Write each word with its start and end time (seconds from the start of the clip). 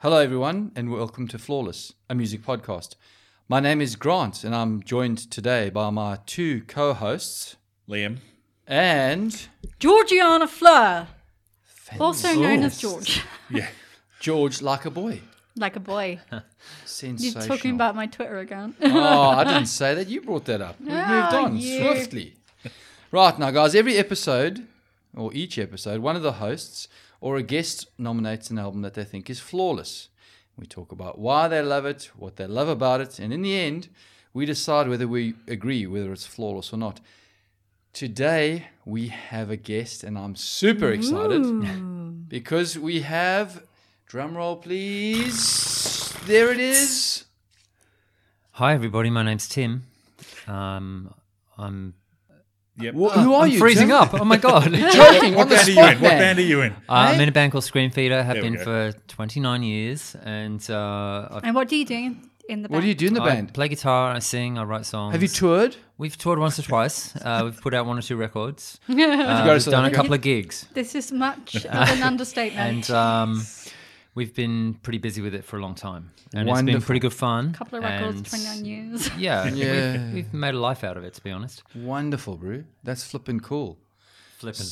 Hello, 0.00 0.18
everyone, 0.18 0.72
and 0.74 0.90
welcome 0.90 1.28
to 1.28 1.38
Flawless, 1.38 1.92
a 2.08 2.14
music 2.14 2.42
podcast. 2.42 2.94
My 3.48 3.60
name 3.60 3.80
is 3.80 3.96
Grant, 3.96 4.44
and 4.44 4.54
I'm 4.54 4.82
joined 4.82 5.30
today 5.30 5.70
by 5.70 5.90
my 5.90 6.18
two 6.26 6.62
co 6.62 6.94
hosts 6.94 7.56
Liam. 7.88 8.18
and 8.66 9.48
Georgiana 9.78 10.46
Fleur, 10.46 11.06
also 11.98 12.32
known 12.34 12.62
as 12.62 12.78
George, 12.80 13.22
Yeah. 13.50 13.68
George 14.20 14.62
like 14.62 14.84
a 14.86 14.90
boy. 14.90 15.20
like 15.56 15.76
a 15.76 15.80
boy. 15.80 16.20
You're 17.02 17.32
talking 17.42 17.74
about 17.74 17.94
my 17.94 18.06
Twitter 18.06 18.38
account. 18.38 18.76
oh, 18.82 19.28
I 19.30 19.44
didn't 19.52 19.66
say 19.66 19.94
that. 19.94 20.08
You 20.08 20.22
brought 20.22 20.44
that 20.46 20.60
up. 20.60 20.78
We've 20.80 20.88
moved 20.88 20.98
Ah, 21.08 21.44
on 21.44 21.56
you. 21.58 21.78
swiftly. 21.78 22.34
Right, 23.12 23.38
now, 23.38 23.50
guys, 23.50 23.74
every 23.74 23.96
episode, 23.96 24.66
or 25.16 25.32
each 25.34 25.58
episode, 25.58 26.00
one 26.00 26.14
of 26.16 26.22
the 26.22 26.32
hosts 26.34 26.86
or 27.20 27.36
a 27.36 27.42
guest 27.42 27.86
nominates 27.98 28.50
an 28.50 28.58
album 28.58 28.82
that 28.82 28.94
they 28.94 29.04
think 29.04 29.28
is 29.28 29.40
flawless. 29.40 30.08
We 30.56 30.66
talk 30.66 30.92
about 30.92 31.18
why 31.18 31.48
they 31.48 31.62
love 31.62 31.86
it, 31.86 32.10
what 32.16 32.36
they 32.36 32.46
love 32.46 32.68
about 32.68 33.00
it, 33.00 33.18
and 33.18 33.32
in 33.32 33.42
the 33.42 33.58
end, 33.58 33.88
we 34.32 34.46
decide 34.46 34.88
whether 34.88 35.08
we 35.08 35.34
agree 35.48 35.86
whether 35.86 36.12
it's 36.12 36.26
flawless 36.26 36.72
or 36.72 36.76
not. 36.76 37.00
Today, 37.92 38.68
we 38.84 39.08
have 39.08 39.50
a 39.50 39.56
guest, 39.56 40.04
and 40.04 40.16
I'm 40.16 40.36
super 40.36 40.90
excited 40.90 41.42
because 42.28 42.78
we 42.78 43.00
have, 43.00 43.64
drum 44.06 44.36
roll 44.36 44.56
please, 44.56 46.14
there 46.26 46.52
it 46.52 46.60
is. 46.60 47.24
Hi, 48.52 48.74
everybody. 48.74 49.10
My 49.10 49.22
name's 49.22 49.48
Tim. 49.48 49.84
Um, 50.46 51.14
I'm, 51.58 51.94
Yep. 52.80 52.94
Wh- 52.94 53.12
who 53.24 53.34
are 53.34 53.44
I'm 53.44 53.50
you? 53.50 53.58
freezing 53.58 53.88
Tim? 53.88 53.96
up. 53.96 54.14
Oh 54.14 54.24
my 54.24 54.36
god! 54.48 54.72
uh, 54.74 54.90
Joking 54.92 55.34
on 55.34 55.38
What 55.38 55.48
band 55.50 55.68
are 55.68 55.72
you 55.72 55.80
in? 55.80 56.00
What 56.00 56.10
band 56.10 56.38
are 56.38 56.42
you 56.42 56.60
in? 56.62 56.74
I'm 56.88 57.20
in 57.20 57.28
a 57.28 57.32
band 57.32 57.52
called 57.52 57.64
Screamfeeder. 57.64 58.24
Have 58.24 58.34
There 58.34 58.42
we 58.42 58.50
been 58.50 58.58
go. 58.64 58.92
for 58.92 58.98
29 59.08 59.62
years, 59.62 60.16
and 60.22 60.60
uh, 60.70 61.28
I've, 61.30 61.44
and 61.44 61.54
what 61.54 61.68
do 61.68 61.76
you 61.76 61.84
do 61.84 61.94
in, 61.94 62.30
in 62.48 62.62
the 62.62 62.68
band? 62.68 62.74
What 62.76 62.80
do 62.82 62.88
you 62.88 62.94
do 62.94 63.06
in 63.08 63.14
the 63.14 63.22
I 63.22 63.28
band? 63.34 63.54
play 63.54 63.68
guitar. 63.68 64.12
I 64.12 64.18
sing. 64.20 64.58
I 64.58 64.64
write 64.64 64.86
songs. 64.86 65.12
Have 65.12 65.22
you 65.22 65.28
toured? 65.28 65.76
We've 65.98 66.16
toured 66.16 66.38
once 66.38 66.58
or 66.58 66.62
twice. 66.62 67.14
Uh, 67.16 67.42
we've 67.44 67.60
put 67.60 67.74
out 67.74 67.84
one 67.84 67.98
or 67.98 68.02
two 68.02 68.16
records. 68.16 68.80
Uh, 68.88 68.94
go 68.96 69.04
to 69.04 69.52
we've 69.52 69.62
South 69.62 69.72
done 69.72 69.84
a 69.84 69.86
Africa? 69.88 69.96
couple 69.96 70.14
of 70.14 70.20
gigs, 70.22 70.66
This 70.72 70.94
is 70.94 71.12
much 71.12 71.56
of 71.56 71.66
an 71.66 72.02
understatement. 72.10 72.88
and 72.88 72.90
um, 72.90 73.46
we've 74.14 74.34
been 74.34 74.74
pretty 74.82 74.98
busy 74.98 75.20
with 75.22 75.34
it 75.34 75.44
for 75.44 75.56
a 75.56 75.60
long 75.60 75.74
time. 75.74 76.10
And 76.34 76.48
it's 76.48 76.62
been 76.62 76.80
pretty 76.82 77.00
good 77.00 77.12
fun. 77.12 77.50
A 77.50 77.58
couple 77.58 77.78
of 77.78 77.84
records, 77.84 78.16
and 78.16 78.26
29 78.26 78.64
years. 78.64 79.10
Yeah, 79.16 79.48
Yeah. 79.54 80.04
We've, 80.06 80.14
we've 80.14 80.34
made 80.34 80.54
a 80.54 80.60
life 80.60 80.84
out 80.84 80.96
of 80.96 81.04
it, 81.04 81.14
to 81.14 81.22
be 81.22 81.30
honest. 81.30 81.62
Wonderful, 81.74 82.36
bro. 82.36 82.64
That's 82.84 83.04
flipping 83.04 83.40
cool. 83.40 83.78
Flipping. 84.38 84.66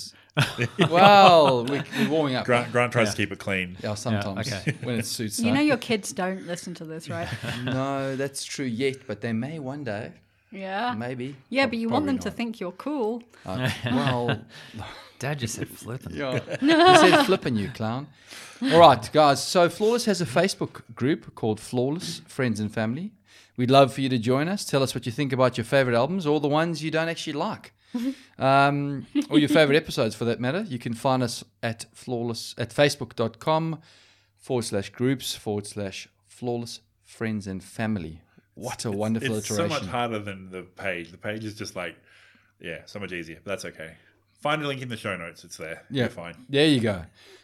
well, 0.90 1.64
we, 1.64 1.82
we're 1.98 2.08
warming 2.08 2.36
up. 2.36 2.46
Grant, 2.46 2.70
Grant 2.70 2.92
tries 2.92 3.10
to 3.10 3.16
keep 3.16 3.32
it 3.32 3.38
clean. 3.38 3.76
Yeah, 3.82 3.94
sometimes 3.94 4.52
okay. 4.52 4.76
when 4.82 4.98
it 5.00 5.06
suits. 5.06 5.40
You 5.40 5.50
us. 5.50 5.54
know 5.56 5.60
your 5.60 5.76
kids 5.76 6.12
don't 6.12 6.46
listen 6.46 6.74
to 6.74 6.84
this, 6.84 7.08
right? 7.08 7.28
no, 7.64 8.14
that's 8.14 8.44
true 8.44 8.64
yet, 8.64 9.06
but 9.06 9.20
they 9.20 9.32
may 9.32 9.58
one 9.58 9.84
day. 9.84 10.12
Yeah. 10.50 10.94
Maybe. 10.96 11.36
Yeah, 11.50 11.66
but 11.66 11.78
you 11.78 11.88
want 11.88 12.04
Probably 12.04 12.18
them 12.18 12.22
to 12.22 12.30
think 12.30 12.60
you're 12.60 12.72
cool. 12.72 13.22
Uh, 13.44 13.70
well, 13.86 14.40
Dad 15.18 15.38
just 15.38 15.54
said 15.54 15.68
flipping. 15.68 16.14
yeah. 16.14 16.40
he 16.60 16.68
said 16.68 17.24
flipping 17.24 17.56
you, 17.56 17.68
clown. 17.68 18.06
All 18.62 18.80
right, 18.80 19.10
guys. 19.12 19.42
So 19.42 19.68
Flawless 19.68 20.06
has 20.06 20.20
a 20.20 20.26
Facebook 20.26 20.82
group 20.94 21.34
called 21.34 21.60
Flawless 21.60 22.22
Friends 22.26 22.60
and 22.60 22.72
Family. 22.72 23.12
We'd 23.56 23.70
love 23.70 23.92
for 23.92 24.00
you 24.00 24.08
to 24.08 24.18
join 24.18 24.48
us. 24.48 24.64
Tell 24.64 24.82
us 24.82 24.94
what 24.94 25.04
you 25.06 25.12
think 25.12 25.32
about 25.32 25.58
your 25.58 25.64
favorite 25.64 25.96
albums 25.96 26.26
or 26.26 26.40
the 26.40 26.48
ones 26.48 26.82
you 26.82 26.90
don't 26.90 27.08
actually 27.08 27.32
like. 27.34 27.72
um, 28.38 29.06
or 29.30 29.38
your 29.38 29.48
favorite 29.48 29.76
episodes 29.76 30.14
for 30.14 30.24
that 30.26 30.40
matter. 30.40 30.62
You 30.62 30.78
can 30.78 30.94
find 30.94 31.22
us 31.22 31.44
at 31.62 31.86
flawless 31.92 32.54
at 32.58 32.70
facebook.com 32.70 33.80
forward 34.36 34.62
slash 34.62 34.90
groups 34.90 35.34
forward 35.34 35.66
slash 35.66 36.08
flawless 36.26 36.80
friends 37.04 37.46
and 37.46 37.62
family. 37.62 38.20
What 38.58 38.84
a 38.84 38.90
wonderful 38.90 39.36
iteration. 39.36 39.66
It's 39.66 39.74
so 39.74 39.80
much 39.80 39.86
harder 39.86 40.18
than 40.18 40.50
the 40.50 40.62
page. 40.62 41.12
The 41.12 41.16
page 41.16 41.44
is 41.44 41.54
just 41.54 41.76
like, 41.76 41.96
yeah, 42.60 42.80
so 42.86 42.98
much 42.98 43.12
easier. 43.12 43.38
But 43.44 43.52
that's 43.52 43.64
okay. 43.66 43.92
Find 44.40 44.62
a 44.62 44.66
link 44.66 44.82
in 44.82 44.88
the 44.88 44.96
show 44.96 45.16
notes. 45.16 45.44
It's 45.44 45.56
there. 45.56 45.84
Yeah. 45.90 46.04
You're 46.04 46.10
fine. 46.10 46.34
There 46.48 46.66
you 46.66 46.80
go. 46.80 47.02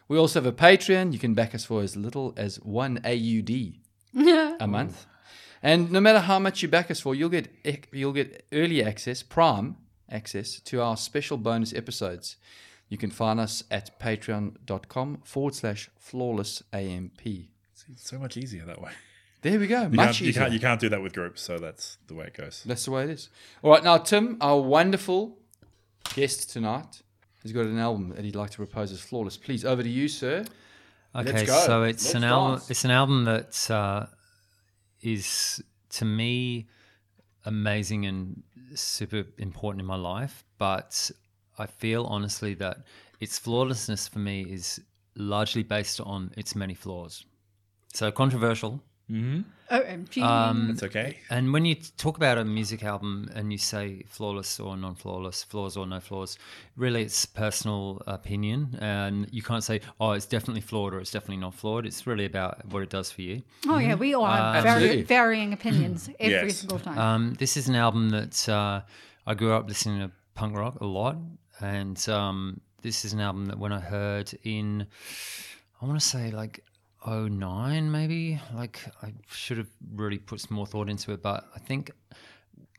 We 0.08 0.18
also 0.18 0.42
have 0.42 0.46
a 0.46 0.52
Patreon. 0.52 1.12
You 1.12 1.20
can 1.20 1.34
back 1.34 1.54
us 1.54 1.64
for 1.64 1.82
as 1.82 1.96
little 1.96 2.34
as 2.36 2.56
one 2.56 2.98
AUD 3.04 3.74
a 4.60 4.66
month. 4.66 5.06
And 5.62 5.92
no 5.92 6.00
matter 6.00 6.18
how 6.18 6.38
much 6.40 6.62
you 6.62 6.68
back 6.68 6.90
us 6.90 7.00
for, 7.00 7.14
you'll 7.14 7.30
get 7.30 7.48
you'll 7.92 8.12
get 8.12 8.44
early 8.52 8.84
access, 8.84 9.22
prime 9.22 9.76
access 10.10 10.60
to 10.60 10.82
our 10.82 10.96
special 10.96 11.36
bonus 11.36 11.72
episodes. 11.72 12.36
You 12.88 12.98
can 12.98 13.10
find 13.10 13.40
us 13.40 13.64
at 13.70 13.98
patreon.com 13.98 15.22
forward 15.24 15.54
slash 15.54 15.90
flawless 15.96 16.62
AMP. 16.72 17.22
It's, 17.24 17.84
it's 17.88 18.08
so 18.08 18.18
much 18.18 18.36
easier 18.36 18.64
that 18.66 18.82
way. 18.82 18.90
There 19.44 19.60
we 19.60 19.66
go. 19.66 19.82
You, 19.82 19.88
Much 19.90 20.06
can't, 20.18 20.20
you, 20.22 20.32
can't, 20.32 20.52
you 20.54 20.58
can't 20.58 20.80
do 20.80 20.88
that 20.88 21.02
with 21.02 21.12
groups, 21.12 21.42
so 21.42 21.58
that's 21.58 21.98
the 22.06 22.14
way 22.14 22.24
it 22.28 22.32
goes. 22.34 22.62
That's 22.64 22.86
the 22.86 22.92
way 22.92 23.04
it 23.04 23.10
is. 23.10 23.28
All 23.62 23.70
right, 23.72 23.84
now 23.84 23.98
Tim, 23.98 24.38
our 24.40 24.58
wonderful 24.58 25.36
guest 26.14 26.48
tonight, 26.50 27.02
has 27.42 27.52
got 27.52 27.66
an 27.66 27.78
album 27.78 28.08
that 28.16 28.24
he'd 28.24 28.36
like 28.36 28.48
to 28.52 28.56
propose 28.56 28.90
as 28.90 29.02
flawless. 29.02 29.36
Please, 29.36 29.62
over 29.66 29.82
to 29.82 29.88
you, 29.88 30.08
sir. 30.08 30.46
Let's 31.14 31.28
Okay, 31.28 31.44
go. 31.44 31.58
so 31.66 31.82
it's 31.82 32.04
Let's 32.06 32.14
an 32.14 32.24
album. 32.24 32.52
dance. 32.52 32.70
It's 32.70 32.84
an 32.86 32.90
album 32.90 33.24
that 33.24 33.70
uh, 33.70 34.06
is 35.02 35.62
to 35.90 36.06
me 36.06 36.66
amazing 37.44 38.06
and 38.06 38.42
super 38.74 39.24
important 39.36 39.80
in 39.82 39.86
my 39.86 39.96
life. 39.96 40.42
But 40.56 41.10
I 41.58 41.66
feel 41.66 42.06
honestly 42.06 42.54
that 42.54 42.78
its 43.20 43.38
flawlessness 43.38 44.08
for 44.08 44.20
me 44.20 44.40
is 44.42 44.80
largely 45.16 45.62
based 45.62 46.00
on 46.00 46.32
its 46.38 46.56
many 46.56 46.72
flaws. 46.72 47.26
So 47.92 48.10
controversial. 48.10 48.82
OMG. 49.10 50.22
Um, 50.22 50.70
It's 50.70 50.82
okay. 50.82 51.18
and 51.30 51.52
when 51.52 51.64
you 51.64 51.74
talk 51.96 52.16
about 52.16 52.38
a 52.38 52.44
music 52.44 52.82
album 52.84 53.30
and 53.34 53.52
you 53.52 53.58
say 53.58 54.04
flawless 54.08 54.58
or 54.60 54.76
non 54.76 54.94
flawless, 54.94 55.42
flaws 55.42 55.76
or 55.76 55.86
no 55.86 56.00
flaws, 56.00 56.38
really 56.76 57.02
it's 57.02 57.26
personal 57.26 58.02
opinion. 58.06 58.78
And 58.80 59.26
you 59.30 59.42
can't 59.42 59.62
say, 59.64 59.80
oh, 60.00 60.12
it's 60.12 60.26
definitely 60.26 60.60
flawed 60.62 60.94
or 60.94 61.00
it's 61.00 61.10
definitely 61.10 61.38
not 61.38 61.54
flawed. 61.54 61.86
It's 61.86 62.06
really 62.06 62.24
about 62.24 62.64
what 62.66 62.82
it 62.82 62.90
does 62.90 63.10
for 63.10 63.22
you. 63.22 63.42
oh, 63.68 63.78
yeah, 63.78 63.94
we 63.94 64.14
all 64.14 64.26
have 64.26 64.62
very 64.62 64.74
Absolutely. 64.76 65.02
varying 65.02 65.52
opinions 65.52 66.08
every 66.20 66.48
Yes. 66.48 66.56
single 66.58 66.78
time. 66.78 66.98
Um, 66.98 67.34
this 67.38 67.56
is 67.56 67.68
an 67.68 67.74
album 67.74 68.10
that 68.10 68.48
uh, 68.48 68.82
I 69.26 69.34
grew 69.34 69.52
up 69.52 69.68
listening 69.68 70.00
to 70.00 70.10
punk 70.34 70.56
rock 70.56 70.80
a 70.80 70.86
lot. 70.86 71.16
And 71.60 72.06
um, 72.08 72.60
this 72.82 73.04
is 73.04 73.12
an 73.12 73.20
album 73.20 73.46
that 73.46 73.58
when 73.58 73.72
I 73.72 73.80
heard 73.80 74.32
in, 74.42 74.86
I 75.80 75.86
want 75.86 76.00
to 76.00 76.06
say 76.06 76.30
like 76.30 76.60
09 77.06 77.90
maybe, 77.90 78.40
like 78.54 78.80
I 79.02 79.12
should 79.30 79.58
have 79.58 79.68
really 79.94 80.18
put 80.18 80.40
some 80.40 80.56
more 80.56 80.66
thought 80.66 80.88
into 80.88 81.12
it. 81.12 81.22
But 81.22 81.46
I 81.54 81.58
think 81.58 81.90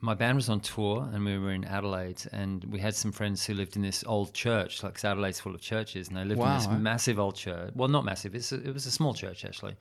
my 0.02 0.14
band 0.14 0.36
was 0.36 0.48
on 0.48 0.60
tour 0.60 1.08
and 1.12 1.24
we 1.24 1.38
were 1.38 1.52
in 1.52 1.64
Adelaide 1.64 2.22
and 2.32 2.64
we 2.64 2.78
had 2.80 2.94
some 2.94 3.12
friends 3.12 3.46
who 3.46 3.54
lived 3.54 3.76
in 3.76 3.82
this 3.82 4.04
old 4.06 4.34
church, 4.34 4.82
like 4.82 4.94
'cause 4.94 5.04
Adelaide's 5.04 5.40
full 5.40 5.54
of 5.54 5.60
churches, 5.60 6.08
and 6.08 6.16
they 6.16 6.24
lived 6.24 6.40
in 6.40 6.54
this 6.54 6.66
Wow, 6.66 6.76
massive 6.78 7.18
old 7.18 7.34
church. 7.36 7.72
Well, 7.74 7.88
not 7.88 8.04
massive; 8.04 8.34
it's 8.34 8.52
a, 8.52 8.56
it 8.56 8.74
was 8.74 8.86
a 8.86 8.90
small 8.90 9.14
church 9.14 9.44
actually, 9.44 9.76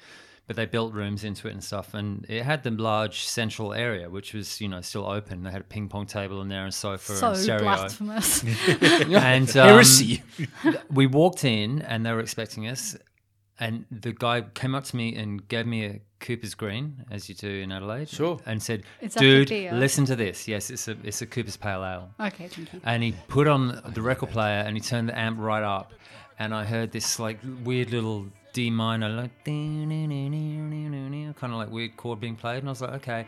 but 0.48 0.56
they 0.56 0.66
built 0.68 0.94
rooms 0.94 1.24
into 1.24 1.48
it 1.48 1.52
and 1.52 1.64
stuff. 1.64 1.94
And 1.94 2.26
it 2.30 2.44
had 2.44 2.64
the 2.64 2.72
large 2.72 3.24
central 3.26 3.74
area, 3.74 4.10
which 4.10 4.34
was 4.34 4.62
you 4.62 4.68
know 4.70 4.82
still 4.82 5.06
open. 5.08 5.44
They 5.44 5.52
had 5.52 5.62
a 5.62 5.66
ping 5.66 5.90
pong 5.90 6.06
table 6.06 6.42
in 6.42 6.48
there 6.50 6.64
and 6.66 6.74
sofa 6.74 7.16
so 7.16 7.30
and 7.30 7.38
stereo. 7.38 7.64
blasphemous. 7.64 8.44
And 9.16 9.50
um, 9.58 9.68
Heresy. 9.70 10.24
we 10.92 11.08
walked 11.08 11.44
in 11.44 11.82
and 11.82 12.06
they 12.06 12.14
were 12.14 12.20
expecting 12.22 12.68
us 12.68 12.96
and 13.60 13.86
the 13.92 14.14
guy 14.14 14.42
came 14.54 14.76
up 14.76 14.84
to 14.86 14.96
me 14.96 15.16
and 15.16 15.48
gave 15.48 15.66
me 15.66 15.86
a 15.86 16.00
Cooper's 16.20 16.56
Green, 16.56 17.06
as 17.12 17.30
you 17.30 17.36
do 17.36 17.48
in 17.50 17.72
Adelaide, 17.72 18.10
Sure. 18.10 18.40
and 18.46 18.62
said, 18.62 18.84
Is 19.02 19.14
that 19.14 19.20
"Dude, 19.20 19.50
listen 19.74 20.06
to 20.06 20.16
this. 20.16 20.48
Yes, 20.48 20.70
it's 20.70 20.88
a 20.88 20.98
it's 21.04 21.22
a 21.22 21.26
Cooper's 21.28 21.58
Pale 21.58 21.84
Ale." 21.86 22.10
okay, 22.28 22.48
thank 22.48 22.74
you. 22.74 22.82
And 22.84 23.04
he 23.04 23.14
put 23.28 23.48
on 23.48 23.82
the 23.94 24.02
record 24.02 24.30
player 24.32 24.64
and 24.66 24.76
he 24.76 24.82
turned 24.82 25.10
the 25.10 25.18
amp 25.18 25.38
right 25.40 25.64
up, 25.64 25.94
and 26.40 26.54
I 26.54 26.64
heard 26.66 26.92
this 26.92 27.20
like 27.20 27.40
weird 27.64 27.92
little 27.92 28.28
D 28.54 28.70
minor, 28.72 29.10
like 29.10 29.44
kind 29.44 29.92
of 31.54 31.60
like 31.60 31.70
weird 31.70 31.96
chord 31.98 32.20
being 32.20 32.36
played, 32.36 32.60
and 32.60 32.70
I 32.70 32.72
was 32.72 32.82
like, 32.82 32.94
"Okay." 32.94 33.26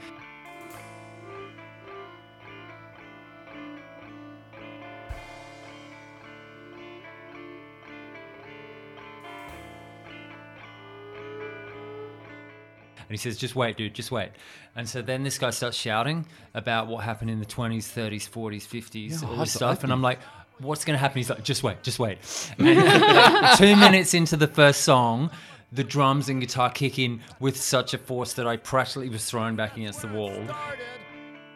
And 13.09 13.11
he 13.11 13.17
says, 13.17 13.37
just 13.37 13.55
wait, 13.55 13.77
dude, 13.77 13.93
just 13.93 14.11
wait. 14.11 14.31
And 14.75 14.87
so 14.87 15.01
then 15.01 15.23
this 15.23 15.37
guy 15.37 15.49
starts 15.51 15.77
shouting 15.77 16.25
about 16.53 16.87
what 16.87 17.03
happened 17.03 17.29
in 17.29 17.39
the 17.39 17.45
20s, 17.45 17.85
30s, 17.85 18.29
40s, 18.29 18.67
50s, 18.67 19.23
all 19.27 19.37
this 19.37 19.53
stuff. 19.53 19.83
And? 19.83 19.93
I'm 19.93 20.01
like, 20.01 20.19
what's 20.59 20.83
going 20.83 20.95
to 20.95 20.99
happen? 20.99 21.17
He's 21.17 21.29
like, 21.29 21.43
just 21.43 21.63
wait, 21.63 21.83
just 21.83 21.99
wait. 21.99 22.19
And 22.59 23.57
two 23.57 23.75
minutes 23.75 24.13
into 24.13 24.35
the 24.35 24.47
first 24.47 24.81
song, 24.81 25.31
the 25.71 25.83
drums 25.83 26.29
and 26.29 26.41
guitar 26.41 26.69
kick 26.69 26.99
in 26.99 27.21
with 27.39 27.57
such 27.57 27.93
a 27.93 27.97
force 27.97 28.33
that 28.33 28.47
I 28.47 28.57
practically 28.57 29.09
was 29.09 29.25
thrown 29.25 29.55
back 29.55 29.77
against 29.77 30.01
the 30.01 30.07
wall. 30.09 30.33
started. 30.45 30.79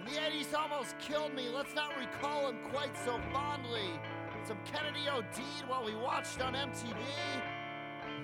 The 0.05 0.11
80s 0.11 0.53
almost 0.57 0.97
killed 0.99 1.33
me. 1.33 1.49
Let's 1.49 1.75
not 1.75 1.97
recall 1.97 2.49
him 2.49 2.57
quite 2.71 2.95
so 3.05 3.19
fondly. 3.33 3.99
Some 4.45 4.57
Kennedy 4.65 5.07
O'Dean 5.07 5.67
while 5.67 5.85
we 5.85 5.95
watched 5.95 6.41
on 6.41 6.53
MTV. 6.53 6.95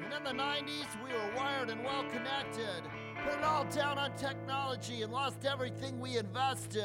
And 0.03 0.13
in 0.13 0.23
the 0.23 0.43
90s, 0.43 0.87
we 1.03 1.13
were 1.13 1.35
wired 1.35 1.69
and 1.69 1.83
well 1.83 2.03
connected. 2.09 2.83
Put 3.27 3.39
it 3.39 3.43
all 3.43 3.65
down 3.65 3.97
on 3.97 4.15
technology 4.15 5.01
and 5.01 5.11
lost 5.11 5.43
everything 5.43 5.99
we 5.99 6.17
invested. 6.17 6.79
We 6.79 6.83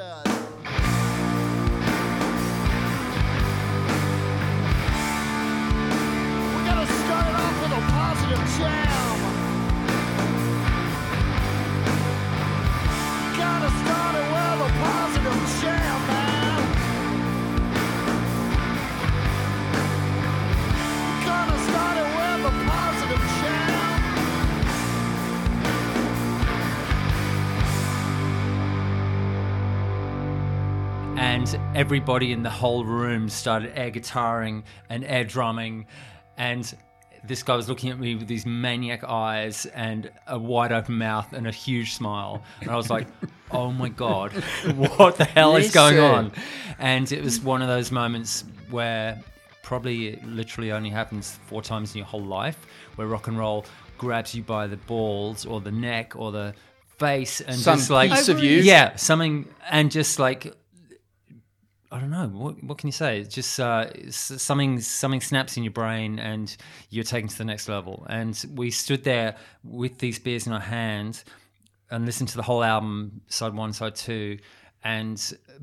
gotta 6.67 6.87
start 6.87 7.29
it 7.29 7.37
off 7.37 7.63
with 7.63 7.73
a 7.73 7.83
positive 7.93 8.59
jam. 8.59 9.32
Everybody 31.75 32.33
in 32.33 32.43
the 32.43 32.51
whole 32.51 32.85
room 32.85 33.29
started 33.29 33.77
air 33.79 33.91
guitaring 33.91 34.63
and 34.91 35.05
air 35.05 35.25
drumming. 35.25 35.87
And 36.37 36.73
this 37.25 37.43
guy 37.43 37.57
was 37.57 37.69
looking 37.69 37.91
at 37.91 37.99
me 37.99 38.15
with 38.15 38.27
these 38.27 38.45
maniac 38.45 39.05
eyes 39.05 39.67
and 39.67 40.11
a 40.27 40.39
wide 40.39 40.73
open 40.73 40.99
mouth 40.99 41.33
and 41.33 41.47
a 41.47 41.51
huge 41.53 41.95
smile. 41.95 42.43
And 42.61 42.71
i 42.71 42.77
was 42.77 42.91
like 42.91 43.07
oh 43.51 43.71
my 43.71 43.89
god 43.91 44.33
what 44.89 45.17
the 45.17 45.25
hell 45.25 45.57
is 45.57 45.71
going 45.73 45.99
on? 45.99 46.33
And 46.79 47.11
it 47.13 47.23
was 47.23 47.41
one 47.41 47.63
of 47.63 47.69
those 47.69 47.91
moments 47.93 48.45
where 48.71 49.21
probably 49.63 50.09
it 50.09 50.25
literally 50.27 50.73
only 50.73 50.91
happens 50.91 51.39
four 51.47 51.63
times 51.63 51.95
in 51.95 51.99
your 51.99 52.07
whole 52.07 52.25
life 52.25 52.67
where 52.97 53.07
rock 53.07 53.29
and 53.29 53.39
roll 53.39 53.65
grabs 53.99 54.35
you 54.35 54.43
by 54.43 54.67
the 54.67 54.77
balls 54.79 55.47
or 55.47 55.61
the 55.61 55.71
neck 55.71 56.17
or 56.17 56.33
the 56.33 56.55
face 56.99 57.41
and 57.41 57.57
Some 57.57 57.79
just 57.79 57.89
like 57.91 58.11
piece 58.11 58.29
of 58.29 58.43
you. 58.43 58.59
yeah 58.59 58.97
something 58.97 59.47
and 59.71 59.91
just 59.91 60.19
like 60.19 60.55
I 61.93 62.01
don't 62.01 62.11
know 62.11 62.27
what 62.27 62.65
what 62.65 62.79
can 62.79 62.89
you 62.89 62.93
say. 62.93 63.21
It's 63.21 63.35
just 63.35 63.61
uh, 63.61 63.87
something 64.11 64.81
something 64.81 65.21
snaps 65.21 65.59
in 65.59 65.63
your 65.63 65.73
brain 65.73 66.19
and 66.19 66.57
you're 66.89 67.05
taken 67.05 67.29
to 67.29 67.39
the 67.39 67.45
next 67.45 67.69
level. 67.69 68.07
And 68.09 68.43
we 68.55 68.71
stood 68.71 69.05
there 69.05 69.37
with 69.63 69.99
these 69.99 70.19
beers 70.19 70.47
in 70.47 70.55
our 70.55 70.61
hands 70.61 71.25
and 71.91 72.07
listened 72.07 72.31
to 72.31 72.37
the 72.37 72.43
whole 72.43 72.65
album, 72.65 73.21
side 73.29 73.55
one, 73.55 73.75
side 73.75 73.95
two. 73.95 74.39
And 74.83 75.21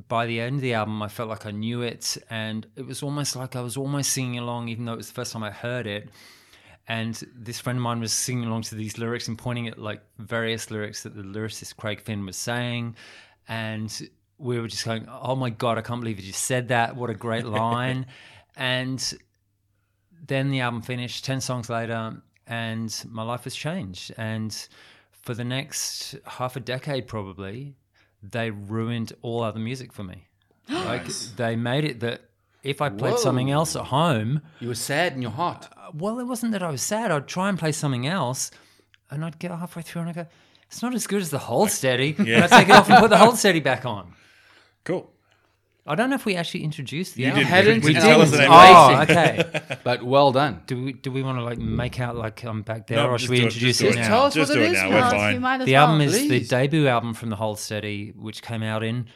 by 0.08 0.28
the 0.28 0.40
end 0.40 0.58
of 0.58 0.62
the 0.62 0.76
album, 0.76 1.02
I 1.02 1.08
felt 1.08 1.30
like 1.30 1.46
I 1.48 1.52
knew 1.52 1.82
it, 1.82 2.18
and 2.30 2.66
it 2.78 2.86
was 2.86 3.04
almost 3.04 3.36
like 3.36 3.56
I 3.56 3.62
was 3.62 3.76
almost 3.76 4.14
singing 4.14 4.40
along, 4.40 4.70
even 4.70 4.86
though 4.86 4.94
it 4.94 4.98
was 4.98 5.08
the 5.08 5.14
first 5.14 5.34
time 5.34 5.44
I 5.44 5.52
heard 5.52 5.88
it. 5.88 6.10
And 6.88 7.22
this 7.36 7.60
friend 7.60 7.78
of 7.78 7.84
mine 7.84 8.00
was 8.00 8.14
singing 8.14 8.46
along 8.46 8.62
to 8.64 8.76
these 8.76 8.98
lyrics 8.98 9.28
and 9.28 9.38
pointing 9.38 9.68
at 9.68 9.78
like 9.78 10.02
various 10.20 10.72
lyrics 10.72 11.04
that 11.04 11.16
the 11.16 11.24
lyricist 11.24 11.76
Craig 11.76 12.02
Finn 12.02 12.26
was 12.26 12.38
saying. 12.38 12.96
And 13.48 14.10
we 14.40 14.60
were 14.60 14.68
just 14.68 14.86
going, 14.86 15.06
oh 15.10 15.36
my 15.36 15.50
God, 15.52 15.78
I 15.78 15.82
can't 15.82 16.00
believe 16.02 16.20
you 16.20 16.26
just 16.32 16.46
said 16.46 16.70
that. 16.70 16.96
What 16.96 17.10
a 17.10 17.14
great 17.14 17.46
line. 17.62 18.06
and 18.56 19.14
then 20.26 20.50
the 20.52 20.62
album 20.62 20.82
finished 20.82 21.26
10 21.26 21.42
songs 21.42 21.70
later, 21.70 22.22
and 22.48 23.04
my 23.10 23.24
life 23.24 23.44
has 23.46 23.56
changed. 23.56 24.12
And 24.18 24.56
for 25.12 25.34
the 25.34 25.44
next 25.44 26.16
half 26.26 26.56
a 26.56 26.60
decade, 26.60 27.08
probably, 27.08 27.76
they 28.24 28.52
ruined 28.52 29.14
all 29.22 29.44
other 29.44 29.60
music 29.60 29.92
for 29.94 30.04
me. 30.04 30.28
like, 30.70 31.06
they 31.36 31.56
made 31.56 31.84
it 31.86 32.00
that 32.02 32.22
if 32.64 32.82
I 32.82 32.90
played 32.90 33.14
Whoa. 33.14 33.18
something 33.20 33.50
else 33.52 33.76
at 33.76 33.86
home, 33.86 34.42
You 34.60 34.68
were 34.70 34.76
sad 34.76 35.14
in 35.14 35.22
your 35.22 35.32
heart. 35.32 35.68
Uh, 35.76 35.92
well, 35.94 36.20
it 36.20 36.26
wasn't 36.26 36.52
that 36.52 36.64
I 36.64 36.70
was 36.70 36.82
sad. 36.82 37.12
I'd 37.12 37.28
try 37.28 37.50
and 37.50 37.58
play 37.58 37.72
something 37.72 38.06
else, 38.08 38.52
and 39.10 39.24
I'd 39.26 39.40
get 39.40 39.52
halfway 39.52 39.82
through 39.82 40.02
and 40.02 40.10
I 40.10 40.14
go, 40.14 40.26
"It's 40.68 40.82
not 40.82 40.94
as 40.94 41.08
good 41.08 41.22
as 41.22 41.30
the 41.30 41.40
hold 41.40 41.72
steady." 41.72 42.16
And 42.20 42.44
I'd 42.44 42.50
take 42.50 42.70
it 42.70 42.76
off 42.76 42.90
and 42.90 43.00
put 43.00 43.10
the 43.10 43.18
hold 43.18 43.38
steady 43.38 43.62
back 43.62 43.86
on. 43.86 44.14
Cool. 44.84 45.12
I 45.88 45.96
don't 45.96 46.10
know 46.12 46.16
if 46.18 46.26
we 46.26 46.36
actually 46.36 46.64
introduced 46.64 47.16
the 47.16 47.22
You 47.24 47.28
album. 47.30 47.44
did. 47.44 47.48
hadn't- 47.48 47.84
We 47.84 47.96
and 47.96 48.04
tell 48.04 48.22
us 48.22 48.30
the 48.30 48.38
oh, 48.38 48.40
name. 48.42 48.52
Oh, 48.52 49.02
okay. 49.02 49.78
But 49.84 50.04
well 50.04 50.32
done. 50.32 50.62
Do 50.68 50.84
we 50.84 50.94
do 50.94 51.12
we 51.12 51.24
want 51.24 51.40
to 51.40 51.44
like 51.44 51.58
make 51.58 52.00
out 52.00 52.16
like 52.16 52.44
I'm 52.44 52.62
back 52.62 52.86
there, 52.88 52.98
No, 52.98 53.08
or 53.10 53.18
just 53.18 53.24
should 53.24 53.32
we 53.32 53.38
do 53.38 53.44
it- 53.44 53.46
introduce 53.46 53.80
just 53.80 53.82
do 53.82 53.88
it 53.88 53.92
it 53.92 53.96
now? 53.96 54.02
now. 54.02 54.08
Tell 54.10 54.24
us 54.26 54.34
Just 54.36 54.50
what 54.50 54.56
do 54.56 54.62
it 54.62 54.66
it 54.66 54.72
is. 54.74 54.78
now. 54.78 54.84
now. 54.84 54.90
We're 54.90 55.02
Well, 55.02 55.12
fine. 55.12 55.42
might 55.42 55.62
as 55.62 55.66
The 55.66 55.74
well. 55.74 55.86
album 55.88 56.02
is 56.02 56.14
the 56.22 56.28
Please. 56.28 56.48
debut 56.50 56.88
album 56.88 57.14
from 57.16 57.30
the 57.30 57.36
Hold 57.38 57.58
Steady, 57.60 58.14
which 58.16 58.42
came 58.44 58.62
out 58.62 58.84
in 58.84 59.08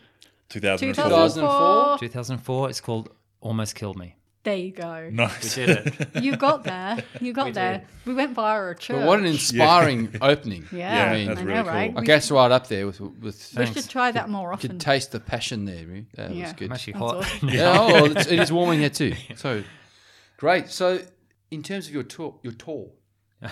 2004. 0.49 1.03
2004. 1.05 1.97
2004. 1.99 2.69
It's 2.69 2.81
called 2.81 3.09
Almost 3.41 3.75
Killed 3.75 3.97
Me. 3.97 4.15
There 4.43 4.57
you 4.57 4.71
go. 4.71 5.09
Nice. 5.09 5.55
We 5.57 5.65
Did 5.65 5.87
it? 6.15 6.21
You 6.23 6.35
got 6.35 6.65
there. 6.65 6.97
You 7.21 7.31
got 7.31 7.53
there. 7.53 7.85
We 8.05 8.13
went 8.13 8.33
via 8.33 8.71
a 8.71 8.75
church. 8.75 8.97
But 8.97 9.07
what 9.07 9.19
an 9.19 9.25
inspiring 9.25 10.17
opening. 10.21 10.67
yeah, 10.71 10.77
Yeah, 11.05 11.11
I 11.11 11.15
mean- 11.15 11.27
that's 11.27 11.39
I 11.39 11.43
really 11.43 11.55
know, 11.55 11.63
cool. 11.63 11.71
right? 11.71 11.93
I 11.95 11.99
We, 12.01 12.05
guess 12.05 12.29
right 12.29 12.51
up 12.51 12.67
there 12.67 12.85
with 12.85 12.99
with. 12.99 13.53
we 13.57 13.65
should 13.67 13.87
try 13.89 14.11
that 14.11 14.29
more 14.29 14.49
You 14.49 14.53
often. 14.53 14.69
could 14.71 14.79
taste 14.81 15.13
the 15.13 15.21
passion 15.21 15.63
there. 15.63 15.85
really. 15.85 16.07
That 16.15 16.29
was 16.31 16.37
Yeah. 16.37 16.53
good. 16.53 16.65
I'm 16.65 16.73
actually 16.73 16.93
hot. 16.93 17.15
awesome. 17.17 17.49
Yeah, 17.57 17.77
oh, 17.79 17.87
well, 17.93 18.17
it's, 18.17 18.27
it 18.29 18.39
is 18.39 18.51
warming 18.51 18.79
here 18.79 18.89
too. 18.89 19.13
So 19.37 19.63
great. 20.37 20.69
So 20.69 20.99
in 21.49 21.63
terms 21.63 21.87
of 21.87 21.93
your 21.93 22.03
tour, 22.03 22.35
your 22.43 22.53
tour, 22.53 22.89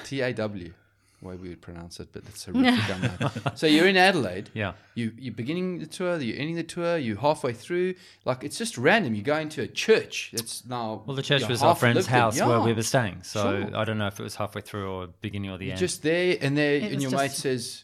T 0.04 0.20
A 0.20 0.34
W, 0.34 0.74
way 1.22 1.36
we 1.36 1.50
would 1.50 1.62
pronounce 1.62 2.00
it, 2.00 2.10
but 2.12 2.24
it's 2.28 2.46
horrific. 2.46 2.90
I 2.90 3.18
know. 3.20 3.30
So 3.56 3.68
you're 3.68 3.88
in 3.88 3.98
Adelaide. 3.98 4.50
Yeah. 4.54 4.74
You 4.96 5.12
you're 5.18 5.34
beginning 5.34 5.80
the 5.80 5.86
tour. 5.86 6.18
You're 6.20 6.38
ending 6.40 6.56
the 6.56 6.64
tour. 6.64 6.98
You're 6.98 7.18
halfway 7.20 7.54
through. 7.54 7.96
Like 8.26 8.44
it's 8.44 8.58
just 8.58 8.78
random. 8.78 9.14
You 9.16 9.22
go 9.22 9.38
into 9.38 9.62
a 9.62 9.68
church. 9.68 10.32
That's 10.34 10.66
now. 10.66 11.04
Well, 11.06 11.16
the 11.16 11.22
church 11.22 11.48
was 11.48 11.62
our 11.64 11.76
friend's 11.76 11.96
lived 11.98 12.08
it. 12.10 12.12
house 12.12 12.40
where 12.40 12.62
we 12.62 12.74
were 12.74 12.84
staying. 12.84 13.24
So 13.24 13.42
Sure. 13.68 13.76
I 13.78 13.86
don't 13.86 13.98
know 13.98 14.08
if 14.08 14.20
it 14.20 14.24
was 14.24 14.36
halfway 14.36 14.62
through 14.62 14.90
or 14.92 15.08
beginning 15.22 15.50
or 15.52 15.58
the 15.58 15.66
You're 15.66 15.72
end. 15.74 15.80
just 15.80 16.02
there, 16.04 16.38
and 16.42 16.58
there, 16.58 16.76
It 16.76 16.92
and 16.94 17.02
your 17.02 17.12
mate 17.12 17.28
just- 17.30 17.40
says, 17.40 17.84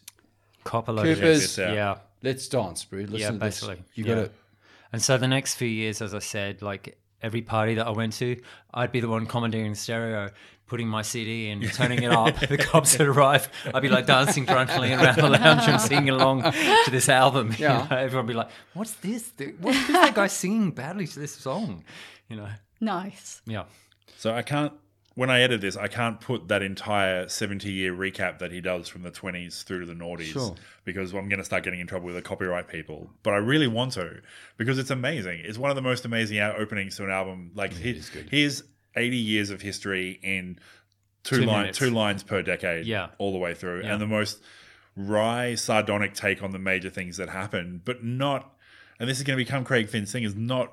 Copper 0.64 0.92
loaded 0.92 1.14
Coopers. 1.16 1.40
Yes, 1.40 1.58
yeah. 1.58 1.72
Yeah. 1.74 1.98
"Let's 2.22 2.46
dance, 2.48 2.84
bro. 2.84 3.00
Listen 3.00 3.14
Yeah, 3.18 3.26
to 3.30 3.32
this. 3.38 3.60
basically. 3.60 3.84
You 3.94 4.04
Yeah. 4.04 4.14
got 4.14 4.20
to." 4.24 4.30
And 4.92 5.02
so 5.02 5.16
the 5.18 5.28
next 5.28 5.54
few 5.54 5.68
years, 5.68 6.02
as 6.02 6.14
I 6.14 6.18
said, 6.18 6.60
like 6.62 6.98
every 7.22 7.42
party 7.42 7.74
that 7.74 7.86
I 7.86 7.90
went 7.90 8.12
to, 8.14 8.40
I'd 8.74 8.92
be 8.92 9.00
the 9.00 9.08
one 9.08 9.26
commandeering 9.26 9.70
the 9.72 9.76
stereo, 9.78 10.30
putting 10.68 10.86
my 10.86 11.02
CD 11.02 11.48
and 11.50 11.72
turning 11.72 12.02
it 12.02 12.12
up. 12.12 12.38
the 12.48 12.58
cops 12.58 12.96
would 12.98 13.08
arrive. 13.08 13.48
I'd 13.74 13.82
be 13.82 13.88
like 13.88 14.06
dancing 14.06 14.44
drunkenly 14.44 14.92
around 14.92 15.16
the 15.16 15.28
lounge 15.30 15.62
and 15.66 15.80
singing 15.90 16.10
along 16.10 16.42
to 16.42 16.90
this 16.90 17.08
album. 17.08 17.52
you 17.58 17.66
know? 17.68 17.86
Everyone 17.90 18.26
would 18.26 18.32
be 18.32 18.36
like, 18.36 18.50
"What's 18.74 18.92
this? 18.94 19.32
What's 19.60 19.78
this 19.86 19.96
that 19.96 20.14
guy 20.14 20.26
singing 20.28 20.70
badly 20.70 21.06
to 21.06 21.18
this 21.18 21.34
song?" 21.34 21.82
You 22.28 22.36
know? 22.36 22.48
Nice. 22.80 23.40
Yeah. 23.46 23.64
So 24.16 24.32
I 24.32 24.42
can't. 24.42 24.72
When 25.14 25.30
I 25.30 25.40
edit 25.40 25.60
this, 25.60 25.76
I 25.76 25.88
can't 25.88 26.20
put 26.20 26.46
that 26.46 26.62
entire 26.62 27.28
70 27.28 27.72
year 27.72 27.92
recap 27.92 28.38
that 28.38 28.52
he 28.52 28.60
does 28.60 28.86
from 28.86 29.02
the 29.02 29.10
20s 29.10 29.64
through 29.64 29.80
to 29.80 29.86
the 29.86 29.94
noughties 29.94 30.26
Sure. 30.32 30.54
because 30.84 31.12
I'm 31.12 31.28
going 31.28 31.40
to 31.40 31.44
start 31.44 31.64
getting 31.64 31.80
in 31.80 31.88
trouble 31.88 32.06
with 32.06 32.14
the 32.14 32.22
copyright 32.22 32.68
people. 32.68 33.10
But 33.24 33.32
I 33.34 33.38
really 33.38 33.66
want 33.66 33.94
to 33.94 34.20
because 34.58 34.78
it's 34.78 34.90
amazing. 34.90 35.40
It's 35.42 35.58
one 35.58 35.70
of 35.70 35.74
the 35.74 35.82
most 35.82 36.04
amazing 36.04 36.38
openings 36.38 36.94
to 36.98 37.04
an 37.04 37.10
album. 37.10 37.50
Like 37.56 37.72
he, 37.72 37.90
is 37.90 38.10
good. 38.10 38.28
here's 38.30 38.62
80 38.98 39.16
years 39.16 39.50
of 39.50 39.62
history 39.62 40.18
in 40.22 40.58
two, 41.24 41.36
Two 41.40 41.42
lines, 41.46 41.50
minutes. 41.62 41.78
two 41.78 41.90
lines 41.90 42.22
per 42.22 42.42
decade, 42.42 42.86
Yeah. 42.86 43.08
all 43.18 43.32
the 43.32 43.38
way 43.38 43.54
through, 43.54 43.82
Yeah. 43.82 43.92
and 43.92 44.00
the 44.02 44.06
most 44.06 44.42
wry, 44.96 45.54
sardonic 45.54 46.14
take 46.14 46.42
on 46.42 46.50
the 46.50 46.58
major 46.58 46.90
things 46.90 47.16
that 47.18 47.28
happen, 47.28 47.80
but 47.84 48.02
not. 48.04 48.54
And 48.98 49.08
this 49.08 49.18
is 49.18 49.24
going 49.24 49.38
to 49.38 49.44
become 49.44 49.64
Craig 49.64 49.88
Finn's 49.88 50.10
thing 50.10 50.24
is 50.24 50.34
not 50.34 50.72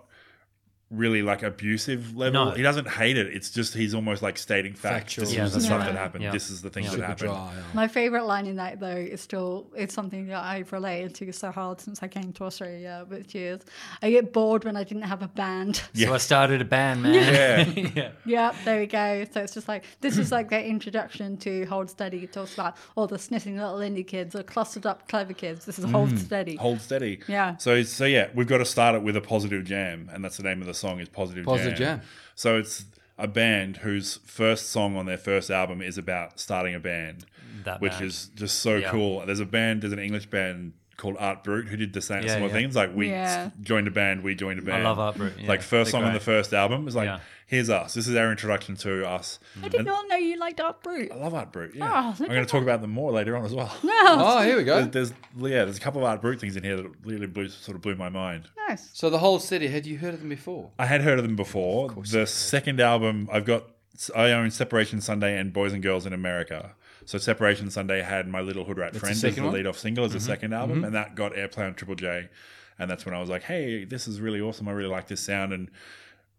really 0.91 1.21
like 1.23 1.41
abusive 1.43 2.15
level. 2.15 2.45
No. 2.45 2.51
He 2.51 2.61
doesn't 2.61 2.87
hate 2.87 3.17
it. 3.17 3.27
It's 3.27 3.49
just 3.49 3.73
he's 3.73 3.95
almost 3.95 4.21
like 4.21 4.37
stating 4.37 4.73
facts. 4.73 5.15
Factual. 5.15 5.25
This 5.25 5.33
Yeah, 5.33 5.45
is 5.45 5.51
the 5.51 5.55
that's 5.57 5.65
stuff 5.65 5.79
right. 5.79 5.85
that 5.93 5.97
happened. 5.97 6.23
Yeah. 6.23 6.31
This 6.31 6.49
is 6.51 6.61
the 6.61 6.69
things 6.69 6.85
Yeah. 6.85 6.91
that 7.07 7.19
Super 7.19 7.31
happened. 7.33 7.51
dry. 7.51 7.53
yeah. 7.55 7.73
My 7.73 7.87
favorite 7.87 8.25
line 8.25 8.45
in 8.45 8.57
that 8.57 8.79
though 8.79 8.87
is 8.87 9.19
still 9.19 9.67
it's 9.75 9.93
something 9.95 10.27
that 10.27 10.43
I've 10.43 10.71
related 10.71 11.15
to 11.15 11.31
so 11.33 11.51
hard 11.51 11.81
since 11.81 12.03
I 12.03 12.07
came 12.07 12.31
to 12.33 12.43
Australia 12.43 13.05
with 13.09 13.33
years. 13.33 13.61
I 14.03 14.11
get 14.11 14.31
bored 14.31 14.63
when 14.63 14.77
I 14.77 14.83
didn't 14.83 15.03
have 15.03 15.21
a 15.23 15.27
band. 15.27 15.81
Yeah. 15.95 16.07
So 16.09 16.13
I 16.13 16.17
started 16.17 16.61
a 16.61 16.65
band, 16.65 17.03
man. 17.03 17.13
Yeah. 17.13 17.83
yeah. 17.95 18.11
Yeah, 18.25 18.55
there 18.63 18.79
we 18.79 18.85
go. 18.85 19.25
So 19.31 19.41
it's 19.41 19.53
just 19.53 19.67
like 19.67 19.85
this 20.01 20.17
is 20.17 20.31
like 20.31 20.49
their 20.49 20.63
introduction 20.63 21.37
to 21.37 21.65
Hold 21.65 21.89
Steady. 21.89 22.23
It 22.23 22.33
talks 22.33 22.53
about 22.53 22.75
all 22.95 23.07
the 23.07 23.17
sniffing 23.17 23.57
little 23.57 23.79
indie 23.79 24.05
kids 24.05 24.35
or 24.35 24.43
clustered 24.43 24.85
up 24.85 25.07
clever 25.07 25.33
kids. 25.33 25.65
This 25.65 25.79
is 25.79 25.85
Hold 25.85 26.09
mm. 26.09 26.19
Steady. 26.19 26.55
Hold 26.57 26.79
steady. 26.81 27.21
Yeah. 27.27 27.57
So 27.57 27.81
so 27.83 28.05
yeah, 28.05 28.27
we've 28.35 28.47
got 28.47 28.59
to 28.59 28.65
start 28.65 28.93
it 28.95 29.01
with 29.03 29.15
a 29.15 29.21
positive 29.21 29.63
jam, 29.63 30.09
and 30.13 30.23
that's 30.23 30.37
the 30.37 30.43
name 30.43 30.61
of 30.61 30.67
the 30.67 30.74
song 30.75 30.99
is 30.99 31.09
Positive, 31.09 31.45
Positive 31.45 31.77
Jam. 31.77 32.01
So 32.35 32.57
it's 32.57 32.85
a 33.17 33.27
band 33.27 33.77
whose 33.77 34.17
first 34.25 34.69
song 34.69 34.95
on 34.97 35.05
their 35.05 35.17
first 35.17 35.49
album 35.49 35.81
is 35.81 35.97
about 35.97 36.39
starting 36.39 36.75
a 36.75 36.79
band, 36.79 37.25
That 37.63 37.79
which 37.81 37.93
band. 37.93 38.05
is 38.05 38.27
just 38.35 38.59
so 38.59 38.75
Yeah. 38.77 38.91
cool. 38.91 39.25
There's 39.25 39.39
a 39.39 39.45
band, 39.45 39.81
there's 39.81 39.93
an 39.93 39.99
English 39.99 40.25
band 40.27 40.73
called 40.97 41.15
Art 41.19 41.43
Brut 41.43 41.65
who 41.65 41.77
did 41.77 41.93
the 41.93 42.01
same 42.01 42.23
Yeah, 42.23 42.29
similar 42.33 42.47
yeah. 42.47 42.53
things. 42.53 42.75
Like 42.75 42.95
we 42.95 43.09
Yeah. 43.09 43.49
joined 43.61 43.87
a 43.87 43.91
band, 43.91 44.23
we 44.23 44.35
joined 44.35 44.59
a 44.59 44.61
band. 44.61 44.83
I 44.85 44.89
love 44.89 44.99
Art 44.99 45.17
Brut, 45.17 45.33
yeah. 45.39 45.47
like 45.47 45.61
first 45.61 45.91
They're 45.91 45.99
song 46.01 46.03
on 46.07 46.13
the 46.13 46.19
first 46.19 46.53
album 46.53 46.87
is 46.87 46.95
like, 46.95 47.05
Yeah. 47.07 47.19
here's 47.47 47.69
us. 47.69 47.93
This 47.93 48.07
is 48.07 48.15
our 48.15 48.31
introduction 48.31 48.75
to 48.77 49.05
us. 49.07 49.39
I 49.63 49.67
did 49.67 49.85
not 49.85 50.07
know 50.07 50.15
you 50.15 50.37
liked 50.39 50.59
Art 50.61 50.81
Brut. 50.83 51.11
I 51.11 51.15
love 51.15 51.33
Art 51.33 51.51
Brut. 51.51 51.71
Oh, 51.73 51.77
Yeah, 51.77 52.07
look 52.19 52.21
I'm 52.21 52.35
going 52.35 52.45
to 52.45 52.49
talk 52.49 52.63
about 52.63 52.81
them 52.81 52.91
more 52.91 53.11
later 53.11 53.35
on 53.35 53.45
as 53.45 53.53
well. 53.53 53.71
No, 53.83 53.91
oh, 53.93 54.37
oh, 54.39 54.41
here 54.43 54.57
we 54.57 54.63
go. 54.63 54.85
There's, 54.85 55.11
there's 55.11 55.13
yeah, 55.51 55.65
there's 55.65 55.77
a 55.77 55.81
couple 55.81 56.01
of 56.01 56.07
Art 56.07 56.21
Brut 56.21 56.39
things 56.39 56.55
in 56.55 56.63
here 56.63 56.77
that 56.77 56.91
really 57.03 57.27
blew, 57.27 57.49
sort 57.49 57.75
of 57.75 57.81
blew 57.81 57.95
my 57.95 58.09
mind. 58.09 58.47
nice. 58.67 58.89
So 58.93 59.09
the 59.09 59.19
Hold 59.19 59.41
Steady, 59.43 59.67
had 59.67 59.85
you 59.85 59.97
heard 59.97 60.13
of 60.13 60.21
them 60.21 60.29
before? 60.29 60.71
I 60.79 60.85
had 60.85 61.01
heard 61.01 61.19
of 61.19 61.25
them 61.25 61.35
before. 61.35 61.89
The 61.89 62.25
second 62.25 62.79
album, 62.79 63.29
I've 63.31 63.45
got 63.45 63.65
I 64.15 64.31
own 64.31 64.51
Separation 64.51 65.01
Sunday 65.01 65.37
and 65.37 65.53
Boys 65.53 65.73
and 65.73 65.81
Girls 65.83 66.05
in 66.05 66.13
America. 66.13 66.75
So 67.05 67.17
Separation 67.17 67.69
Sunday 67.69 68.01
had 68.01 68.27
My 68.27 68.41
Little 68.41 68.65
Hood 68.65 68.77
Rat 68.77 68.93
the 68.93 68.99
Friend 68.99 69.11
as 69.15 69.21
the 69.21 69.41
one? 69.41 69.53
lead 69.53 69.67
off 69.67 69.77
single 69.77 70.05
as 70.05 70.11
the 70.11 70.17
mm-hmm. 70.17 70.27
second 70.27 70.53
album, 70.53 70.77
mm-hmm. 70.77 70.85
and 70.85 70.95
that 70.95 71.15
got 71.15 71.33
airplay 71.33 71.67
on 71.67 71.75
Triple 71.75 71.95
J. 71.95 72.29
And 72.77 72.89
that's 72.91 73.05
when 73.05 73.15
I 73.15 73.19
was 73.19 73.29
like, 73.29 73.43
hey, 73.43 73.85
this 73.85 74.07
is 74.07 74.19
really 74.19 74.41
awesome. 74.41 74.67
I 74.67 74.71
really 74.71 74.89
like 74.89 75.07
this 75.07 75.21
sound. 75.21 75.53
And, 75.53 75.69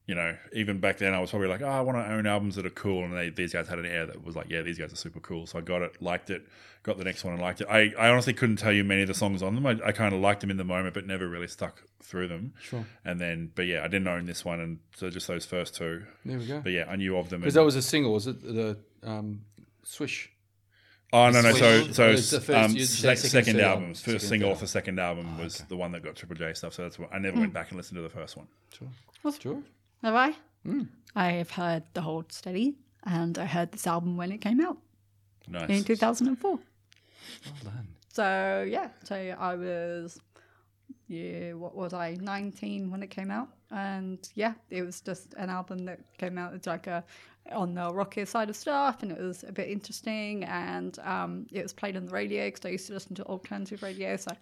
you 0.07 0.15
know, 0.15 0.37
even 0.53 0.79
back 0.79 0.99
then 0.99 1.15
I 1.15 1.19
was 1.21 1.31
probably 1.31 1.49
like, 1.49 1.63
oh, 1.63 1.67
I 1.69 1.81
want 1.81 1.99
to 1.99 2.13
own 2.13 2.27
albums 2.27 2.55
that 2.57 2.65
are 2.65 2.71
cool. 2.71 3.05
And 3.05 3.13
they, 3.17 3.29
these 3.31 3.53
guys 3.53 3.67
had 3.69 3.79
an 3.81 3.87
air 3.87 4.07
that 4.07 4.25
was 4.25 4.37
like, 4.37 4.49
yeah, 4.49 4.63
these 4.63 4.79
guys 4.79 4.93
are 4.93 4.97
super 4.97 5.19
cool. 5.21 5.47
So 5.47 5.59
I 5.59 5.63
got 5.63 5.83
it, 5.83 6.01
liked 6.01 6.31
it, 6.31 6.47
got 6.85 6.97
the 6.97 7.03
next 7.05 7.25
one 7.25 7.33
and 7.35 7.43
liked 7.43 7.61
it. 7.61 7.67
I, 7.69 7.93
I 7.99 8.09
honestly 8.11 8.33
couldn't 8.33 8.57
tell 8.57 8.73
you 8.73 8.85
many 8.85 9.03
of 9.03 9.09
the 9.09 9.15
songs 9.15 9.43
on 9.43 9.57
them. 9.57 9.67
I, 9.67 9.77
I 9.85 9.91
kind 9.93 10.15
of 10.15 10.21
liked 10.21 10.43
them 10.43 10.51
in 10.51 10.59
the 10.59 10.65
moment, 10.65 10.95
but 10.95 11.07
never 11.07 11.29
really 11.29 11.49
stuck 11.49 11.83
through 12.03 12.29
them. 12.29 12.55
Sure. 12.63 12.87
And 13.05 13.21
then, 13.21 13.51
but 13.55 13.63
yeah, 13.67 13.81
I 13.83 13.89
didn't 13.89 14.07
own 14.07 14.27
this 14.27 14.45
one. 14.45 14.61
And 14.61 14.79
so 14.95 15.11
just 15.11 15.27
those 15.27 15.45
first 15.45 15.75
two. 15.75 16.05
There 16.25 16.39
we 16.39 16.47
go. 16.47 16.61
But 16.61 16.71
yeah, 16.71 16.85
I 16.89 16.95
knew 16.95 17.17
of 17.17 17.29
them. 17.29 17.41
Because 17.41 17.57
and- 17.57 17.63
that 17.63 17.65
was 17.65 17.75
a 17.75 17.83
single, 17.83 18.13
was 18.13 18.29
it? 18.29 18.41
The 18.43 18.79
um, 19.03 19.41
Swish. 19.83 20.31
Oh 21.13 21.31
no 21.31 21.41
no! 21.41 21.53
So 21.53 21.83
Swish- 21.83 21.95
so 21.95 22.05
oh, 22.05 22.13
the 22.17 22.41
first- 22.41 22.51
um, 22.51 22.73
you 22.77 22.85
second 22.85 23.31
second 23.31 23.61
album, 23.61 23.71
album. 23.71 23.89
first 23.95 24.05
Second 24.05 24.21
single 24.29 24.49
third 24.49 24.55
off 24.55 24.61
the 24.61 24.67
second 24.67 24.99
album 25.01 25.39
was 25.39 25.59
the 25.69 25.77
one 25.77 25.93
that 25.93 26.03
got 26.03 26.17
Triple 26.17 26.35
J 26.37 26.53
stuff. 26.55 26.75
So 26.75 26.83
that's 26.83 26.99
what 26.99 27.13
I 27.15 27.19
never 27.19 27.35
Hmm. 27.37 27.43
went 27.43 27.53
back 27.55 27.69
and 27.71 27.77
listened 27.77 27.97
to 27.97 28.03
the 28.03 28.09
first 28.09 28.37
one. 28.37 28.49
Sure. 28.77 28.89
Sure. 29.41 29.63
Have 30.03 30.15
I? 30.15 30.35
Hmm. 30.65 30.83
I 31.15 31.33
have 31.33 31.51
heard 31.51 31.85
The 31.95 32.03
Hold 32.03 32.33
Steady, 32.33 32.77
and 33.05 33.39
I 33.39 33.47
heard 33.47 33.73
this 33.73 33.87
album 33.87 34.17
when 34.17 34.33
it 34.33 34.39
came 34.39 34.61
out 34.61 34.79
in 35.69 35.85
2004. 35.85 36.51
Well 36.51 36.61
done. 37.65 37.89
So 38.13 38.67
yeah, 38.69 38.89
so 39.05 39.15
I 39.17 39.55
was 39.55 40.21
yeah, 41.09 41.53
what 41.53 41.75
was 41.75 41.93
I, 41.93 42.17
19 42.21 42.91
when 42.91 43.03
it 43.03 43.11
came 43.11 43.31
out, 43.31 43.49
and 43.71 44.19
yeah, 44.35 44.55
it 44.71 44.83
was 44.83 45.01
just 45.01 45.35
an 45.35 45.51
album 45.51 45.85
that 45.87 46.01
came 46.19 46.37
out 46.39 46.53
it's 46.55 46.67
like 46.67 46.87
a 46.87 47.05
on 47.53 47.75
the 47.75 47.93
rockier 47.93 48.27
side 48.27 48.51
of 48.51 48.57
stuff, 48.57 49.03
and 49.03 49.13
it 49.13 49.21
was 49.21 49.45
a 49.45 49.53
bit 49.53 49.69
interesting, 49.69 50.45
and 50.45 50.99
um, 51.01 51.47
it 51.53 51.63
was 51.63 51.73
played 51.73 51.97
on 51.97 52.07
the 52.07 52.13
radio 52.13 52.47
because 52.49 52.65
I 52.65 52.71
used 52.71 52.87
to 52.89 52.95
listen 52.95 53.15
to 53.17 53.25
alternative 53.25 53.83
radio. 53.83 54.17
So, 54.17 54.33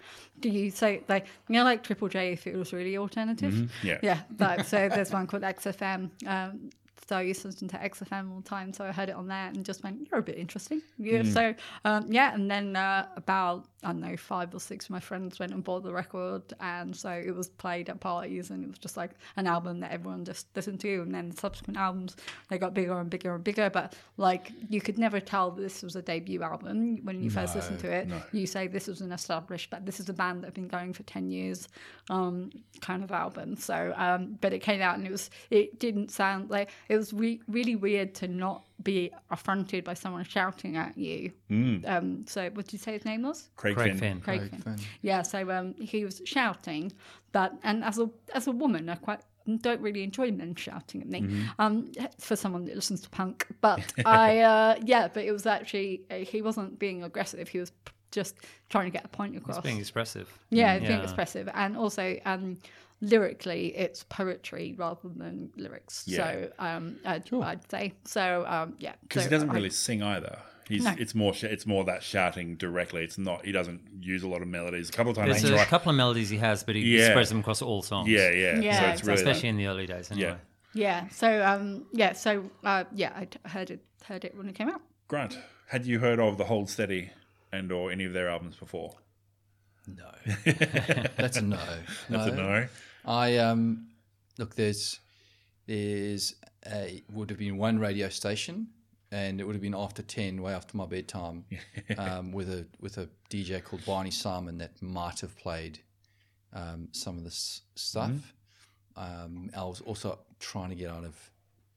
do 0.41 0.49
you 0.49 0.71
say 0.71 1.03
like 1.09 1.27
you 1.49 1.55
know 1.55 1.65
like 1.65 1.83
Triple 1.83 2.09
J 2.09 2.33
if 2.33 2.47
it 2.47 2.57
was 2.57 2.73
really 2.73 2.97
alternative? 2.97 3.73
Yeah. 3.83 3.99
Yeah, 4.03 4.21
like 4.39 4.65
so 4.65 4.89
there's 4.95 5.13
one 5.13 5.27
called 5.27 5.43
XFM. 5.43 6.11
Um, 6.27 6.71
so 7.07 7.17
I 7.17 7.23
used 7.23 7.43
to 7.43 7.49
listen 7.49 7.69
to 7.69 7.77
XFM 7.77 8.31
all 8.31 8.41
the 8.41 8.49
time, 8.49 8.73
so 8.73 8.85
I 8.85 8.93
heard 8.93 9.09
it 9.11 9.15
on 9.15 9.29
there 9.29 9.49
and 9.49 9.65
just 9.65 9.83
went, 9.85 10.09
"You're 10.11 10.21
a 10.21 10.23
bit 10.23 10.39
interesting." 10.39 10.81
Yeah. 10.99 11.23
So 11.25 11.55
um, 11.85 12.07
yeah, 12.11 12.35
and 12.35 12.51
then 12.51 12.77
uh, 12.77 13.07
about 13.17 13.67
I 13.85 13.89
don't 13.89 14.01
know 14.01 14.17
five 14.17 14.55
or 14.55 14.61
six 14.61 14.87
of 14.87 14.91
my 14.91 15.01
friends 15.01 15.39
went 15.39 15.53
and 15.53 15.63
bought 15.63 15.83
the 15.83 15.93
record, 15.93 16.43
and 16.61 16.95
so 16.95 17.11
it 17.11 17.35
was 17.35 17.49
played 17.49 17.89
at 17.89 18.01
parties, 18.01 18.51
and 18.51 18.65
it 18.65 18.69
was 18.69 18.79
just 18.79 18.97
like 18.97 19.11
an 19.37 19.47
album 19.47 19.81
that 19.81 19.93
everyone 19.93 20.25
just 20.25 20.47
listened 20.57 20.81
to. 20.81 21.03
And 21.03 21.15
then 21.15 21.33
subsequent 21.37 21.77
albums 21.79 22.17
they 22.49 22.59
got 22.59 22.75
bigger 22.75 22.99
and 22.99 23.11
bigger 23.11 23.35
and 23.35 23.45
bigger, 23.45 23.71
but 23.71 23.95
like 24.17 24.53
you 24.69 24.81
could 24.81 24.99
never 24.99 25.21
tell 25.21 25.51
this 25.51 25.83
was 25.83 25.97
a 25.97 26.03
debut 26.03 26.43
album 26.43 27.01
when 27.05 27.23
you 27.23 27.31
first 27.31 27.55
listened 27.55 27.79
to 27.81 27.91
it. 27.91 28.09
You 28.33 28.47
say 28.47 28.67
this 28.67 28.87
was 28.87 29.01
an 29.01 29.13
established, 29.13 29.71
but 29.71 29.85
this 29.87 30.01
is 30.01 30.09
a 30.09 30.13
band 30.13 30.43
that 30.43 30.49
have 30.49 30.55
been 30.55 30.69
going 30.69 30.93
for 30.93 31.03
ten 31.05 31.31
years, 31.31 31.69
um, 32.11 32.51
kind 32.81 33.05
of 33.05 33.13
album. 33.13 33.57
So, 33.57 33.93
um, 33.97 34.39
but 34.41 34.53
it 34.53 34.61
came 34.61 34.81
out 34.81 34.97
and 34.97 35.07
it 35.07 35.11
was 35.13 35.31
it 35.51 35.79
didn't 35.79 36.11
sound 36.11 36.51
like 36.51 36.71
it 36.89 36.97
was 36.97 37.13
re- 37.13 37.41
really 37.49 37.77
weird 37.77 38.15
to 38.17 38.29
not 38.29 38.65
be 38.83 39.13
affronted 39.31 39.85
by 39.85 39.95
someone 39.95 40.25
shouting 40.25 40.77
at 40.77 40.97
you. 40.99 41.33
Um, 41.51 42.25
so, 42.27 42.51
what 42.51 42.67
did 42.67 42.73
you 42.73 42.79
say 42.79 42.93
his 42.93 43.05
name 43.05 43.23
was? 43.23 43.49
Craig, 43.57 43.77
Craig 43.77 43.91
Finn. 43.93 43.99
Finn. 43.99 44.21
Craig 44.21 44.41
Craig 44.41 44.51
Finn. 44.51 44.61
Finn. 44.61 44.87
Yeah, 45.03 45.23
so 45.23 45.51
um, 45.51 45.75
he 45.75 46.05
was 46.05 46.21
shouting, 46.25 46.93
but 47.33 47.55
and 47.63 47.85
as 47.85 47.99
a 47.99 48.11
as 48.35 48.47
a 48.47 48.53
woman, 48.53 48.89
I 48.89 48.97
quite 48.97 49.21
don't 49.61 49.81
really 49.81 50.03
enjoy 50.03 50.31
men 50.33 50.55
shouting 50.55 51.03
at 51.03 51.09
me. 51.09 51.45
Um, 51.59 51.93
for 52.19 52.35
someone 52.37 52.65
that 52.65 52.75
listens 52.75 53.03
to 53.03 53.11
punk, 53.11 53.47
but 53.61 53.81
I 54.07 54.41
uh, 54.41 54.77
yeah, 54.85 55.09
but 55.09 55.25
it 55.25 55.33
was 55.33 55.47
actually 55.47 56.03
uh, 56.11 56.17
he 56.17 56.43
wasn't 56.43 56.79
being 56.79 57.05
aggressive. 57.05 57.49
He 57.49 57.59
was 57.59 57.73
just 58.11 58.37
trying 58.71 58.87
to 58.87 58.91
get 58.91 59.05
a 59.05 59.09
point 59.09 59.37
across. 59.37 59.59
It's 59.59 59.65
being 59.65 59.79
expressive. 59.79 60.33
yeah, 60.51 60.79
being 60.79 61.01
expressive, 61.01 61.49
and 61.55 61.77
also 61.77 62.19
um, 62.25 62.59
lyrically, 63.11 63.77
it's 63.77 64.03
poetry 64.05 64.75
rather 64.77 65.09
than 65.17 65.51
lyrics. 65.57 66.05
Yeah. 66.07 66.17
So 66.17 66.51
um, 66.59 66.97
I'd, 67.05 67.33
I'd 67.33 67.71
say 67.71 67.95
so. 68.05 68.45
Um, 68.47 68.75
yeah, 68.79 68.95
Because 69.03 69.23
so 69.25 69.29
he 69.29 69.35
doesn't 69.35 69.51
I- 69.51 69.55
really 69.55 69.71
sing 69.71 70.03
either. 70.03 70.39
He's 70.67 70.85
No. 70.85 70.95
it's 70.99 71.15
more 71.15 71.35
it's 71.43 71.67
more 71.67 71.85
that 71.85 72.03
shouting 72.03 72.55
directly. 72.57 73.05
It's 73.05 73.19
not 73.19 73.45
he 73.45 73.53
doesn't 73.53 73.83
use 74.01 74.23
a 74.23 74.29
lot 74.29 74.41
of 74.41 74.49
melodies. 74.49 74.89
A 74.89 74.93
couple 74.93 75.11
of 75.11 75.17
times 75.19 75.43
There's 75.43 75.61
a 75.61 75.65
couple 75.67 75.91
of 75.91 75.97
melodies 75.97 76.31
he 76.31 76.39
has, 76.39 76.65
but 76.65 76.75
he 76.75 76.97
Yeah. 76.99 77.11
spreads 77.11 77.29
them 77.29 77.41
across 77.41 77.61
all 77.61 77.83
songs. 77.83 78.09
yeah, 78.09 78.31
yeah, 78.31 78.59
Yeah, 78.61 78.81
So 78.81 78.87
it's 78.87 79.05
really 79.05 79.15
especially 79.23 79.51
in 79.51 79.59
the 79.59 79.67
early 79.67 79.85
days. 79.87 80.11
Anyway. 80.11 80.29
Yeah. 80.29 80.37
Yeah. 81.05 81.09
So 81.11 81.45
um, 81.47 81.85
yeah. 81.93 82.15
So 82.15 82.51
uh, 82.65 82.85
yeah, 82.95 83.13
I 83.15 83.27
t- 83.27 83.39
heard 83.45 83.71
it 83.71 83.81
heard 84.07 84.25
it 84.25 84.35
when 84.39 84.49
it 84.49 84.55
came 84.55 84.71
out. 84.71 84.81
Grant. 85.07 85.39
Had 85.67 85.85
you 85.85 85.99
heard 85.99 86.19
of 86.19 86.39
the 86.39 86.45
Hold 86.45 86.71
Steady 86.71 87.11
and 87.53 87.71
or 87.71 87.93
any 87.93 88.05
of 88.07 88.15
their 88.15 88.31
albums 88.31 88.57
before? 88.57 88.95
No. 89.87 90.11
That's 91.19 91.37
a 91.37 91.43
no. 91.43 91.59
That's 92.09 92.27
a 92.33 92.35
no. 92.35 92.67
I 93.05 93.37
um 93.39 93.89
look 94.39 94.55
there's 94.55 95.01
there's 95.67 96.35
a 96.67 97.03
would 97.13 97.31
have 97.31 97.39
been 97.39 97.57
one 97.57 97.79
radio 97.79 98.09
station 98.09 98.69
and 99.13 99.41
it 99.41 99.45
would 99.45 99.55
have 99.55 99.63
been 99.63 99.75
after 99.77 100.03
ten, 100.03 100.43
way 100.43 100.53
after 100.55 100.77
my 100.77 100.87
bedtime, 100.87 101.45
um, 101.99 102.33
with 102.33 102.51
a 102.51 102.67
with 102.81 102.99
a 102.99 103.09
DJ 103.31 103.63
called 103.63 103.85
Barney 103.85 104.11
Simon 104.11 104.59
that 104.59 104.81
might 104.83 105.21
have 105.21 105.37
played 105.37 105.79
um, 106.53 106.89
some 106.93 107.17
of 107.19 107.25
this 107.25 107.63
stuff. 107.77 108.35
Um, 108.97 109.51
I 109.57 109.63
was 109.65 109.81
also 109.83 110.19
trying 110.41 110.71
to 110.71 110.75
get 110.77 110.89
out 110.91 111.05
of 111.05 111.15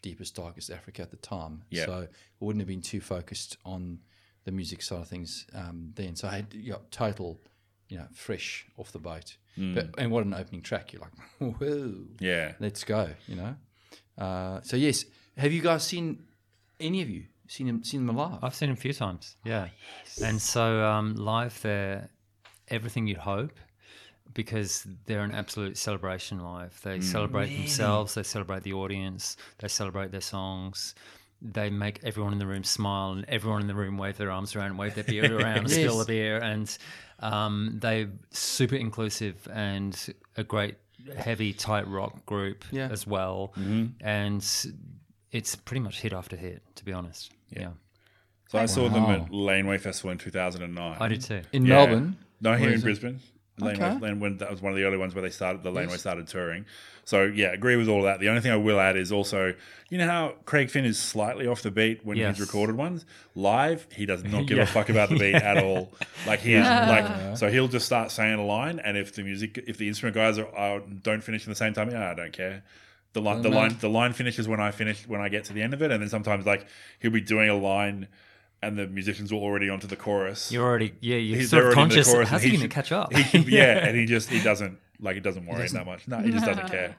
deepest 0.01 0.36
darkest 0.36 0.69
Africa 0.72 1.01
at 1.01 1.12
the 1.12 1.17
time, 1.17 1.63
Yeah. 1.69 1.86
so 1.86 1.93
I 2.03 2.07
wouldn't 2.39 2.62
have 2.62 2.67
been 2.67 2.81
too 2.81 3.01
focused 3.01 3.57
on 3.65 4.00
the 4.46 4.51
music 4.51 4.81
side 4.81 5.01
of 5.01 5.07
things 5.07 5.46
um, 5.53 5.91
then. 5.96 6.15
So 6.15 6.27
I 6.27 6.38
had 6.38 6.53
yeah, 6.53 6.75
total, 6.91 7.39
you 7.89 7.98
know, 7.98 8.08
fresh 8.13 8.65
off 8.77 8.91
the 8.91 9.00
boat. 9.00 9.38
But 9.58 9.96
and 9.98 10.12
what 10.12 10.24
an 10.25 10.34
opening 10.36 10.62
track! 10.62 10.94
You're 10.94 11.01
like, 11.01 11.58
whoa, 11.60 11.96
Yeah. 12.20 12.53
let's 12.60 12.84
go. 12.84 13.10
You 13.27 13.36
know. 13.38 13.56
Uh, 14.17 14.62
so 14.62 14.77
yes, 14.77 15.06
have 15.38 15.51
you 15.51 15.62
guys 15.62 15.84
seen 15.84 16.24
any 16.79 17.01
of 17.01 17.10
you 17.10 17.24
seen 17.48 17.65
them 17.67 17.84
seen 17.84 18.06
them 18.06 18.15
live? 18.17 18.38
I've 18.44 18.53
seen 18.53 18.70
him 18.70 18.74
a 18.74 18.79
few 18.79 18.94
times. 18.94 19.36
Yeah. 19.44 19.70
And 20.24 20.39
so 20.41 20.84
um, 20.84 21.15
live, 21.15 21.60
they're 21.63 22.10
everything 22.70 23.08
you'd 23.08 23.17
hope 23.17 23.53
because 24.34 24.86
they're 25.06 25.24
an 25.24 25.32
absolute 25.32 25.77
celebration 25.77 26.44
live. 26.44 26.79
They 26.84 27.00
celebrate 27.01 27.48
themselves, 27.56 28.13
they 28.13 28.24
celebrate 28.24 28.62
the 28.63 28.74
audience, 28.74 29.38
they 29.58 29.67
celebrate 29.70 30.12
their 30.12 30.22
songs. 30.22 30.94
They 31.41 31.70
make 31.70 32.00
everyone 32.03 32.34
in 32.34 32.39
the 32.39 32.48
room 32.48 32.63
smile 32.63 33.12
and 33.12 33.24
everyone 33.27 33.62
in 33.62 33.67
the 33.67 33.75
room 33.75 33.98
wave 33.98 34.17
their 34.17 34.32
arms 34.32 34.56
around, 34.56 34.77
wave 34.77 34.96
their 34.96 35.03
beer 35.03 35.38
around, 35.39 35.70
spill 35.70 36.00
the 36.00 36.06
beer. 36.06 36.38
And 36.39 36.75
um, 37.20 37.77
they're 37.79 38.10
super 38.32 38.75
inclusive 38.75 39.48
and 39.53 40.15
a 40.36 40.44
great, 40.44 40.75
heavy, 41.15 41.53
tight 41.53 41.88
rock 41.88 42.25
group 42.25 42.65
Yeah. 42.72 42.88
as 42.91 43.06
well. 43.06 43.53
And 44.01 44.44
it's 45.32 45.56
pretty 45.56 45.79
much 45.82 46.00
hit 46.01 46.13
after 46.13 46.36
hit, 46.36 46.63
to 46.75 46.86
be 46.86 46.91
honest. 46.94 47.32
yeah. 47.50 47.70
So 48.50 48.58
I 48.60 48.65
saw 48.65 48.88
them 48.88 49.03
Wow. 49.03 49.12
at 49.25 49.32
Laneway 49.34 49.77
Festival 49.77 50.12
in 50.12 50.17
2009. 50.17 50.98
I 51.01 51.08
did 51.10 51.22
too. 51.22 51.41
in 51.51 51.65
Yeah. 51.65 51.75
Melbourne. 51.86 52.17
No, 52.39 52.53
here 52.56 52.70
in 52.70 52.75
it? 52.75 52.82
Brisbane. 52.82 53.20
Laneway, 53.59 53.85
Okay. 53.87 53.99
Lane- 53.99 54.19
when 54.19 54.37
that 54.37 54.51
was 54.51 54.61
one 54.61 54.71
of 54.71 54.77
the 54.77 54.83
early 54.83 54.97
ones 54.97 55.15
where 55.15 55.21
they 55.21 55.29
started 55.29 55.63
the 55.63 55.71
Laneway 55.71 55.97
started 55.97 56.27
touring. 56.27 56.65
So 57.05 57.23
yeah, 57.23 57.53
agree 57.53 57.75
with 57.77 57.87
all 57.87 58.03
that. 58.03 58.19
The 58.19 58.27
only 58.29 58.41
thing 58.41 58.51
I 58.51 58.57
will 58.57 58.79
add 58.79 58.97
is 58.97 59.11
also, 59.11 59.53
you 59.89 59.97
know 59.97 60.07
how 60.07 60.33
Craig 60.45 60.69
Finn 60.69 60.83
is 60.85 60.99
slightly 60.99 61.47
off 61.47 61.61
the 61.61 61.71
beat 61.71 62.05
when 62.05 62.17
Yes. 62.17 62.37
he's 62.37 62.45
recorded 62.45 62.75
ones 62.75 63.05
live. 63.33 63.87
He 63.95 64.05
does 64.05 64.23
not 64.23 64.45
give 64.45 64.57
Yeah. 64.57 64.63
a 64.63 64.67
fuck 64.67 64.89
about 64.89 65.09
the 65.09 65.17
beat 65.17 65.35
at 65.35 65.57
all. 65.63 65.91
Like 66.27 66.41
he's 66.41 66.59
like, 66.65 67.37
so 67.37 67.49
he'll 67.49 67.69
just 67.69 67.85
start 67.85 68.11
saying 68.11 68.37
a 68.37 68.45
line, 68.45 68.79
and 68.79 68.97
if 68.97 69.13
the 69.13 69.23
music, 69.23 69.63
if 69.65 69.77
the 69.77 69.87
instrument 69.87 70.13
guys 70.15 70.37
are, 70.37 70.53
are 70.53 70.81
don't 70.81 71.23
finish 71.23 71.45
in 71.45 71.49
the 71.51 71.55
same 71.55 71.73
time, 71.73 71.89
yeah, 71.89 72.11
I 72.11 72.13
don't 72.15 72.33
care. 72.33 72.63
The 73.13 73.21
line, 73.21 73.41
the 73.43 73.49
no. 73.49 73.55
line, 73.55 73.77
the 73.79 73.89
line 73.89 74.11
finishes 74.11 74.45
when 74.47 74.59
I 74.59 74.71
finish 74.71 75.07
when 75.07 75.21
I 75.21 75.29
get 75.29 75.45
to 75.45 75.53
the 75.53 75.61
end 75.61 75.73
of 75.73 75.81
it, 75.81 75.89
and 75.91 76.01
then 76.01 76.09
sometimes 76.09 76.45
like 76.45 76.67
he'll 76.99 77.11
be 77.11 77.21
doing 77.21 77.47
a 77.49 77.55
line. 77.55 78.09
And 78.61 78.77
the 78.77 78.87
musicians 78.87 79.31
were 79.31 79.37
already 79.39 79.69
onto 79.69 79.85
the 79.87 79.95
chorus. 79.95 80.51
You're 80.51 80.65
already, 80.65 80.93
yeah, 80.99 81.17
you're 81.17 81.37
He's 81.37 81.51
sort 81.51 81.65
of 81.65 81.77
already 81.77 81.81
in 81.83 81.89
the 81.89 81.95
conscious. 81.95 82.11
chorus 82.13 82.29
How's 82.29 82.41
he 82.41 82.49
he 82.49 82.57
going 82.57 82.67
to 82.69 82.73
catch 82.73 82.91
up? 82.91 83.13
He 83.13 83.23
can, 83.23 83.43
yeah, 83.51 83.85
and 83.87 83.95
he 83.95 84.05
just 84.05 84.29
he 84.29 84.41
doesn't 84.41 84.79
like 84.99 85.15
it 85.15 85.21
doesn't 85.21 85.45
worry 85.45 85.67
him 85.67 85.73
that 85.73 85.85
much. 85.85 86.07
No, 86.07 86.17
he 86.19 86.31
just 86.31 86.45
doesn't 86.45 86.67
care. 86.71 86.95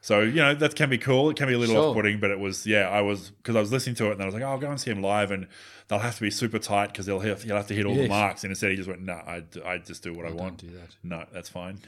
So 0.00 0.20
you 0.20 0.34
know 0.34 0.54
that 0.54 0.74
can 0.74 0.90
be 0.90 0.98
cool. 0.98 1.30
It 1.30 1.36
can 1.36 1.46
be 1.48 1.54
a 1.54 1.58
little 1.58 1.74
Sure. 1.76 1.88
off-putting, 1.90 2.18
but 2.20 2.30
it 2.30 2.38
was 2.40 2.66
yeah. 2.66 2.88
I 2.88 3.00
was 3.00 3.30
because 3.30 3.54
I 3.56 3.60
was 3.60 3.70
listening 3.72 3.94
to 3.96 4.08
it 4.10 4.12
and 4.12 4.22
I 4.22 4.26
was 4.26 4.34
like, 4.34 4.42
oh, 4.42 4.48
I'll 4.48 4.58
go 4.58 4.70
and 4.70 4.80
see 4.80 4.90
him 4.90 5.02
live, 5.02 5.30
and 5.30 5.46
they'll 5.88 5.98
have 6.00 6.16
to 6.16 6.20
be 6.20 6.30
super 6.30 6.58
tight 6.58 6.88
because 6.88 7.06
they'll 7.06 7.20
have, 7.20 7.42
he'll 7.44 7.56
have 7.56 7.66
to 7.68 7.74
hit 7.74 7.86
all 7.86 7.94
the 7.94 8.08
marks. 8.08 8.42
And 8.44 8.50
instead, 8.50 8.70
he 8.70 8.76
just 8.76 8.88
went, 8.88 9.00
no, 9.02 9.14
I, 9.14 9.42
I 9.64 9.78
just 9.78 10.02
do 10.02 10.12
what 10.14 10.24
I, 10.26 10.28
I 10.28 10.32
want. 10.32 10.58
don't 10.58 10.70
do 10.72 10.76
that. 10.78 10.96
No, 11.02 11.24
that's 11.32 11.48
fine. 11.48 11.78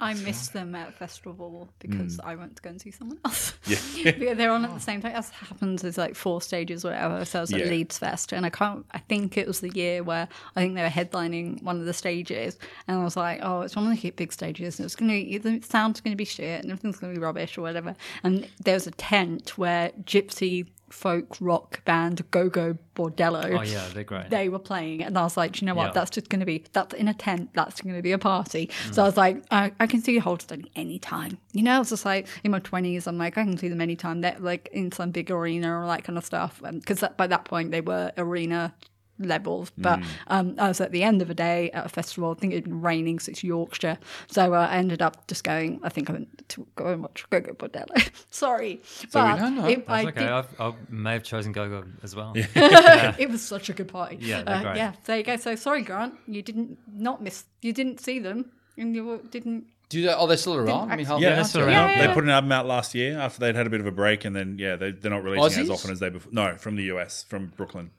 I 0.00 0.14
missed 0.14 0.52
them 0.54 0.74
at 0.74 0.94
festival 0.94 1.68
because 1.78 2.18
I 2.24 2.34
went 2.34 2.56
to 2.56 2.62
go 2.62 2.70
and 2.70 2.80
see 2.80 2.90
someone 2.90 3.18
else. 3.24 3.52
Mm. 3.70 4.18
Yeah. 4.20 4.34
they're 4.34 4.50
on 4.50 4.64
at 4.64 4.72
the 4.74 4.80
same 4.80 5.00
time. 5.02 5.12
As 5.14 5.28
happens, 5.30 5.82
there's 5.82 5.98
like 5.98 6.14
four 6.16 6.40
stages, 6.40 6.84
or 6.84 6.88
whatever. 6.90 7.24
So 7.24 7.38
I 7.38 7.42
was 7.42 7.52
at 7.52 7.60
Yeah. 7.60 7.66
Leeds 7.66 7.98
Fest, 7.98 8.32
and 8.32 8.46
I 8.46 8.50
can't. 8.50 8.84
I 8.92 8.98
think 8.98 9.36
it 9.36 9.46
was 9.46 9.60
the 9.60 9.68
year 9.70 10.02
where 10.02 10.26
I 10.56 10.60
think 10.60 10.74
they 10.74 10.82
were 10.82 10.88
headlining 10.88 11.62
one 11.62 11.78
of 11.78 11.84
the 11.86 11.92
stages, 11.92 12.58
and 12.88 12.98
I 12.98 13.04
was 13.04 13.16
like, 13.16 13.40
oh, 13.42 13.60
it's 13.60 13.76
one 13.76 13.90
of 13.90 14.00
the 14.00 14.10
big 14.10 14.32
stages, 14.32 14.78
and 14.78 14.86
it's 14.86 14.96
gonna 14.96 15.12
the 15.38 15.60
sound's 15.62 16.00
gonna 16.00 16.16
be 16.16 16.24
shit, 16.24 16.62
and 16.62 16.72
everything's 16.72 16.98
gonna 16.98 17.14
be 17.14 17.20
rubbish 17.20 17.58
or 17.58 17.62
whatever. 17.62 17.94
And 18.24 18.48
there 18.64 18.74
was 18.74 18.86
a 18.86 18.92
tent 18.92 19.58
where 19.58 19.90
Gypsy 20.04 20.66
folk 20.90 21.36
rock 21.40 21.84
band 21.84 22.28
Gogol 22.30 22.78
Bordello. 22.94 23.58
Oh 23.58 23.62
yeah, 23.62 23.86
they're 23.94 24.04
great. 24.04 24.30
They 24.30 24.48
were 24.48 24.58
playing, 24.58 25.02
and 25.02 25.16
I 25.16 25.22
was 25.22 25.36
like, 25.36 25.60
you 25.60 25.66
know 25.66 25.74
what? 25.74 25.86
Yeah. 25.86 25.92
That's 25.92 26.10
just 26.10 26.28
going 26.28 26.40
to 26.40 26.46
be 26.46 26.64
that's 26.72 26.94
in 26.94 27.08
a 27.08 27.14
tent. 27.14 27.50
That's 27.54 27.80
going 27.80 27.94
to 27.94 28.02
be 28.02 28.12
a 28.12 28.18
party." 28.18 28.66
Mm. 28.66 28.94
So 28.94 29.02
I 29.02 29.06
was 29.06 29.16
like, 29.16 29.42
I, 29.50 29.72
"I 29.80 29.86
can 29.86 30.02
see 30.02 30.18
Hold 30.18 30.42
Steady 30.42 30.70
anytime." 30.76 31.38
You 31.52 31.62
know, 31.62 31.76
I 31.76 31.78
was 31.78 31.90
just 31.90 32.04
like 32.04 32.26
in 32.44 32.50
my 32.50 32.60
twenties. 32.60 33.06
I'm 33.06 33.18
like, 33.18 33.38
I 33.38 33.44
can 33.44 33.56
see 33.56 33.68
them 33.68 33.80
anytime. 33.80 34.20
They're 34.20 34.36
like 34.38 34.68
in 34.72 34.92
some 34.92 35.10
big 35.10 35.30
arena 35.30 35.80
or 35.80 35.86
that 35.86 36.04
kind 36.04 36.18
of 36.18 36.24
stuff. 36.24 36.60
Because 36.62 37.04
by 37.16 37.26
that 37.26 37.44
point 37.44 37.70
they 37.70 37.80
were 37.80 38.12
arena 38.16 38.74
levels. 39.20 39.70
But 39.78 40.00
um, 40.28 40.54
I 40.58 40.68
was 40.68 40.80
at 40.80 40.92
the 40.92 41.02
end 41.02 41.22
of 41.22 41.30
a 41.30 41.34
day 41.34 41.70
at 41.72 41.86
a 41.86 41.88
festival. 41.88 42.32
I 42.32 42.34
think 42.34 42.52
it'd 42.52 42.64
been 42.64 42.80
raining, 42.80 43.18
so 43.18 43.30
it's 43.30 43.44
Yorkshire. 43.44 43.98
So 44.28 44.54
uh, 44.54 44.68
I 44.70 44.76
ended 44.76 45.02
up 45.02 45.26
just 45.28 45.44
going. 45.44 45.80
I 45.82 45.88
think 45.88 46.10
I 46.10 46.14
went 46.14 46.48
to 46.48 46.66
go 46.76 46.86
and 46.86 47.02
watch 47.02 47.24
Gogol 47.30 47.54
Bordello. 47.54 48.10
Sorry, 48.30 48.80
but 49.12 49.36
no, 49.36 49.48
no, 49.48 49.66
it, 49.66 49.86
That's 49.86 50.06
I 50.06 50.08
okay. 50.08 50.20
did 50.20 50.28
I've, 50.28 50.60
I 50.60 50.72
may 50.88 51.12
have 51.12 51.22
chosen 51.22 51.52
Go-Go 51.52 51.84
as 52.02 52.16
well. 52.16 52.32
it 52.36 53.30
was 53.30 53.42
such 53.42 53.68
a 53.68 53.72
good 53.72 53.88
party. 53.88 54.18
Yeah, 54.20 54.42
they're 54.42 54.56
uh, 54.56 54.62
great. 54.62 54.76
yeah. 54.76 54.92
There 55.04 55.18
you 55.18 55.24
go. 55.24 55.36
So 55.36 55.54
sorry, 55.56 55.82
Grant, 55.82 56.14
you 56.26 56.42
didn't 56.42 56.78
not 56.92 57.22
miss. 57.22 57.44
You 57.62 57.72
didn't 57.72 58.00
see 58.00 58.18
them, 58.18 58.50
and 58.76 58.94
you 58.94 59.26
didn't. 59.30 59.66
Do 59.88 60.02
they, 60.02 60.14
oh, 60.14 60.28
they're 60.28 60.36
still 60.36 60.54
around? 60.54 60.92
I 60.92 60.94
mean, 60.96 61.04
Yeah, 61.04 61.18
they're 61.18 61.34
they're 61.34 61.44
still 61.44 61.62
around. 61.62 61.88
around. 61.88 61.98
Yeah, 61.98 62.06
They 62.06 62.14
put 62.14 62.22
an 62.22 62.30
album 62.30 62.52
out 62.52 62.64
last 62.64 62.94
year 62.94 63.18
after 63.18 63.40
they'd 63.40 63.56
had 63.56 63.66
a 63.66 63.70
bit 63.70 63.80
of 63.80 63.86
a 63.86 63.90
break, 63.90 64.24
and 64.24 64.36
then 64.36 64.56
yeah, 64.56 64.76
they, 64.76 64.92
they're 64.92 65.10
not 65.10 65.24
releasing 65.24 65.64
as 65.64 65.70
often 65.70 65.90
as 65.90 65.98
they 65.98 66.10
before. 66.10 66.30
No, 66.32 66.56
from 66.56 66.76
the 66.76 66.84
US, 66.84 67.24
from 67.24 67.48
Brooklyn. 67.56 67.90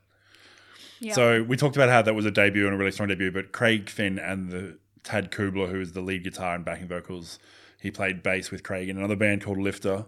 Yeah. 1.01 1.13
So 1.13 1.43
we 1.43 1.57
talked 1.57 1.75
about 1.75 1.89
how 1.89 2.01
that 2.03 2.13
was 2.13 2.25
a 2.25 2.31
debut 2.31 2.65
and 2.65 2.75
a 2.75 2.77
really 2.77 2.91
strong 2.91 3.09
debut, 3.09 3.31
but 3.31 3.51
Craig 3.51 3.89
Finn 3.89 4.17
and 4.19 4.49
the 4.51 4.77
Tad 5.03 5.31
Kubler, 5.31 5.69
who 5.69 5.81
is 5.81 5.93
the 5.93 6.01
lead 6.01 6.23
guitar 6.23 6.53
and 6.55 6.63
backing 6.63 6.87
vocals, 6.87 7.39
he 7.81 7.89
played 7.89 8.21
bass 8.21 8.51
with 8.51 8.61
Craig 8.63 8.87
in 8.87 8.97
another 8.97 9.15
band 9.15 9.43
called 9.43 9.57
Lifter 9.57 10.05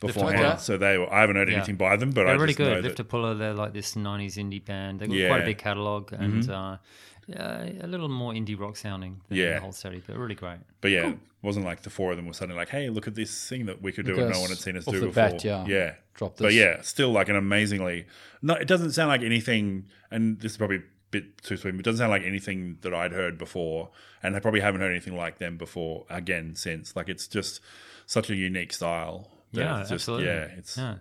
beforehand. 0.00 0.46
okay. 0.46 0.56
So 0.58 0.78
they 0.78 0.96
were, 0.96 1.12
I 1.12 1.20
haven't 1.20 1.36
heard 1.36 1.50
Yeah. 1.50 1.56
anything 1.58 1.76
by 1.76 1.96
them, 1.96 2.08
but 2.10 2.24
They're 2.24 2.28
I 2.28 2.32
really 2.32 2.46
just 2.48 2.58
know 2.58 2.64
good. 2.76 2.84
that, 2.84 2.88
Lifter 2.88 3.04
Puller, 3.04 3.34
they're 3.34 3.52
like 3.52 3.74
this 3.74 3.94
'90s 3.96 4.36
indie 4.36 4.64
band. 4.64 5.00
They've 5.00 5.08
got 5.10 5.14
Yeah. 5.18 5.28
quite 5.28 5.42
a 5.42 5.44
big 5.44 5.58
catalog 5.58 6.10
and 6.14 6.50
uh, 6.50 6.78
yeah, 7.26 7.68
a 7.82 7.86
little 7.86 8.08
more 8.08 8.32
indie 8.32 8.58
rock 8.58 8.76
sounding 8.76 9.20
than 9.28 9.38
Yeah. 9.38 9.54
the 9.54 9.60
Hold 9.60 9.74
Steady, 9.74 10.02
but 10.06 10.16
really 10.16 10.34
great. 10.34 10.58
But 10.80 10.90
yeah, 10.90 11.08
it 11.10 11.18
wasn't 11.42 11.64
like 11.66 11.82
the 11.82 11.90
four 11.90 12.10
of 12.10 12.16
them 12.16 12.26
were 12.26 12.32
suddenly 12.32 12.58
like, 12.58 12.68
"Hey, 12.70 12.88
look 12.90 13.06
at 13.06 13.14
this 13.14 13.48
thing 13.48 13.66
that 13.66 13.80
we 13.82 13.92
could 13.92 14.06
do 14.06 14.18
and 14.18 14.32
no 14.32 14.40
one 14.40 14.48
had 14.50 14.58
seen 14.58 14.76
us 14.76 14.86
off 14.88 14.94
do 14.94 15.00
the 15.00 15.06
before." 15.06 15.30
bat, 15.30 15.44
yeah. 15.44 15.64
yeah. 15.66 15.94
Drop 16.14 16.36
this. 16.36 16.44
But 16.44 16.54
yeah, 16.54 16.80
still 16.82 17.10
like 17.12 17.28
an 17.28 17.36
amazingly. 17.36 18.06
No, 18.42 18.54
it 18.54 18.66
doesn't 18.68 18.92
sound 18.92 19.08
like 19.08 19.22
anything. 19.22 19.86
And 20.10 20.40
this 20.40 20.52
is 20.52 20.58
probably 20.58 20.76
a 20.76 20.82
bit 21.10 21.42
too 21.42 21.56
sweet. 21.56 21.72
But 21.72 21.80
it 21.80 21.84
doesn't 21.84 21.98
sound 21.98 22.10
like 22.10 22.24
anything 22.24 22.78
that 22.82 22.92
I'd 22.92 23.12
heard 23.12 23.38
before, 23.38 23.90
and 24.22 24.34
I 24.36 24.40
probably 24.40 24.60
haven't 24.60 24.80
heard 24.80 24.90
anything 24.90 25.16
like 25.16 25.38
them 25.38 25.56
before 25.56 26.04
again 26.10 26.54
since. 26.56 26.94
Like 26.96 27.08
it's 27.08 27.26
just 27.28 27.60
such 28.06 28.28
a 28.30 28.34
unique 28.34 28.72
style. 28.72 29.30
Yeah, 29.52 29.80
it's 29.80 29.88
just, 29.90 30.02
absolutely. 30.08 30.26
Yeah, 30.26 30.44
it's 30.56 30.76
Yeah. 30.76 30.96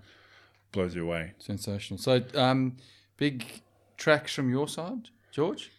blows 0.72 0.96
you 0.96 1.04
away. 1.04 1.34
Sensational. 1.40 1.98
So, 2.00 2.24
um, 2.36 2.78
big 3.18 3.46
tracks 3.98 4.34
from 4.34 4.50
your 4.50 4.68
side, 4.68 5.10
George? 5.32 5.72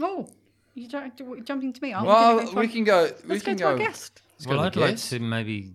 Oh, 0.00 0.28
you 0.74 0.88
don't 0.88 1.12
you're 1.18 1.40
jumping 1.40 1.72
to 1.72 1.82
me. 1.82 1.92
Aren't 1.92 2.06
well, 2.06 2.38
we, 2.38 2.44
go 2.46 2.60
we 2.60 2.68
can 2.68 2.84
go. 2.84 3.04
We 3.24 3.28
Let's 3.30 3.42
go 3.42 3.50
can 3.50 3.56
to 3.58 3.62
go. 3.64 3.68
our 3.70 3.78
guest. 3.78 4.22
let's 4.38 4.46
Well, 4.46 4.60
I'd 4.60 4.76
like 4.76 4.90
guest. 4.92 5.10
to 5.10 5.18
maybe 5.20 5.72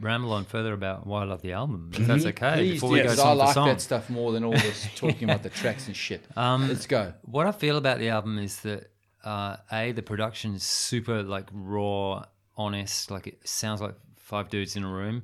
ramble 0.00 0.32
on 0.32 0.44
further 0.44 0.72
about 0.72 1.06
why 1.06 1.22
I 1.22 1.24
love 1.24 1.42
the 1.42 1.52
album, 1.52 1.90
if 1.94 2.06
that's 2.06 2.26
okay. 2.26 2.54
Please, 2.54 2.72
before 2.74 2.88
do, 2.90 2.94
we 2.94 3.02
go 3.02 3.08
'cause 3.10 3.18
song 3.18 3.28
I 3.28 3.32
like 3.44 3.54
song. 3.54 3.68
that 3.68 3.80
stuff 3.80 4.10
more 4.10 4.32
than 4.32 4.42
all 4.44 4.52
this 4.52 4.88
talking 4.96 5.24
about 5.30 5.42
the 5.44 5.50
tracks 5.50 5.86
and 5.86 5.96
shit. 5.96 6.24
Um, 6.36 6.68
Let's 6.68 6.86
go. 6.86 7.12
What 7.22 7.46
I 7.46 7.52
feel 7.52 7.76
about 7.76 7.98
the 8.00 8.08
album 8.08 8.38
is 8.38 8.60
that 8.62 8.90
uh, 9.24 9.56
a 9.70 9.92
the 9.92 10.02
production 10.02 10.54
is 10.54 10.62
super 10.64 11.22
like 11.22 11.46
raw, 11.52 12.24
honest. 12.56 13.10
Like 13.10 13.26
it 13.28 13.46
sounds 13.48 13.80
like 13.80 13.94
five 14.16 14.48
dudes 14.48 14.74
in 14.76 14.82
a 14.82 14.88
room 14.90 15.22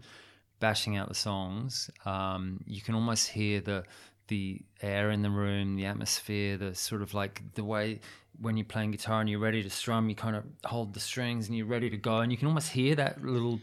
bashing 0.61 0.97
out 0.97 1.09
the 1.09 1.15
songs. 1.15 1.91
Um, 2.05 2.61
you 2.67 2.81
can 2.83 2.95
almost 2.95 3.29
hear 3.29 3.61
the 3.61 3.85
the 4.29 4.61
air 4.83 5.11
in 5.11 5.23
the 5.23 5.31
room, 5.31 5.77
the 5.77 5.87
atmosphere, 5.87 6.57
the 6.57 6.75
sort 6.75 7.01
of 7.03 7.15
like 7.15 7.43
the 7.55 7.65
way 7.65 8.01
when 8.41 8.57
you're 8.57 8.65
playing 8.65 8.91
guitar 8.91 9.21
and 9.21 9.31
you're 9.31 9.41
ready 9.41 9.63
to 9.63 9.71
strum, 9.71 10.09
you 10.09 10.15
kind 10.15 10.37
of 10.37 10.45
hold 10.65 10.95
the 10.95 11.01
strings 11.01 11.49
and 11.49 11.57
you're 11.57 11.67
ready 11.67 11.91
to 11.91 11.97
go, 11.97 12.19
and 12.19 12.31
you 12.31 12.39
can 12.39 12.49
almost 12.49 12.71
hear 12.71 12.95
that 12.95 13.23
little 13.25 13.61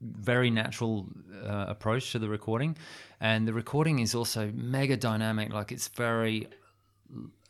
very 0.00 0.50
natural 0.50 1.06
uh, 1.44 1.66
approach 1.68 2.12
to 2.12 2.18
the 2.18 2.28
recording. 2.28 2.76
And 3.20 3.46
the 3.46 3.52
recording 3.52 4.00
is 4.00 4.14
also 4.14 4.50
mega 4.52 4.96
dynamic. 4.96 5.52
Like 5.52 5.70
it's 5.72 5.88
very 5.88 6.48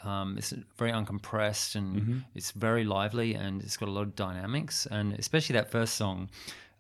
um, 0.05 0.37
it's 0.37 0.53
very 0.77 0.91
uncompressed 0.91 1.77
and 1.77 2.25
it's 2.35 2.51
very 2.51 2.85
lively 2.85 3.35
and 3.35 3.63
it's 3.63 3.77
got 3.77 3.89
a 3.89 3.93
lot 3.93 4.03
of 4.03 4.17
dynamics 4.17 4.87
and 4.91 5.13
especially 5.15 5.55
that 5.55 5.71
first 5.71 5.95
song 5.95 6.29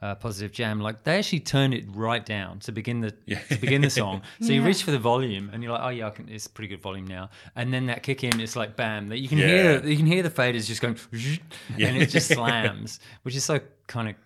uh, 0.02 0.14
positive 0.16 0.50
jam 0.52 0.80
like 0.80 1.04
they 1.04 1.16
actually 1.18 1.38
turn 1.40 1.72
it 1.72 1.84
right 1.94 2.26
down 2.26 2.58
to 2.58 2.72
begin 2.72 3.00
the 3.00 3.12
to 3.48 3.56
begin 3.60 3.80
the 3.80 3.88
song. 3.90 4.20
So 4.42 4.52
you 4.52 4.62
reach 4.62 4.82
for 4.82 4.90
the 4.90 4.98
volume 4.98 5.48
and 5.52 5.62
you're 5.62 5.72
like 5.72 5.82
oh 5.84 5.88
yeah 5.90 6.08
I 6.08 6.10
can, 6.10 6.28
it's 6.28 6.48
pretty 6.48 6.68
good 6.68 6.82
volume 6.82 7.06
now. 7.06 7.30
And 7.54 7.72
then 7.72 7.86
that 7.86 8.02
kick 8.02 8.24
in 8.24 8.40
it's 8.40 8.56
like 8.56 8.76
bam 8.76 9.08
that 9.10 9.18
you 9.18 9.28
can 9.28 9.38
Yeah. 9.38 9.46
hear 9.46 9.84
you 9.86 9.96
can 9.96 10.06
hear 10.06 10.22
the 10.24 10.30
faders 10.30 10.66
just 10.66 10.80
going 10.82 10.96
and 11.12 11.96
it 12.02 12.10
just 12.10 12.28
slams 12.34 12.98
which 13.22 13.36
is 13.36 13.44
so 13.44 13.60
kind 13.86 14.08
of 14.08 14.16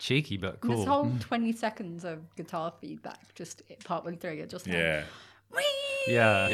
cheeky 0.00 0.36
but 0.36 0.60
This 0.62 0.68
cool. 0.68 0.86
whole 0.86 1.12
20 1.20 1.52
seconds 1.52 2.04
of 2.04 2.18
guitar 2.34 2.72
feedback, 2.80 3.34
just 3.34 3.62
partway 3.84 4.16
through, 4.16 4.32
you're 4.32 4.46
just 4.46 4.66
like, 4.66 4.76
Yeah, 4.76 5.02
"Wee!" 5.54 5.62
yeah. 6.08 6.46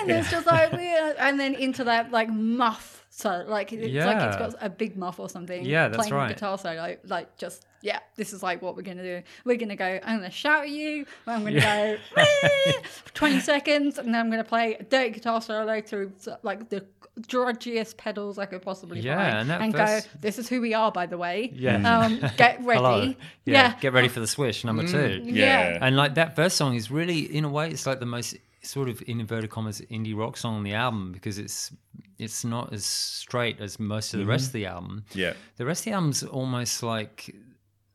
And 0.00 0.10
it's 0.10 0.28
just 0.30 0.44
like, 0.46 0.72
and 0.74 1.38
then 1.38 1.54
into 1.54 1.84
that 1.84 2.10
like 2.10 2.28
muff. 2.28 3.03
So 3.16 3.44
like 3.46 3.72
it's 3.72 3.94
like 4.04 4.16
it's 4.28 4.36
got 4.36 4.54
a 4.60 4.68
big 4.68 4.96
muff 4.96 5.20
or 5.20 5.28
something. 5.28 5.64
Yeah, 5.64 5.86
that's 5.86 5.98
playing 6.08 6.14
right. 6.14 6.28
Guitar 6.34 6.58
solo, 6.58 6.96
like 7.04 7.36
just 7.36 7.64
yeah, 7.80 8.00
this 8.16 8.32
is 8.32 8.42
like 8.42 8.60
what 8.60 8.74
we're 8.74 8.82
gonna 8.82 9.04
do. 9.04 9.22
We're 9.44 9.56
gonna 9.56 9.76
go. 9.76 10.00
I'm 10.02 10.16
gonna 10.18 10.32
shout 10.32 10.64
at 10.64 10.70
you. 10.70 11.06
I'm 11.24 11.44
gonna 11.44 11.60
go 11.60 11.96
for 13.04 13.12
20 13.14 13.38
seconds, 13.38 13.98
and 13.98 14.08
then 14.12 14.20
I'm 14.20 14.30
gonna 14.30 14.42
play 14.42 14.74
a 14.74 14.82
dirty 14.82 15.10
guitar 15.10 15.40
solo 15.40 15.80
through 15.80 16.10
like 16.42 16.68
the 16.70 16.84
drudgiest 17.20 17.96
pedals 17.96 18.36
I 18.38 18.46
could 18.46 18.62
possibly 18.62 18.98
Yeah, 18.98 19.16
find, 19.44 19.50
and 19.52 19.72
that 19.74 19.86
first- 20.00 20.12
go. 20.12 20.18
This 20.20 20.38
is 20.40 20.48
who 20.48 20.60
we 20.60 20.74
are, 20.74 20.90
by 20.90 21.06
the 21.06 21.16
way. 21.16 21.52
Yeah. 21.54 21.76
Um, 22.00 22.18
get 22.36 22.64
ready. 22.64 23.16
yeah, 23.44 23.68
Yeah. 23.68 23.74
get 23.80 23.92
ready 23.92 24.08
for 24.08 24.18
the 24.18 24.26
swish 24.26 24.64
number 24.64 24.84
two 24.88 25.20
yeah, 25.24 25.78
And 25.80 25.96
like 25.96 26.14
that 26.16 26.34
first 26.34 26.56
song 26.56 26.74
is 26.74 26.90
really, 26.90 27.20
in 27.20 27.44
a 27.44 27.48
way, 27.48 27.70
it's 27.70 27.86
like 27.86 28.00
the 28.00 28.06
most 28.06 28.34
sort 28.64 28.88
of 28.88 29.02
in 29.06 29.20
inverted 29.20 29.50
commas 29.50 29.80
indie 29.90 30.16
rock 30.16 30.36
song 30.36 30.56
on 30.56 30.62
the 30.62 30.74
album 30.74 31.12
because 31.12 31.38
it's 31.38 31.72
it's 32.18 32.44
not 32.44 32.72
as 32.72 32.84
straight 32.84 33.60
as 33.60 33.78
most 33.78 34.14
of 34.14 34.20
the 34.20 34.26
rest 34.26 34.44
mm-hmm. 34.44 34.48
of 34.48 34.52
the 34.52 34.66
album. 34.66 35.04
yeah. 35.14 35.32
The 35.56 35.66
rest 35.66 35.80
of 35.80 35.84
the 35.86 35.92
album's 35.92 36.22
almost 36.22 36.82
like 36.82 37.34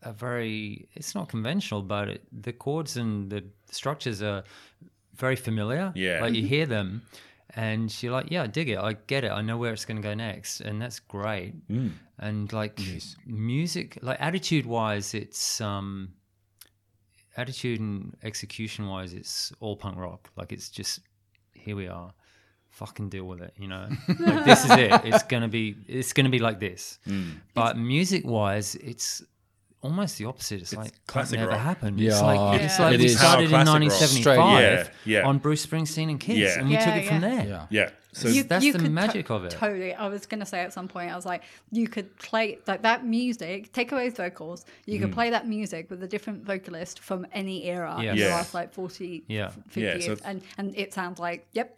a 0.03 0.13
very 0.13 0.87
it's 0.93 1.15
not 1.15 1.29
conventional, 1.29 1.81
but 1.81 2.09
it, 2.09 2.23
the 2.31 2.53
chords 2.53 2.97
and 2.97 3.29
the 3.29 3.43
structures 3.71 4.21
are 4.21 4.43
very 5.15 5.35
familiar. 5.35 5.91
Yeah. 5.95 6.21
like 6.21 6.33
you 6.33 6.41
mm-hmm. 6.41 6.49
hear 6.49 6.65
them. 6.65 7.03
And 7.55 7.91
you're 8.03 8.13
like, 8.13 8.27
yeah, 8.29 8.43
I 8.43 8.47
dig 8.47 8.69
it. 8.69 8.77
I 8.77 8.93
get 9.07 9.23
it. 9.23 9.31
I 9.31 9.41
know 9.41 9.57
where 9.57 9.73
it's 9.73 9.83
going 9.83 9.97
to 9.97 10.03
go 10.03 10.13
next, 10.13 10.61
and 10.61 10.79
that's 10.79 10.99
great. 10.99 11.67
Mm. 11.67 11.93
And 12.19 12.53
like 12.53 12.79
music, 13.25 13.97
like 14.03 14.21
attitude 14.21 14.67
wise, 14.67 15.15
it's 15.15 15.59
um, 15.59 16.13
attitude 17.39 17.79
and 17.79 18.15
execution 18.23 18.87
wise, 18.87 19.13
it's 19.13 19.53
all 19.59 19.75
punk 19.75 19.97
rock. 19.97 20.29
Like 20.35 20.51
it's 20.51 20.69
just 20.69 20.99
here 21.53 21.75
we 21.75 21.87
are, 21.87 22.13
fucking 22.69 23.09
deal 23.09 23.25
with 23.25 23.41
it. 23.41 23.53
You 23.57 23.67
know, 23.67 23.87
like 24.19 24.45
this 24.45 24.65
is 24.65 24.71
it. 24.71 24.91
It's 25.05 25.23
gonna 25.23 25.47
be 25.47 25.75
it's 25.87 26.13
gonna 26.13 26.29
be 26.29 26.39
like 26.39 26.59
this. 26.59 26.99
Mm. 27.07 27.37
But 27.53 27.77
music 27.77 28.25
wise, 28.25 28.75
it's 28.75 29.23
almost 29.81 30.17
the 30.17 30.25
opposite. 30.25 30.61
It's, 30.61 30.75
like 30.75 30.93
classic 31.07 31.31
that 31.39 31.45
never 31.45 31.51
rock. 31.51 31.61
happened. 31.61 31.99
It's 32.01 32.15
Yeah, 32.19 32.25
like 32.25 32.61
it's 32.61 32.79
like 32.79 32.93
it 32.95 32.99
we 32.99 33.05
is. 33.05 33.17
started 33.17 33.45
in 33.45 33.51
Power 33.51 33.63
classic 33.63 34.25
1975 34.25 34.91
Yeah, 35.05 35.19
yeah. 35.21 35.27
on 35.27 35.37
Bruce 35.37 35.65
Springsteen 35.65 36.09
and 36.09 36.19
Kiss, 36.19 36.37
Yeah. 36.37 36.59
and 36.59 36.69
we 36.69 36.75
took 36.77 36.85
Yeah, 36.87 36.95
it 36.95 37.07
from 37.07 37.21
there. 37.21 37.45
Yeah. 37.45 37.65
Yeah. 37.69 37.89
So 38.11 38.27
You- 38.27 38.43
That's 38.43 38.65
you 38.65 38.73
the 38.73 38.79
could 38.79 38.85
to- 38.85 38.91
magic 38.91 39.29
of 39.29 39.45
it. 39.45 39.51
Totally. 39.51 39.93
I 39.93 40.07
was 40.07 40.25
gonna 40.25 40.45
say 40.45 40.61
at 40.61 40.73
some 40.73 40.87
point, 40.87 41.11
I 41.11 41.15
was 41.15 41.25
like, 41.27 41.43
you 41.71 41.87
could 41.87 42.17
play 42.17 42.57
like 42.67 42.81
that 42.81 43.05
music, 43.05 43.71
take 43.71 43.91
away 43.91 44.05
his 44.05 44.15
vocals, 44.15 44.65
you 44.85 44.97
Mm. 44.97 45.01
could 45.03 45.13
play 45.13 45.29
that 45.29 45.47
music 45.47 45.89
with 45.91 46.01
a 46.03 46.07
different 46.07 46.43
vocalist 46.43 46.99
from 46.99 47.27
any 47.31 47.65
era 47.65 47.97
Yeah. 48.01 48.11
in 48.11 48.17
the 48.17 48.23
Yeah. 48.23 48.35
last 48.35 48.53
like 48.55 48.73
40, 48.73 49.23
Yeah. 49.27 49.49
50 49.67 49.81
Yeah, 49.81 49.95
years. 49.95 50.05
so- 50.19 50.25
and, 50.25 50.41
and 50.57 50.75
it 50.75 50.93
sounds 50.93 51.19
like, 51.19 51.47
yep, 51.53 51.77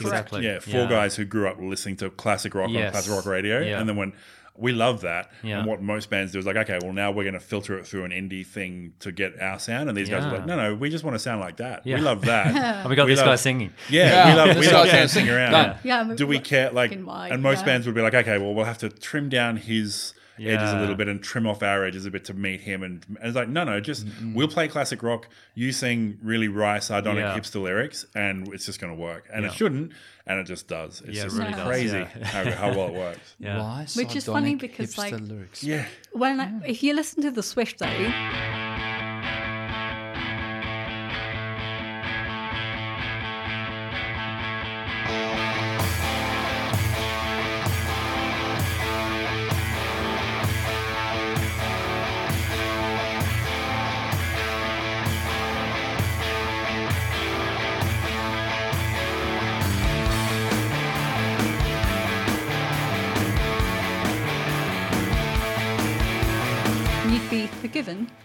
Exactly. 0.00 0.42
Yeah, 0.44 0.58
four 0.58 0.86
guys 0.86 1.16
who 1.16 1.24
grew 1.26 1.46
up 1.48 1.58
listening 1.60 1.96
to 1.96 2.08
classic 2.10 2.54
rock 2.54 2.68
on 2.70 2.74
classic 2.90 3.12
rock 3.12 3.26
radio, 3.26 3.60
Yeah. 3.60 3.78
and 3.78 3.86
then 3.88 3.96
when 3.96 4.14
we 4.56 4.72
love 4.72 5.00
that, 5.00 5.30
Yeah. 5.42 5.58
and 5.58 5.66
what 5.66 5.80
most 5.80 6.10
bands 6.10 6.32
do 6.32 6.38
is 6.38 6.44
like, 6.46 6.56
okay, 6.56 6.78
well 6.82 6.92
now 6.92 7.10
we're 7.10 7.24
going 7.24 7.32
to 7.34 7.40
filter 7.40 7.78
it 7.78 7.86
through 7.86 8.04
an 8.04 8.10
indie 8.10 8.44
thing 8.46 8.92
to 9.00 9.10
get 9.10 9.40
our 9.40 9.58
sound, 9.58 9.88
and 9.88 9.96
these 9.96 10.10
guys 10.10 10.24
are 10.24 10.30
like, 10.32 10.46
no, 10.46 10.56
no, 10.56 10.74
we 10.74 10.90
just 10.90 11.04
want 11.04 11.14
to 11.14 11.18
sound 11.18 11.40
like 11.40 11.56
that. 11.56 11.86
Yeah. 11.86 11.96
We 11.96 12.02
love 12.02 12.22
that. 12.26 12.54
And 12.82 12.90
we 12.90 12.96
got 12.96 13.06
We 13.06 13.12
this 13.12 13.20
love- 13.20 13.28
guy 13.28 13.36
singing. 13.36 13.72
Yeah, 13.88 14.06
Yeah, 14.06 14.30
we 14.30 14.36
love 14.38 14.46
this 14.48 14.56
we 14.58 14.62
guy's 14.66 14.72
love 14.74 14.86
gonna 14.86 14.98
dancing 14.98 15.28
around. 15.30 15.52
Done. 15.52 15.76
Yeah, 15.84 16.04
but 16.04 16.16
Do 16.16 16.26
we 16.26 16.36
what- 16.36 16.44
care? 16.44 16.70
Like, 16.70 16.92
and 16.92 17.02
most 17.42 17.60
yeah. 17.60 17.64
bands 17.64 17.86
would 17.86 17.94
be 17.94 18.02
like, 18.02 18.14
okay, 18.14 18.38
well, 18.38 18.52
we'll 18.54 18.66
have 18.66 18.78
to 18.78 18.88
trim 18.90 19.28
down 19.28 19.56
his 19.56 20.12
edges 20.50 20.72
a 20.72 20.78
little 20.80 20.94
bit 20.94 21.08
and 21.08 21.22
trim 21.22 21.46
off 21.46 21.62
our 21.62 21.84
edges 21.84 22.06
a 22.06 22.10
bit 22.10 22.24
to 22.26 22.34
meet 22.34 22.60
him. 22.60 22.82
And, 22.82 23.04
and 23.08 23.18
it's 23.28 23.36
like, 23.36 23.48
no, 23.48 23.64
no, 23.64 23.80
just 23.80 24.06
we'll 24.34 24.48
play 24.48 24.68
classic 24.68 25.02
rock. 25.02 25.28
You 25.54 25.72
sing 25.72 26.18
really 26.22 26.48
wry, 26.48 26.78
sardonic 26.78 27.22
Yeah. 27.24 27.38
hipster 27.38 27.62
lyrics, 27.62 28.06
and 28.14 28.48
it's 28.54 28.66
just 28.66 28.80
going 28.80 28.94
to 28.94 29.00
work. 29.00 29.28
And 29.32 29.44
it 29.44 29.52
shouldn't, 29.52 29.92
and 30.26 30.38
it 30.40 30.44
just 30.44 30.68
does. 30.68 31.00
It's 31.02 31.16
Yeah, 31.16 31.22
it 31.22 31.24
just 31.26 31.36
really 31.38 31.52
does, 31.52 31.66
crazy 31.66 31.98
yeah. 31.98 32.24
how, 32.26 32.50
how 32.50 32.68
well 32.76 32.88
it 32.88 32.94
works. 32.94 33.34
Yeah. 33.38 33.58
Why 33.58 33.86
Which 33.96 34.14
is 34.16 34.26
funny 34.26 34.54
because, 34.54 34.96
like- 34.98 35.18
lyrics. 35.18 35.62
Yeah. 35.64 35.86
when 36.12 36.40
I, 36.40 36.52
if 36.66 36.82
you 36.82 36.94
listen 36.94 37.22
to 37.22 37.30
the 37.30 37.42
Swish 37.42 37.76
though, 37.76 37.86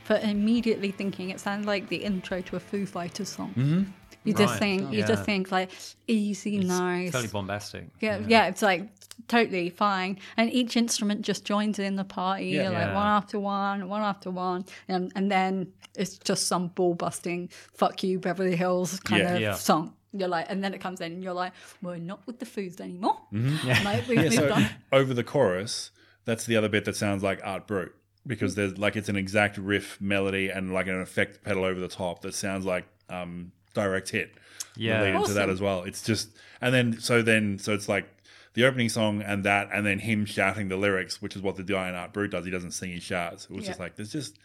for 0.08 0.16
immediately 0.24 0.90
thinking 0.92 1.30
it 1.32 1.40
sounded 1.40 1.68
like 1.68 1.90
the 1.90 1.98
intro 1.98 2.40
to 2.42 2.56
a 2.56 2.60
Foo 2.60 2.86
Fighters 2.86 3.28
song. 3.28 3.50
Mm-hmm. 3.58 3.84
You 4.24 4.34
just 4.34 4.54
Right. 4.54 4.60
think, 4.60 4.92
you 4.94 5.00
Yeah. 5.00 5.08
just 5.08 5.24
think 5.26 5.52
like 5.52 5.70
easy, 6.08 6.58
It's 6.58 6.68
nice. 6.68 7.12
totally 7.12 7.28
bombastic. 7.32 7.88
Yeah, 8.00 8.20
yeah, 8.28 8.48
it's 8.48 8.62
like 8.62 8.88
totally 9.28 9.70
fine, 9.70 10.18
and 10.38 10.52
each 10.52 10.78
instrument 10.78 11.22
just 11.24 11.44
joins 11.46 11.78
in 11.80 11.96
the 11.98 12.04
party, 12.06 12.48
Yeah. 12.48 12.70
like 12.70 12.74
Yeah. 12.90 12.96
one 12.96 13.08
after 13.08 13.38
one, 13.40 13.88
one 13.90 14.02
after 14.02 14.32
one, 14.32 14.66
and 14.88 15.12
and 15.16 15.30
then 15.30 15.74
it's 15.96 16.18
just 16.18 16.48
some 16.48 16.70
ball 16.70 16.94
busting 16.94 17.50
"fuck 17.74 18.02
you 18.04 18.20
Beverly 18.20 18.56
Hills" 18.56 19.00
kind 19.02 19.24
Yeah. 19.24 19.34
of 19.36 19.42
Yeah. 19.42 19.54
song. 19.56 19.94
You're 20.14 20.30
like, 20.30 20.46
and 20.50 20.64
then 20.64 20.74
it 20.74 20.80
comes 20.80 21.02
in, 21.02 21.12
and 21.14 21.24
you're 21.24 21.34
like, 21.34 21.52
we're 21.82 21.98
not 21.98 22.26
with 22.28 22.40
the 22.40 22.46
Foos 22.46 22.80
anymore. 22.80 23.18
Yeah. 23.32 23.82
Like, 23.84 24.08
we've 24.08 24.18
Yeah, 24.18 24.24
moved 24.24 24.34
so 24.36 24.54
on. 24.54 24.70
over 24.94 25.14
the 25.14 25.24
chorus, 25.24 25.92
that's 26.26 26.46
the 26.46 26.56
other 26.58 26.70
bit 26.70 26.86
that 26.86 26.96
sounds 26.96 27.24
like 27.24 27.40
Art 27.44 27.68
Brut 27.68 27.92
because 28.28 28.56
there's 28.56 28.78
like 28.78 28.96
it's 28.96 29.10
an 29.10 29.16
exact 29.16 29.58
riff 29.58 30.00
melody 30.02 30.50
and 30.50 30.74
like 30.74 30.88
an 30.88 31.00
effect 31.02 31.44
pedal 31.44 31.64
over 31.64 31.80
the 31.80 31.88
top 31.88 32.22
that 32.22 32.36
sounds 32.36 32.66
like 32.66 32.86
um, 33.10 33.52
direct 33.74 34.10
hit 34.10 34.32
Yeah. 34.76 35.00
related 35.02 35.26
to 35.28 35.34
that 35.34 35.50
as 35.50 35.62
well. 35.62 35.84
It's 35.84 36.04
just 36.04 36.30
and 36.62 36.74
then 36.74 37.00
so 37.00 37.22
then 37.22 37.58
so 37.60 37.74
it's 37.74 37.88
like 37.90 38.08
the 38.54 38.66
opening 38.66 38.90
song 38.90 39.22
and 39.22 39.44
that 39.44 39.70
and 39.72 39.86
then 39.86 40.00
him 40.00 40.26
shouting 40.26 40.68
the 40.68 40.78
lyrics, 40.78 41.22
which 41.22 41.36
is 41.36 41.42
what 41.42 41.56
the 41.56 41.64
guy 41.64 41.90
in 41.90 41.96
Art 41.96 42.12
Brut 42.14 42.32
does. 42.32 42.44
He 42.46 42.52
doesn't 42.52 42.72
sing, 42.72 42.92
he 42.92 43.00
shouts. 43.00 43.46
It 43.46 43.52
was 43.56 43.66
just 43.66 43.80
like 43.80 43.96
there's 43.96 44.12
just 44.12 44.38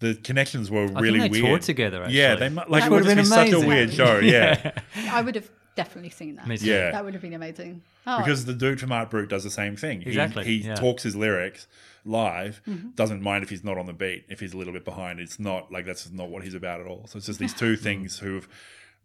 the 0.00 0.14
connections 0.14 0.70
were 0.70 0.88
I 0.94 1.00
really 1.00 1.20
think 1.20 1.32
they 1.32 1.40
weird. 1.40 1.50
toured 1.52 1.62
together, 1.62 2.06
Yeah, 2.10 2.34
they 2.34 2.48
mu- 2.50 2.56
like 2.68 2.82
That 2.82 2.86
it 2.88 2.90
would 2.90 3.04
would've 3.06 3.16
just 3.18 3.30
be 3.30 3.36
been 3.36 3.52
such 3.52 3.62
a 3.64 3.66
weird 3.66 3.92
show. 3.94 4.18
Yeah. 4.22 4.72
I 5.10 5.22
would 5.22 5.34
have 5.36 5.48
definitely 5.74 6.10
seen 6.10 6.36
that. 6.36 6.60
Yeah. 6.60 6.90
That 6.90 7.02
would 7.04 7.14
have 7.14 7.22
been 7.22 7.32
amazing. 7.32 7.80
Oh, 8.06 8.18
because 8.18 8.44
the 8.44 8.52
dude 8.52 8.78
from 8.78 8.92
Art 8.92 9.08
Brut 9.10 9.28
does 9.30 9.42
the 9.44 9.50
same 9.50 9.74
thing. 9.76 10.02
He- 10.02 10.08
Exactly, 10.10 10.44
He, 10.44 10.56
yeah. 10.58 10.74
talks 10.74 11.02
his 11.02 11.16
lyrics 11.16 11.66
live, 12.06 12.62
Mm-hmm. 12.66 12.90
doesn't 12.90 13.22
mind 13.22 13.42
if 13.44 13.50
he's 13.50 13.64
not 13.64 13.76
on 13.78 13.86
the 13.86 13.92
beat, 13.92 14.24
if 14.28 14.40
he's 14.40 14.52
a 14.54 14.56
little 14.56 14.72
bit 14.72 14.84
behind. 14.84 15.20
It's 15.20 15.38
not 15.38 15.70
like 15.72 15.84
that's 15.86 16.10
not 16.10 16.28
what 16.30 16.42
he's 16.44 16.54
about 16.54 16.80
at 16.80 16.86
all. 16.86 17.06
So 17.08 17.16
it's 17.18 17.26
just 17.26 17.38
these 17.38 17.54
two 17.54 17.76
things 17.76 18.18
who've 18.18 18.48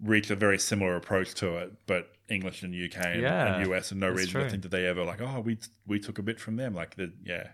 reached 0.04 0.32
a 0.32 0.36
very 0.36 0.58
similar 0.58 0.96
approach 0.96 1.34
to 1.36 1.58
it, 1.58 1.74
but 1.88 2.10
English 2.30 2.64
and 2.64 2.74
UK 2.74 2.98
and, 3.06 3.22
Yeah, 3.22 3.56
and 3.56 3.72
US, 3.72 3.92
and 3.92 4.00
no 4.00 4.10
reason 4.10 4.32
true. 4.32 4.44
to 4.44 4.50
think 4.50 4.64
that 4.64 4.70
they 4.72 4.86
ever 4.88 5.04
like, 5.04 5.22
oh, 5.22 5.42
we 5.42 5.58
we 5.86 6.00
took 6.00 6.18
a 6.20 6.24
bit 6.24 6.40
from 6.40 6.56
them. 6.56 6.74
Like 6.74 6.96
the 6.96 7.12
yeah, 7.24 7.50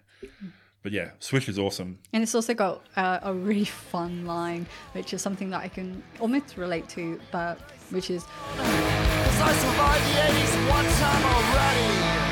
but 0.83 0.91
yeah, 0.91 1.11
Swish 1.19 1.49
is 1.49 1.57
awesome. 1.59 1.99
And 2.13 2.23
it's 2.23 2.35
also 2.35 2.53
got 2.53 2.83
uh, 2.95 3.19
a 3.23 3.33
really 3.33 3.65
fun 3.65 4.25
line, 4.25 4.65
which 4.93 5.13
is 5.13 5.21
something 5.21 5.49
that 5.49 5.61
I 5.63 5.67
can 5.67 6.01
almost 6.19 6.55
relate 6.57 6.87
to, 6.89 7.19
but 7.31 7.59
which 7.89 8.09
is 8.09 8.23
Cause 8.23 9.41
I 9.41 9.53
survived 9.53 10.05
the 10.05 10.19
80s 10.39 10.69
one 10.69 10.85
time 10.85 11.23
already. 11.25 12.26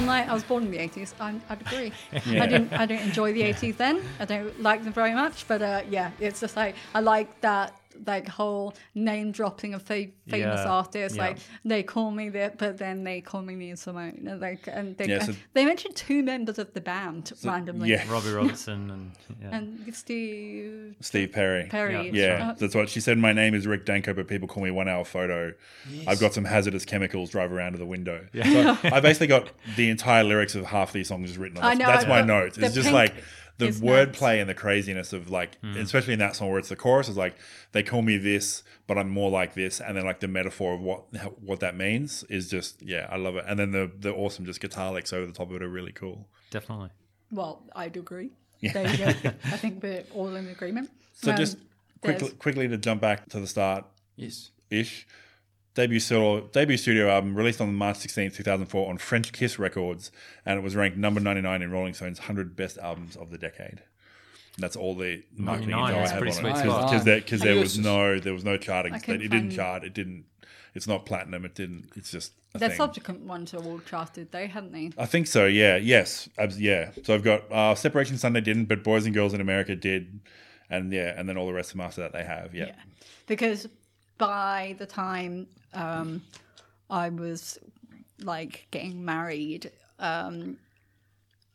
And 0.00 0.06
I'm 0.06 0.06
like, 0.06 0.28
I 0.28 0.34
was 0.34 0.42
born 0.44 0.64
in 0.64 0.70
the 0.70 0.78
80s. 0.78 1.14
I'm, 1.20 1.42
I'd 1.48 1.60
agree. 1.60 1.92
I 2.40 2.46
didn't. 2.46 2.72
I 2.72 2.86
don't 2.86 3.00
enjoy 3.02 3.32
the 3.32 3.42
80s 3.42 3.76
then. 3.76 4.02
I 4.18 4.24
don't 4.24 4.60
like 4.62 4.84
them 4.84 4.92
very 4.92 5.14
much. 5.14 5.46
But 5.48 5.62
uh, 5.62 5.82
yeah, 5.88 6.10
it's 6.20 6.40
just 6.40 6.56
like 6.56 6.74
I 6.94 7.00
like 7.00 7.40
that 7.40 7.74
like 8.06 8.28
whole 8.28 8.74
name 8.94 9.32
dropping 9.32 9.74
of 9.74 9.82
fa- 9.82 10.06
famous 10.28 10.60
Yeah, 10.64 10.68
artists. 10.70 11.16
yeah. 11.16 11.22
Like 11.28 11.38
they 11.64 11.82
call 11.82 12.10
me 12.10 12.28
that, 12.30 12.58
but 12.58 12.78
then 12.78 13.04
they 13.04 13.20
call 13.20 13.42
me 13.42 13.54
Nina 13.54 13.76
Simone. 13.76 14.24
And 14.26 14.40
like, 14.40 14.66
and 14.66 14.96
they, 14.96 15.06
Yeah, 15.06 15.24
so- 15.24 15.34
they 15.54 15.64
mentioned 15.64 15.96
two 15.96 16.22
members 16.22 16.58
of 16.58 16.72
the 16.74 16.80
band 16.80 17.32
randomly. 17.44 17.90
Yeah, 17.90 18.10
Robbie 18.10 18.32
Robertson 18.32 18.90
and 18.90 19.12
yeah. 19.40 19.56
And 19.56 19.94
Steve 19.94 20.96
Steve 21.00 21.32
Perry. 21.32 21.66
Perry. 21.66 22.10
Yeah, 22.12 22.50
Uh, 22.50 22.54
that's 22.54 22.74
what 22.74 22.88
she 22.88 23.00
said. 23.00 23.18
My 23.18 23.32
name 23.32 23.54
is 23.54 23.66
Rick 23.66 23.86
Danko, 23.86 24.14
but 24.14 24.28
people 24.28 24.48
call 24.48 24.62
me 24.62 24.70
One 24.70 24.88
Hour 24.88 25.04
Photo. 25.04 25.52
I've 26.06 26.20
got 26.20 26.34
some 26.34 26.44
hazardous 26.44 26.84
chemicals 26.84 27.30
drive 27.30 27.52
around 27.52 27.72
to 27.72 27.78
the 27.78 27.86
window. 27.86 28.26
So 28.34 28.76
I 28.84 29.00
basically 29.00 29.26
got 29.28 29.48
the 29.76 29.90
entire 29.90 30.24
lyrics 30.24 30.54
of 30.54 30.64
half 30.66 30.92
these 30.92 31.08
songs 31.08 31.36
written 31.38 31.58
on. 31.58 31.64
I 31.64 31.68
That's, 31.74 31.78
know, 31.80 31.86
that's 31.86 32.04
I 32.04 32.08
my 32.08 32.20
know. 32.22 32.40
notes. 32.40 32.56
The 32.56 32.66
It's 32.66 32.74
just 32.74 32.86
pink 32.86 32.94
like 32.94 33.14
the 33.60 33.68
is 33.68 33.80
nuts. 33.82 34.18
wordplay 34.18 34.40
and 34.40 34.48
the 34.50 34.54
craziness 34.54 35.12
of 35.12 35.30
like, 35.30 35.56
especially 35.76 36.12
in 36.14 36.18
that 36.18 36.34
song 36.36 36.50
where 36.50 36.58
it's 36.58 36.68
the 36.68 36.76
chorus 36.76 37.08
is 37.08 37.16
like, 37.16 37.36
they 37.72 37.82
call 37.82 38.02
me 38.02 38.16
this, 38.18 38.62
but 38.86 38.98
I'm 38.98 39.08
more 39.08 39.30
like 39.30 39.54
this, 39.54 39.80
and 39.80 39.96
then 39.96 40.04
like 40.04 40.20
the 40.20 40.28
metaphor 40.28 40.74
of 40.74 40.80
what 40.80 41.04
what 41.40 41.60
that 41.60 41.76
means 41.76 42.24
is 42.24 42.48
just 42.50 42.82
yeah, 42.82 43.06
I 43.10 43.16
love 43.16 43.36
it. 43.36 43.44
And 43.46 43.58
then 43.58 43.70
the 43.70 43.90
the 43.98 44.12
awesome 44.12 44.44
just 44.44 44.60
guitar 44.60 44.92
licks 44.92 45.12
over 45.12 45.26
the 45.26 45.32
top 45.32 45.50
of 45.50 45.56
it 45.56 45.62
are 45.62 45.68
really 45.68 45.92
cool. 45.92 46.26
Definitely. 46.50 46.90
Well, 47.30 47.62
I'd 47.76 47.96
agree. 47.96 48.30
There 48.60 48.86
you 48.90 48.98
go. 48.98 49.06
I 49.44 49.56
think 49.56 49.82
we're 49.82 50.04
all 50.14 50.34
in 50.34 50.48
agreement. 50.48 50.90
So 51.14 51.30
Um, 51.30 51.36
just 51.36 51.56
quickly 52.02 52.30
quickly 52.32 52.68
to 52.68 52.76
jump 52.76 53.00
back 53.00 53.28
to 53.30 53.40
the 53.40 53.46
start, 53.46 53.84
Yes. 54.16 54.50
ish. 54.70 55.06
Debut 55.74 56.00
solo, 56.00 56.40
debut 56.48 56.76
studio 56.76 57.08
album 57.08 57.34
released 57.34 57.60
on 57.60 57.72
March 57.74 57.98
16, 57.98 58.32
2004 58.32 58.88
on 58.90 58.98
French 58.98 59.32
Kiss 59.32 59.58
Records, 59.58 60.10
and 60.44 60.58
it 60.58 60.62
was 60.62 60.74
ranked 60.74 60.96
number 60.98 61.20
99 61.20 61.62
in 61.62 61.70
Rolling 61.70 61.94
Stone's 61.94 62.18
100 62.18 62.56
best 62.56 62.76
albums 62.78 63.14
of 63.16 63.30
the 63.30 63.38
decade. 63.38 63.82
And 64.56 64.64
that's 64.64 64.74
all 64.74 64.96
the 64.96 65.22
marketing 65.36 65.70
info 65.70 65.84
I 65.84 65.92
that's 65.92 66.10
have 66.10 66.22
on 66.22 66.32
sweet 66.32 66.50
it 66.56 66.58
stuff. 66.58 67.04
because 67.04 67.40
there 67.40 67.56
was 67.56 67.78
no 67.78 68.18
there 68.18 68.32
was 68.32 68.44
no 68.44 68.56
charting. 68.56 68.94
It 68.94 69.06
didn't 69.06 69.52
chart. 69.52 69.84
It 69.84 69.94
didn't. 69.94 70.24
It's 70.74 70.86
not 70.86 71.06
platinum. 71.06 71.44
It 71.44 71.54
didn't. 71.54 71.90
It's 71.94 72.10
just 72.10 72.32
a 72.54 72.58
The 72.58 72.70
subsequent 72.74 73.20
ones 73.20 73.54
are 73.54 73.62
all 73.62 73.78
charted, 73.80 74.32
though, 74.32 74.46
hadn't 74.46 74.72
they? 74.72 74.90
I 74.98 75.06
think 75.06 75.28
so. 75.28 75.46
Yeah. 75.46 75.76
Yes. 75.76 76.28
Abs- 76.36 76.60
yeah. 76.60 76.90
So 77.04 77.14
I've 77.14 77.22
got 77.22 77.50
uh, 77.50 77.74
Separation 77.74 78.18
Sunday 78.18 78.40
didn't, 78.40 78.66
but 78.66 78.82
Boys 78.82 79.06
and 79.06 79.14
Girls 79.14 79.34
in 79.34 79.40
America 79.40 79.76
did, 79.76 80.20
and 80.68 80.92
yeah, 80.92 81.14
and 81.16 81.28
then 81.28 81.36
all 81.36 81.46
the 81.46 81.52
rest 81.52 81.70
of 81.70 81.76
them 81.76 81.86
after 81.86 82.00
that 82.02 82.12
they 82.12 82.24
have. 82.24 82.54
Yeah. 82.54 82.72
Because 83.26 83.68
by 84.20 84.76
the 84.78 84.86
time 84.86 85.48
um, 85.74 86.22
I 86.88 87.08
was 87.08 87.58
like 88.22 88.68
getting 88.70 89.04
married, 89.04 89.72
um, 89.98 90.58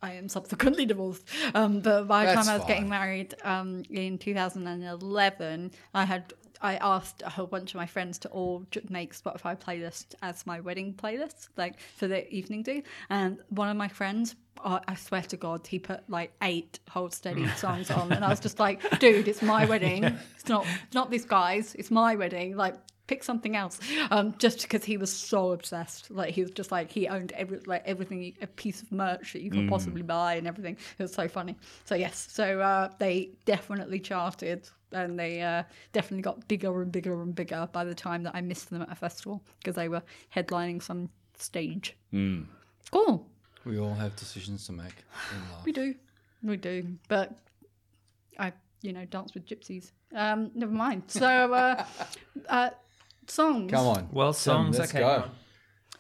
I 0.02 0.14
am 0.14 0.28
subsequently 0.28 0.86
divorced. 0.94 1.24
Um, 1.54 1.80
but 1.80 2.08
by 2.08 2.26
the 2.26 2.34
That's 2.34 2.48
time 2.48 2.56
I 2.56 2.58
was 2.58 2.68
getting 2.68 2.90
married 2.90 3.36
um, 3.44 3.84
in 3.90 4.18
2011, 4.18 5.72
I 5.94 6.04
had 6.06 6.34
I 6.62 6.78
asked 6.78 7.22
a 7.24 7.30
whole 7.30 7.46
bunch 7.46 7.72
of 7.72 7.76
my 7.76 7.86
friends 7.86 8.18
to 8.20 8.30
all 8.30 8.66
j- 8.72 8.82
make 8.90 9.14
Spotify 9.14 9.60
playlists 9.60 10.16
as 10.22 10.48
my 10.48 10.60
wedding 10.60 10.94
playlist, 10.94 11.50
like 11.58 11.80
for 11.80 12.08
the 12.08 12.28
evening 12.34 12.64
do. 12.64 12.82
And 13.10 13.38
one 13.50 13.70
of 13.70 13.78
my 13.78 13.88
friends, 13.88 14.36
I 14.64 14.80
I 14.88 14.96
swear 14.96 15.22
to 15.24 15.38
God, 15.38 15.68
he 15.68 15.80
put 15.80 16.10
like 16.10 16.32
eight 16.42 16.80
hold 16.90 17.14
steady 17.14 17.48
songs 17.50 17.92
on, 17.92 18.12
and 18.12 18.24
I 18.24 18.30
was 18.30 18.40
just 18.40 18.60
like, 18.66 19.00
dude, 19.00 19.28
it's 19.28 19.42
my 19.42 19.66
wedding. 19.66 20.04
It's 20.04 20.48
not 20.48 20.66
it's 20.86 20.96
not 20.96 21.12
this 21.12 21.26
guy's. 21.26 21.76
It's 21.76 21.92
my 21.92 22.16
wedding. 22.16 22.56
Like 22.56 22.76
pick 23.08 23.24
something 23.24 23.56
else. 23.56 23.80
Um 24.12 24.36
just 24.40 24.62
because 24.64 24.84
he 24.84 24.98
was 24.98 25.12
so 25.12 25.52
obsessed. 25.52 26.10
Like 26.10 26.34
he 26.34 26.42
was 26.42 26.52
just 26.52 26.72
like 26.72 26.92
he 26.92 27.08
owned 27.08 27.32
every 27.34 27.60
like 27.66 27.84
everything 27.86 28.34
a 28.42 28.48
piece 28.48 28.82
of 28.82 28.92
merch 28.92 29.34
that 29.34 29.42
you 29.42 29.52
could 29.52 29.70
possibly 29.70 30.02
buy 30.02 30.36
and 30.36 30.48
everything. 30.48 30.78
It 30.98 31.04
was 31.04 31.14
so 31.14 31.28
funny. 31.28 31.56
So 31.86 31.96
yes. 31.96 32.28
So 32.32 32.60
uh 32.62 32.90
they 32.98 33.32
definitely 33.46 34.00
charted 34.00 34.68
and 34.92 35.20
they 35.20 35.42
uh 35.42 35.64
definitely 35.94 36.24
got 36.24 36.48
bigger 36.48 36.82
and 36.82 36.92
bigger 36.92 37.22
and 37.22 37.36
bigger 37.36 37.68
by 37.72 37.84
the 37.84 37.96
time 37.96 38.24
that 38.24 38.36
i 38.36 38.42
missed 38.42 38.70
them 38.70 38.82
at 38.82 38.92
a 38.92 38.96
festival 38.96 39.44
because 39.60 39.76
they 39.76 39.90
were 39.90 40.02
headlining 40.36 40.82
some 40.82 41.10
stage. 41.38 41.96
Cool 42.92 43.28
We 43.66 43.80
all 43.80 43.94
have 43.96 44.16
decisions 44.16 44.66
to 44.68 44.72
make 44.74 44.94
in 45.34 45.40
life. 45.52 45.66
we 45.66 45.72
do 45.72 45.96
we 46.44 46.58
do 46.58 46.86
but 47.08 47.32
i 48.38 48.54
you 48.84 48.94
know 48.94 49.06
dance 49.06 49.34
with 49.34 49.46
gypsies 49.48 49.92
um 50.14 50.52
never 50.54 50.72
mind 50.72 51.02
so 51.08 51.26
uh 51.54 51.84
uh 52.50 52.70
songs 53.28 53.72
Come 53.72 53.88
on. 53.88 54.10
Well, 54.12 54.34
Tim, 54.34 54.40
songs, 54.40 54.78
let's 54.80 54.92
okay, 54.92 55.00
go. 55.00 55.08
right. 55.08 55.26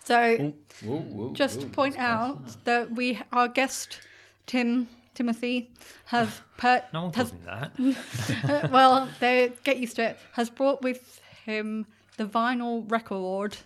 so 0.03 0.53
Woo, 0.85 0.97
woo, 0.97 1.33
just 1.33 1.57
woo. 1.57 1.63
to 1.63 1.69
point 1.69 1.97
out 1.97 2.63
that 2.65 2.91
we 2.91 3.19
our 3.31 3.47
guest 3.47 3.99
Tim 4.45 4.87
Timothy 5.15 5.71
have 6.05 6.41
per, 6.57 6.83
No 6.93 7.05
one 7.05 7.13
has 7.13 7.31
calls 7.31 7.79
me 7.79 7.95
that. 8.43 8.71
well 8.77 9.09
they 9.19 9.51
get 9.63 9.77
used 9.79 9.95
to 9.95 10.03
it 10.11 10.19
has 10.33 10.51
brought 10.51 10.83
with 10.83 11.19
him 11.45 11.87
the 12.17 12.25
vinyl 12.25 12.89
record 12.91 13.57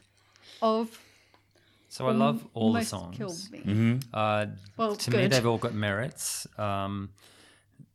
of 0.61 0.97
So 1.89 2.07
I 2.07 2.11
love 2.11 2.47
all 2.53 2.71
the 2.73 2.83
songs. 2.83 3.17
Killed 3.17 3.51
Me. 3.51 3.59
Mm-hmm. 3.59 3.97
Uh, 4.13 4.45
Well, 4.77 4.95
to 4.95 5.11
me, 5.11 5.27
they've 5.27 5.45
all 5.45 5.57
got 5.57 5.73
merits. 5.73 6.47
Um, 6.57 7.09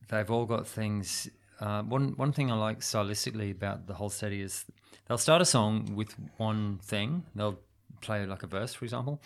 they've 0.08 0.30
all 0.30 0.46
got 0.46 0.66
things. 0.66 1.28
Uh, 1.60 1.82
one 1.82 2.14
one 2.16 2.32
thing 2.32 2.50
I 2.50 2.56
like 2.56 2.80
stylistically 2.80 3.52
about 3.52 3.86
the 3.86 3.94
Hold 3.94 4.12
Steady 4.12 4.40
is 4.42 4.64
they'll 5.06 5.16
start 5.28 5.40
a 5.40 5.44
song 5.44 5.94
with 5.94 6.12
one 6.38 6.78
thing. 6.82 7.24
They'll 7.36 7.60
play 8.00 8.26
like 8.26 8.42
a 8.42 8.48
verse, 8.48 8.74
for 8.74 8.84
example, 8.84 9.22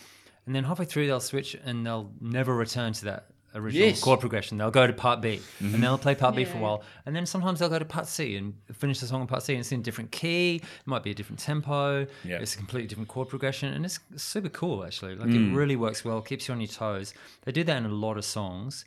and 0.46 0.54
then 0.54 0.64
halfway 0.64 0.84
through 0.84 1.06
they'll 1.06 1.20
switch 1.20 1.56
and 1.64 1.84
they'll 1.86 2.12
never 2.20 2.54
return 2.54 2.92
to 2.92 3.04
that 3.06 3.30
original 3.54 3.88
Yes. 3.88 4.00
chord 4.00 4.20
progression. 4.20 4.58
They'll 4.58 4.70
go 4.70 4.86
to 4.86 4.92
part 4.92 5.20
B 5.20 5.40
and 5.60 5.72
mm-hmm. 5.72 5.80
they'll 5.80 5.98
play 5.98 6.14
part 6.14 6.36
B 6.36 6.44
for 6.44 6.58
a 6.58 6.60
while, 6.60 6.82
and 7.06 7.14
then 7.14 7.26
sometimes 7.26 7.58
they'll 7.58 7.68
go 7.68 7.78
to 7.78 7.84
part 7.84 8.06
C 8.06 8.36
and 8.36 8.54
finish 8.72 9.00
the 9.00 9.06
song 9.06 9.20
in 9.22 9.26
part 9.26 9.42
C, 9.42 9.54
and 9.54 9.60
it's 9.60 9.72
in 9.72 9.80
a 9.80 9.82
different 9.82 10.10
key. 10.12 10.56
It 10.56 10.86
might 10.86 11.02
be 11.02 11.10
a 11.10 11.14
different 11.14 11.38
tempo. 11.38 12.06
Yeah. 12.24 12.38
It's 12.38 12.54
a 12.54 12.58
completely 12.58 12.88
different 12.88 13.08
chord 13.08 13.28
progression, 13.28 13.72
and 13.72 13.84
it's 13.84 14.00
super 14.16 14.48
cool 14.48 14.84
actually. 14.84 15.16
Like 15.16 15.28
it 15.28 15.34
mm. 15.34 15.54
really 15.54 15.76
works 15.76 16.04
well, 16.04 16.20
keeps 16.20 16.48
you 16.48 16.54
on 16.54 16.60
your 16.60 16.68
toes. 16.68 17.14
They 17.44 17.52
do 17.52 17.64
that 17.64 17.76
in 17.76 17.84
a 17.84 17.88
lot 17.88 18.16
of 18.16 18.24
songs. 18.24 18.84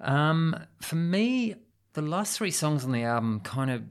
Um, 0.00 0.56
for 0.80 0.96
me, 0.96 1.54
the 1.92 2.02
last 2.02 2.36
three 2.36 2.50
songs 2.50 2.84
on 2.84 2.92
the 2.92 3.04
album 3.04 3.40
kind 3.40 3.70
of 3.70 3.82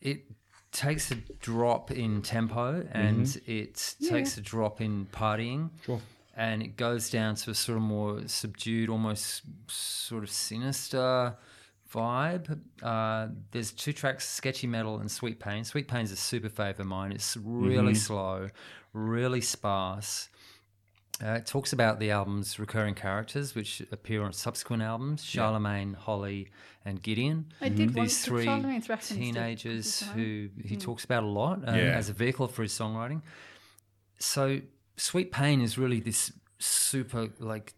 it 0.00 0.24
takes 0.72 1.10
a 1.10 1.14
drop 1.40 1.90
in 1.90 2.22
tempo 2.22 2.86
and 2.92 3.26
mm-hmm. 3.26 3.50
it 3.50 3.94
takes 4.08 4.38
a 4.38 4.40
drop 4.40 4.80
in 4.80 5.06
partying. 5.12 5.70
Sure. 5.84 6.00
And 6.34 6.62
it 6.62 6.76
goes 6.76 7.10
down 7.10 7.34
to 7.36 7.50
a 7.50 7.54
sort 7.54 7.76
of 7.76 7.82
more 7.84 8.26
subdued, 8.26 8.88
almost 8.88 9.42
sort 9.68 10.22
of 10.24 10.30
sinister 10.30 11.36
vibe. 11.92 12.58
Uh, 12.82 13.28
there's 13.50 13.70
two 13.70 13.92
tracks, 13.92 14.26
Sketchy 14.28 14.66
Metal 14.66 14.98
and 14.98 15.10
Sweet 15.10 15.38
Payne. 15.40 15.62
Sweet 15.64 15.88
Payne's 15.88 16.10
a 16.10 16.16
super 16.16 16.48
favourite 16.48 16.80
of 16.80 16.86
mine. 16.86 17.12
It's 17.12 17.36
really 17.36 17.94
slow, 17.94 18.48
really 18.94 19.42
sparse. 19.42 20.30
Uh, 21.22 21.32
it 21.34 21.44
talks 21.46 21.72
about 21.74 22.00
the 22.00 22.10
album's 22.10 22.58
recurring 22.58 22.94
characters, 22.94 23.54
which 23.54 23.82
appear 23.92 24.22
on 24.22 24.32
subsequent 24.32 24.82
albums: 24.82 25.22
Charlemagne, 25.22 25.92
Holly, 25.92 26.48
and 26.86 27.00
Gideon. 27.02 27.52
I 27.60 27.68
did 27.68 27.92
These 27.92 28.24
three 28.24 28.44
Charlemagne's 28.46 28.88
referenced 28.88 29.12
it. 29.12 29.16
teenagers 29.16 29.86
Is 29.86 30.00
that 30.00 30.06
right? 30.08 30.16
who 30.16 30.48
he 30.64 30.76
talks 30.76 31.04
about 31.04 31.22
a 31.24 31.26
lot 31.26 31.60
um, 31.68 31.74
Yeah. 31.76 31.92
as 31.92 32.08
a 32.08 32.14
vehicle 32.14 32.48
for 32.48 32.62
his 32.62 32.72
songwriting. 32.72 33.20
So, 34.18 34.60
Sweet 34.96 35.32
Payne 35.32 35.60
is 35.60 35.78
really 35.78 36.00
this 36.00 36.32
super 36.58 37.28
like. 37.38 37.74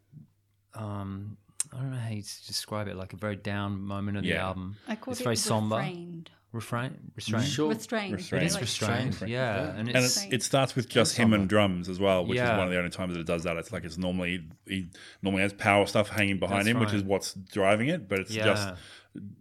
Um, 0.74 1.36
I 1.72 1.76
don't 1.78 1.90
know 1.90 1.96
how 1.98 2.10
you 2.10 2.22
describe 2.22 2.88
it, 2.88 2.96
like 2.96 3.12
a 3.12 3.16
very 3.16 3.36
down 3.36 3.80
moment 3.80 4.16
of 4.18 4.22
the 4.24 4.36
album. 4.36 4.76
I 4.88 4.96
called 4.96 5.12
it's 5.14 5.20
it 5.20 5.24
very 5.24 5.36
somber. 5.36 5.76
refrained. 5.76 6.30
Refrain, 6.52 7.10
restrained. 7.16 7.46
Sure. 7.46 7.68
Restrained. 7.70 8.12
Restrained. 8.14 8.42
It 8.44 8.46
is 8.46 8.54
Like- 8.54 8.60
restrained, 8.60 9.06
restrained, 9.08 9.32
yeah, 9.32 9.56
yeah. 9.56 9.70
and 9.70 9.88
and 9.88 9.96
it's 10.04 10.22
it's, 10.24 10.32
it 10.34 10.42
starts 10.44 10.76
with 10.76 10.88
just 10.88 11.16
him 11.16 11.32
and 11.32 11.48
drums 11.48 11.88
as 11.88 11.98
well, 11.98 12.24
which 12.24 12.36
Yeah. 12.36 12.52
is 12.52 12.58
one 12.58 12.66
of 12.68 12.70
the 12.70 12.78
only 12.78 12.90
times 12.90 13.14
that 13.14 13.20
it 13.20 13.26
does 13.26 13.42
that. 13.42 13.56
It's 13.56 13.72
like 13.72 13.82
it's 13.82 13.98
normally 13.98 14.44
he 14.66 14.86
normally 15.20 15.42
has 15.42 15.52
power 15.52 15.84
stuff 15.86 16.10
hanging 16.10 16.38
behind 16.38 16.60
That's 16.60 16.68
him, 16.68 16.78
which 16.78 16.92
is 16.92 17.02
what's 17.02 17.34
driving 17.34 17.88
it, 17.88 18.08
but 18.08 18.20
it's 18.20 18.30
Yeah. 18.30 18.44
just 18.44 18.74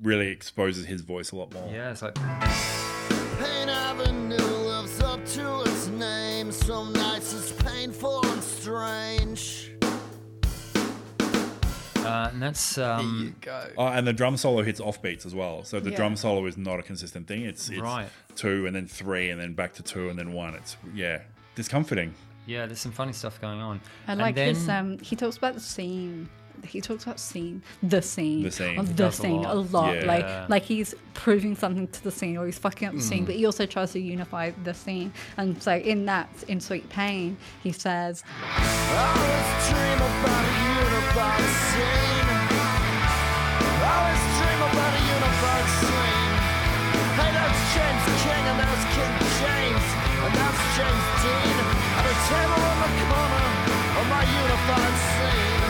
really 0.01 0.29
exposes 0.29 0.86
his 0.88 1.01
voice 1.01 1.31
a 1.31 1.36
lot 1.36 1.53
more. 1.53 1.71
yeah, 1.71 1.91
it's 1.91 2.01
like 2.01 2.17
uh, 12.13 12.30
and 12.32 12.41
that's 12.41 12.76
There 12.76 12.86
you 12.88 12.91
um, 13.08 13.36
go. 13.41 13.67
Oh, 13.78 13.88
and 13.88 14.06
the 14.08 14.13
drum 14.13 14.38
solo 14.38 14.62
hits 14.63 14.80
off 14.80 15.02
beats 15.02 15.26
as 15.26 15.34
well. 15.36 15.63
So 15.63 15.80
the 15.80 15.89
Yeah. 15.91 15.97
drum 15.97 16.15
solo 16.15 16.45
is 16.45 16.58
not 16.58 16.80
a 16.80 16.84
consistent 16.84 17.28
thing. 17.28 17.41
It's, 17.43 17.69
it's 17.69 17.80
Right. 17.82 18.08
two 18.36 18.65
and 18.67 18.76
then 18.76 18.88
three 18.88 19.30
and 19.30 19.39
then 19.41 19.54
back 19.54 19.73
to 19.76 19.84
two 19.84 20.10
and 20.10 20.17
then 20.19 20.32
one. 20.34 20.54
It's 20.56 20.78
yeah, 20.93 21.19
discomforting. 21.56 22.13
yeah. 22.45 22.65
There's 22.65 22.80
some 22.82 22.91
funny 22.91 23.13
stuff 23.13 23.39
going 23.41 23.60
on. 23.60 23.82
I 24.08 24.12
And 24.12 24.21
like 24.21 24.38
his. 24.38 24.67
Um, 24.69 24.99
he 24.99 25.15
talks 25.15 25.38
about 25.38 25.54
the 25.56 25.60
scene. 25.60 26.30
He 26.65 26.80
talks 26.80 27.04
about 27.04 27.19
scene, 27.19 27.62
the 27.82 28.02
scene, 28.02 28.43
The 28.43 28.52
scene. 28.52 28.80
of 28.80 28.88
the 28.88 28.93
does 28.93 29.19
a 29.19 29.21
scene 29.23 29.43
a 29.43 29.54
lot. 29.56 29.71
lot. 29.73 29.95
Yeah. 29.95 30.06
Like, 30.06 30.49
like 30.49 30.63
he's 30.63 30.95
proving 31.13 31.56
something 31.58 31.88
to 31.89 32.04
the 32.04 32.12
scene, 32.12 32.38
or 32.38 32.45
he's 32.45 32.58
fucking 32.60 32.88
up 32.88 32.93
the 32.93 32.99
Mm. 32.99 33.10
scene. 33.10 33.26
But 33.26 33.36
he 33.36 33.45
also 33.45 33.65
tries 33.65 33.91
to 33.93 33.99
unify 33.99 34.52
the 34.63 34.73
scene. 34.73 35.12
And 35.36 35.62
so, 35.62 35.76
in 35.76 36.06
that, 36.06 36.30
in 36.47 36.62
Sweet 36.62 36.88
Payne, 36.89 37.36
he 37.63 37.71
says, 37.73 38.23
I 41.03 41.19
always 41.19 41.59
dream 41.73 42.27
about 42.31 42.53
a 42.53 42.63
unified 42.63 42.99
scene. 43.19 43.43
Always 43.83 44.23
dream 44.39 44.61
about 44.63 44.93
a 44.93 45.01
unified 45.03 45.67
scene. 45.83 46.33
Hey, 47.19 47.31
that's 47.35 47.61
James 47.75 48.05
King 48.23 48.43
and 48.49 48.57
that's 48.63 48.85
King 48.95 49.13
James. 49.43 49.85
And 50.23 50.33
that's 50.39 50.61
James 50.79 51.05
Dean. 51.23 51.57
At 51.93 52.05
a 52.07 52.15
table 52.31 52.63
in 52.63 52.77
the 52.81 52.91
corner 53.03 53.47
of 53.99 54.05
my 54.09 54.23
unified 54.23 54.95
scene. 55.03 55.61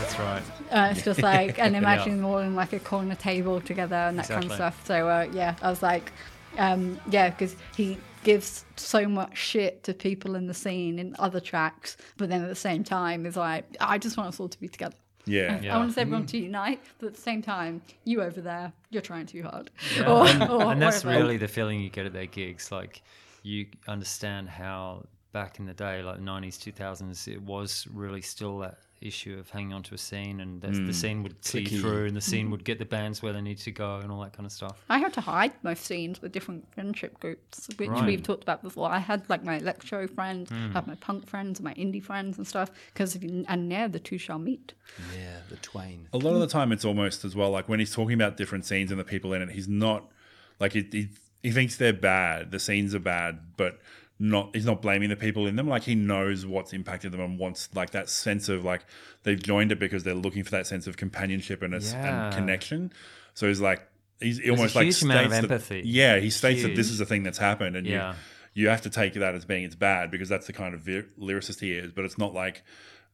That's 0.00 0.16
right. 0.18 0.42
uh, 0.72 0.88
"It's 0.92 1.04
just 1.04 1.22
like," 1.22 1.58
and 1.58 1.76
imagine 1.82 2.16
them 2.16 2.24
all 2.26 2.38
in 2.38 2.56
like 2.56 2.72
a 2.72 2.80
corner 2.80 3.14
table 3.14 3.60
together 3.60 3.94
and 3.96 4.18
that 4.18 4.28
kind 4.28 4.44
of 4.44 4.52
stuff. 4.52 4.84
So, 4.86 5.08
uh, 5.08 5.28
yeah, 5.32 5.54
I 5.62 5.68
was 5.70 5.82
like, 5.82 6.10
um, 6.58 6.98
yeah, 7.10 7.30
because 7.30 7.54
he 7.76 7.98
gives 8.24 8.64
so 8.76 9.08
much 9.08 9.36
shit 9.36 9.82
to 9.84 9.94
people 9.94 10.34
in 10.34 10.46
the 10.46 10.54
scene 10.54 10.98
in 10.98 11.16
other 11.18 11.40
tracks, 11.40 11.96
but 12.16 12.28
then 12.28 12.42
at 12.42 12.48
the 12.48 12.54
same 12.54 12.84
time, 12.84 13.26
is 13.26 13.36
like, 13.36 13.64
I 13.80 13.98
just 13.98 14.16
want 14.16 14.28
us 14.28 14.40
all 14.40 14.48
to 14.48 14.60
be 14.60 14.68
together. 14.68 14.96
Yeah. 15.26 15.58
I 15.60 15.64
Yeah. 15.64 15.76
want 15.78 15.96
everyone 15.96 16.24
mm. 16.24 16.28
to 16.28 16.38
unite, 16.38 16.80
but 16.98 17.06
at 17.08 17.14
the 17.14 17.20
same 17.20 17.42
time, 17.42 17.82
you 18.04 18.22
over 18.22 18.40
there, 18.40 18.72
you're 18.90 19.02
trying 19.02 19.26
too 19.26 19.42
hard. 19.42 19.70
Yeah, 19.96 20.10
Or- 20.10 20.26
and, 20.26 20.42
or 20.50 20.72
and 20.72 20.82
that's 20.82 21.04
whatever. 21.04 21.22
really 21.22 21.36
the 21.36 21.48
feeling 21.48 21.80
you 21.80 21.90
get 21.90 22.06
at 22.06 22.12
their 22.12 22.26
gigs. 22.26 22.72
Like 22.72 23.02
you 23.42 23.66
understand 23.88 24.48
how 24.48 25.06
back 25.32 25.58
in 25.58 25.66
the 25.66 25.74
day, 25.74 26.02
like 26.02 26.16
the 26.16 26.22
nineties, 26.22 26.58
two 26.58 26.72
thousands, 26.72 27.28
it 27.28 27.40
was 27.40 27.86
really 27.92 28.22
still 28.22 28.58
that 28.58 28.78
issue 29.00 29.38
of 29.38 29.48
hanging 29.48 29.72
on 29.72 29.82
to 29.84 29.94
a 29.94 29.98
scene, 29.98 30.40
and 30.40 30.60
that's, 30.60 30.78
the 30.78 30.92
scene 30.92 31.22
would 31.22 31.42
see 31.44 31.64
through, 31.64 32.06
and 32.06 32.14
the 32.16 32.20
scene 32.20 32.50
would 32.50 32.64
get 32.64 32.78
the 32.78 32.84
bands 32.84 33.22
where 33.22 33.32
they 33.32 33.40
need 33.40 33.56
to 33.58 33.70
go, 33.70 33.96
and 33.96 34.12
all 34.12 34.20
that 34.20 34.32
kind 34.34 34.44
of 34.44 34.52
stuff. 34.52 34.76
I 34.90 34.98
had 34.98 35.12
to 35.14 35.20
hide 35.22 35.52
most 35.62 35.84
scenes 35.84 36.20
with 36.20 36.32
different 36.32 36.70
friendship 36.74 37.18
groups, 37.18 37.68
which 37.76 37.88
Right. 37.88 38.04
we've 38.06 38.22
talked 38.22 38.42
about 38.42 38.62
before. 38.62 38.90
I 38.90 38.98
had 38.98 39.28
like 39.30 39.42
my 39.42 39.56
electro 39.56 40.06
friends, 40.06 40.50
Hmm. 40.50 40.70
I 40.70 40.72
had 40.72 40.86
my 40.86 40.96
punk 40.96 41.26
friends, 41.26 41.60
my 41.60 41.72
indie 41.74 42.02
friends 42.02 42.36
and 42.36 42.46
stuff. 42.46 42.70
Because 42.92 43.14
and 43.16 43.68
now 43.68 43.88
the 43.88 44.00
two 44.00 44.18
shall 44.18 44.38
meet. 44.38 44.74
Yeah, 45.16 45.38
the 45.48 45.56
twain. 45.56 46.08
A 46.12 46.18
lot 46.18 46.34
of 46.34 46.40
the 46.40 46.46
time, 46.46 46.70
it's 46.72 46.84
almost 46.84 47.24
as 47.24 47.34
well 47.34 47.50
like 47.50 47.68
when 47.68 47.78
he's 47.80 47.94
talking 47.94 48.14
about 48.14 48.36
different 48.36 48.66
scenes 48.66 48.90
and 48.90 49.00
the 49.00 49.04
people 49.04 49.32
in 49.32 49.40
it, 49.40 49.50
he's 49.50 49.68
not 49.68 50.10
like 50.58 50.72
he, 50.74 50.86
he, 50.92 51.08
he 51.42 51.50
thinks 51.52 51.76
they're 51.76 51.92
bad, 51.94 52.50
the 52.50 52.58
scenes 52.58 52.94
are 52.94 52.98
bad, 53.00 53.38
but 53.56 53.80
not 54.22 54.54
he's 54.54 54.66
not 54.66 54.82
blaming 54.82 55.08
the 55.08 55.16
people 55.16 55.46
in 55.46 55.56
them. 55.56 55.66
Like 55.66 55.82
he 55.82 55.94
knows 55.94 56.44
what's 56.46 56.72
impacted 56.72 57.10
them 57.12 57.20
and 57.20 57.38
wants 57.38 57.68
like 57.74 57.90
that 57.90 58.08
sense 58.10 58.48
of 58.50 58.64
like 58.64 58.82
they've 59.22 59.42
joined 59.42 59.72
it 59.72 59.78
because 59.80 60.04
they're 60.04 60.14
looking 60.14 60.44
for 60.44 60.50
that 60.52 60.66
sense 60.66 60.86
of 60.86 60.96
companionship 60.98 61.62
and, 61.62 61.74
a, 61.74 61.80
Yeah. 61.80 62.26
and 62.26 62.34
connection. 62.34 62.92
So 63.34 63.48
he's 63.48 63.60
like 63.60 63.82
he's 64.20 64.38
almost 64.48 64.74
a 64.74 64.78
like 64.78 64.84
huge 64.84 64.96
states 64.96 65.08
that- 65.30 65.32
empathy. 65.44 65.82
yeah, 65.86 66.18
he 66.18 66.28
states 66.30 66.62
that 66.62 66.76
this 66.76 66.90
is 66.90 67.00
a 67.00 67.06
thing 67.06 67.22
that's 67.22 67.38
happened, 67.38 67.76
and 67.76 67.86
Yeah. 67.86 68.10
you 68.10 68.16
you 68.52 68.68
have 68.68 68.82
to 68.82 68.90
take 68.90 69.14
that 69.14 69.34
as 69.34 69.44
being 69.46 69.64
it's 69.64 69.74
bad 69.76 70.10
because 70.10 70.28
that's 70.28 70.46
the 70.46 70.52
kind 70.52 70.74
of 70.74 70.80
vir- 70.80 71.06
lyricist 71.18 71.60
he 71.60 71.72
is. 71.72 71.90
But 71.92 72.04
it's 72.04 72.18
not 72.18 72.34
like 72.34 72.62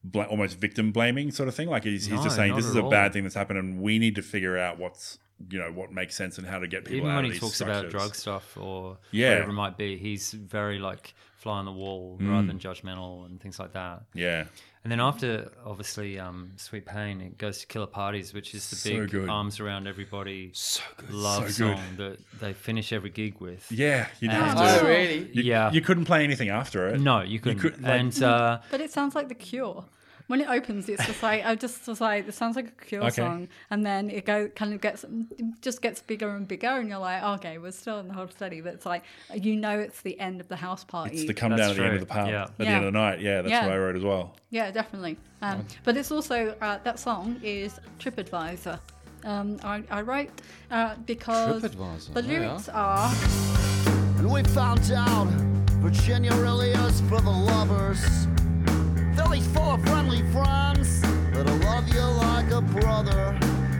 bla- 0.03 0.25
almost 0.25 0.59
victim 0.59 0.91
blaming 0.91 1.31
sort 1.31 1.47
of 1.47 1.55
thing. 1.55 1.69
Like 1.69 1.83
he's, 1.85 2.07
he's 2.07 2.15
No, 2.17 2.23
just 2.23 2.35
saying 2.35 2.55
this 2.55 2.65
is 2.65 2.75
a 2.75 2.81
all. 2.81 2.89
bad 2.89 3.13
thing 3.13 3.23
that's 3.23 3.35
happened, 3.35 3.59
and 3.59 3.81
we 3.81 3.97
need 3.99 4.15
to 4.15 4.21
figure 4.23 4.57
out 4.57 4.77
what's 4.79 5.19
you 5.49 5.59
know 5.59 5.71
what 5.71 5.91
makes 5.91 6.15
sense 6.15 6.37
and 6.37 6.47
how 6.47 6.59
to 6.59 6.67
get 6.67 6.83
people 6.85 6.97
Even 6.97 7.11
out 7.11 7.15
when 7.17 7.25
of 7.25 7.31
he 7.31 7.39
these 7.39 7.41
talks 7.41 7.61
about 7.61 7.89
drug 7.89 8.15
stuff 8.15 8.57
or 8.57 8.97
Yeah. 9.11 9.29
whatever 9.33 9.49
it 9.51 9.53
might 9.53 9.77
be, 9.77 9.97
he's 9.97 10.31
very 10.31 10.79
like 10.79 11.13
fly 11.37 11.59
on 11.59 11.65
the 11.65 11.71
wall 11.71 12.17
rather 12.19 12.47
than 12.47 12.57
judgmental 12.59 13.25
and 13.27 13.39
things 13.39 13.59
like 13.59 13.73
that. 13.73 14.03
Yeah, 14.15 14.45
And 14.83 14.91
then 14.91 14.99
after, 14.99 15.51
obviously, 15.65 16.17
um, 16.17 16.51
Sweet 16.55 16.85
Payne, 16.85 17.21
it 17.21 17.37
goes 17.37 17.59
to 17.59 17.67
Killer 17.67 17.85
Parties, 17.87 18.33
which 18.33 18.55
is 18.55 18.67
the 18.71 18.75
So 18.75 18.89
big 19.01 19.11
good. 19.11 19.29
arms 19.29 19.59
around 19.59 19.85
everybody 19.87 20.49
So 20.53 20.81
good. 20.97 21.11
love 21.11 21.51
So 21.51 21.67
good. 21.67 21.77
song 21.77 21.83
that 21.97 22.17
they 22.39 22.53
finish 22.53 22.91
every 22.91 23.11
gig 23.11 23.39
with. 23.39 23.71
yeah. 23.71 24.07
You 24.19 24.29
And- 24.31 24.37
have 24.43 24.57
Oh, 24.57 24.79
to. 24.79 24.87
really? 24.87 25.29
You, 25.33 25.43
Yeah. 25.43 25.71
you 25.71 25.81
couldn't 25.81 26.05
play 26.05 26.23
anything 26.23 26.49
after 26.49 26.87
it. 26.87 26.99
No, 27.01 27.21
you 27.21 27.39
couldn't. 27.39 27.59
could, 27.59 27.81
like- 27.83 27.99
and 28.01 28.23
uh, 28.23 28.59
But 28.71 28.81
it 28.81 28.91
sounds 28.91 29.13
like 29.13 29.27
the 29.29 29.35
Cure. 29.35 29.85
When 30.27 30.41
it 30.41 30.49
opens, 30.49 30.89
it's 30.89 31.05
just 31.05 31.23
like 31.23 31.45
I 31.45 31.55
just 31.55 31.87
was 31.87 32.01
like, 32.01 32.27
it 32.27 32.33
sounds 32.33 32.57
like 32.57 32.67
a 32.67 32.85
Cure 32.85 33.01
Okay. 33.03 33.15
song, 33.15 33.47
and 33.69 33.85
then 33.85 34.09
it 34.09 34.25
go 34.25 34.49
kind 34.49 34.73
of 34.73 34.81
gets 34.81 35.05
just 35.61 35.81
gets 35.81 36.01
bigger 36.01 36.29
and 36.35 36.45
bigger, 36.45 36.67
and 36.67 36.89
you're 36.89 36.97
like, 36.99 37.23
okay, 37.23 37.57
we're 37.57 37.71
still 37.71 37.99
in 37.99 38.09
the 38.09 38.13
Hold 38.13 38.33
Steady, 38.33 38.59
but 38.59 38.73
it's 38.73 38.85
like 38.85 39.03
you 39.33 39.55
know 39.55 39.79
it's 39.79 40.01
the 40.01 40.19
end 40.19 40.41
of 40.41 40.49
the 40.49 40.57
house 40.57 40.83
party. 40.83 41.15
It's 41.15 41.27
the 41.27 41.33
come 41.33 41.51
That's 41.51 41.61
down 41.61 41.71
at 41.71 41.77
the 41.77 41.83
end 41.85 41.93
of 41.93 41.99
the 42.01 42.05
pub 42.07 42.27
Yeah. 42.27 42.43
at 42.43 42.57
the 42.57 42.67
end 42.67 42.85
of 42.85 42.93
the 42.93 42.99
night. 42.99 43.21
Yeah, 43.21 43.41
that's 43.41 43.51
Yeah. 43.51 43.65
what 43.67 43.73
I 43.73 43.77
wrote 43.77 43.95
as 43.95 44.03
well. 44.03 44.35
Yeah, 44.49 44.69
definitely. 44.71 45.17
Um, 45.41 45.65
but 45.85 45.95
it's 45.95 46.11
also 46.11 46.55
uh, 46.61 46.79
that 46.83 46.99
song 46.99 47.39
is 47.41 47.79
TripAdvisor. 47.99 48.79
Um, 49.23 49.57
I, 49.63 49.83
I 49.89 50.01
wrote 50.01 50.29
uh, 50.71 50.95
because 51.05 51.63
TripAdvisor, 51.63 52.13
the 52.13 52.21
yeah. 52.23 52.27
lyrics 52.39 52.69
are 52.69 53.09
And 54.17 54.29
we 54.31 54.43
found 54.43 54.91
out 54.91 55.27
Virginia 55.79 56.33
really 56.35 56.71
is 56.71 56.99
for 57.01 57.21
the 57.21 57.29
lovers. 57.29 58.27
Philly's 59.17 59.47
full 59.47 59.71
of 59.71 59.81
friendly 59.83 60.21
friends 60.31 61.01
that'll 61.33 61.57
love 61.65 61.89
you 61.91 62.01
like 62.01 62.51
a 62.51 62.61
brother. 62.61 63.35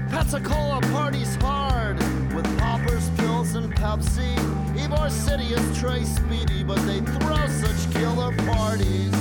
Pensacola 0.10 0.82
parties 0.92 1.36
hard 1.36 1.98
with 2.34 2.46
poppers, 2.58 3.12
pills, 3.12 3.54
and 3.54 3.72
Pepsi. 3.76 4.36
Ybor 4.76 5.12
City 5.12 5.54
is 5.54 5.80
Trey 5.80 6.04
Speedy, 6.04 6.64
but 6.64 6.80
they 6.88 7.02
throw 7.02 7.48
such 7.48 7.94
killer 7.94 8.36
parties. 8.48 9.14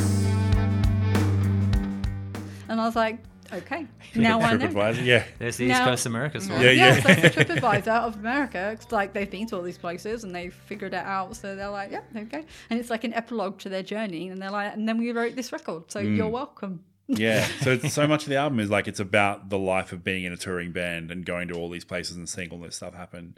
and 2.69 2.81
I 2.81 2.87
was 2.87 2.97
like, 2.97 3.19
okay, 3.53 3.87
now 4.15 4.41
I 4.41 4.55
know. 4.57 4.67
TripAdvisor. 4.69 5.05
Yeah, 5.05 5.25
there's 5.39 5.57
the 5.57 5.67
East 5.67 5.83
Coast 5.83 6.07
America 6.07 6.41
song. 6.41 6.61
Yeah, 6.61 6.71
Yeah, 6.71 6.95
yeah. 6.97 7.01
so 7.01 7.09
the 7.21 7.45
TripAdvisor 7.45 7.89
of 8.03 8.17
America. 8.17 8.71
It's 8.73 8.91
like 8.93 9.13
they've 9.13 9.31
been 9.31 9.47
to 9.49 9.57
all 9.57 9.63
these 9.63 9.79
places 9.79 10.25
and 10.25 10.35
they've 10.35 10.53
figured 10.55 10.95
it 10.95 11.05
out. 11.05 11.37
So 11.37 11.55
they're 11.57 11.69
like, 11.71 11.91
yeah, 11.93 12.01
okay. 12.17 12.45
And 12.71 12.79
it's 12.81 12.91
like 12.91 13.05
an 13.05 13.15
epilogue 13.15 13.59
to 13.61 13.69
their 13.69 13.83
journey. 13.83 14.29
And 14.29 14.41
they're 14.41 14.51
like, 14.51 14.73
and 14.75 14.89
then 14.89 14.99
we 14.99 15.13
wrote 15.13 15.37
this 15.37 15.53
record. 15.53 15.91
So 15.91 16.03
Mm. 16.03 16.17
you're 16.17 16.29
welcome. 16.29 16.81
yeah. 17.09 17.47
So 17.63 17.73
it's, 17.73 17.93
so 17.95 18.07
much 18.07 18.25
of 18.25 18.29
the 18.31 18.37
album 18.37 18.59
is 18.61 18.69
like 18.71 18.89
it's 18.89 19.01
about 19.01 19.49
the 19.49 19.59
life 19.59 19.93
of 19.93 20.03
being 20.03 20.25
in 20.25 20.33
a 20.33 20.37
touring 20.37 20.73
band 20.73 21.11
and 21.11 21.25
going 21.25 21.49
to 21.49 21.55
all 21.55 21.71
these 21.71 21.85
places 21.85 22.17
and 22.17 22.29
seeing 22.29 22.51
all 22.51 22.59
this 22.61 22.77
stuff 22.77 22.95
happen, 22.95 23.37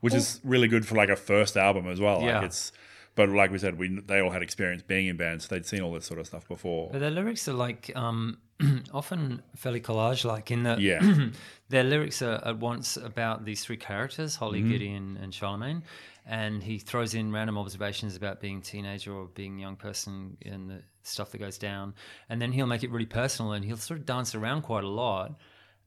which 0.00 0.14
is 0.14 0.40
really 0.44 0.68
good 0.68 0.86
for 0.86 0.94
like 0.94 1.08
a 1.08 1.16
first 1.16 1.56
album 1.56 1.88
as 1.88 2.00
well. 2.00 2.22
Yeah. 2.22 2.36
Like 2.38 2.46
it's 2.46 2.72
But 3.16 3.28
like 3.30 3.50
we 3.50 3.58
said, 3.58 3.78
we 3.78 4.00
they 4.00 4.20
all 4.20 4.30
had 4.30 4.42
experience 4.42 4.82
being 4.82 5.06
in 5.08 5.16
bands, 5.16 5.46
so 5.48 5.54
they'd 5.54 5.66
seen 5.66 5.80
all 5.82 5.92
this 5.92 6.06
sort 6.06 6.20
of 6.20 6.26
stuff 6.26 6.46
before. 6.48 6.90
But 6.92 7.00
their 7.00 7.10
lyrics 7.10 7.46
are 7.48 7.52
like 7.54 7.90
um, 7.96 8.38
often 8.94 9.42
fairly 9.56 9.80
collage 9.80 10.24
like 10.24 10.50
in 10.50 10.62
that 10.62 10.80
Yeah. 10.80 11.00
their 11.68 11.84
lyrics 11.84 12.22
are 12.22 12.40
at 12.44 12.58
once 12.58 12.96
about 12.96 13.44
these 13.44 13.64
three 13.64 13.76
characters, 13.76 14.36
Holly, 14.36 14.60
Mm-hmm. 14.60 14.70
Gideon, 14.70 15.18
and 15.22 15.34
Charlemagne. 15.34 15.82
And 16.26 16.62
he 16.62 16.78
throws 16.78 17.14
in 17.14 17.32
random 17.32 17.58
observations 17.58 18.14
about 18.14 18.40
being 18.40 18.58
a 18.58 18.60
teenager 18.60 19.12
or 19.12 19.26
being 19.26 19.58
a 19.58 19.60
young 19.60 19.76
person 19.76 20.36
and 20.46 20.70
the 20.70 20.82
stuff 21.02 21.32
that 21.32 21.38
goes 21.38 21.58
down. 21.58 21.94
And 22.28 22.40
then 22.40 22.52
he'll 22.52 22.66
make 22.68 22.84
it 22.84 22.90
really 22.90 23.06
personal 23.06 23.52
and 23.52 23.64
he'll 23.64 23.76
sort 23.78 23.98
of 24.00 24.06
dance 24.06 24.34
around 24.36 24.62
quite 24.62 24.84
a 24.84 24.88
lot. 24.88 25.32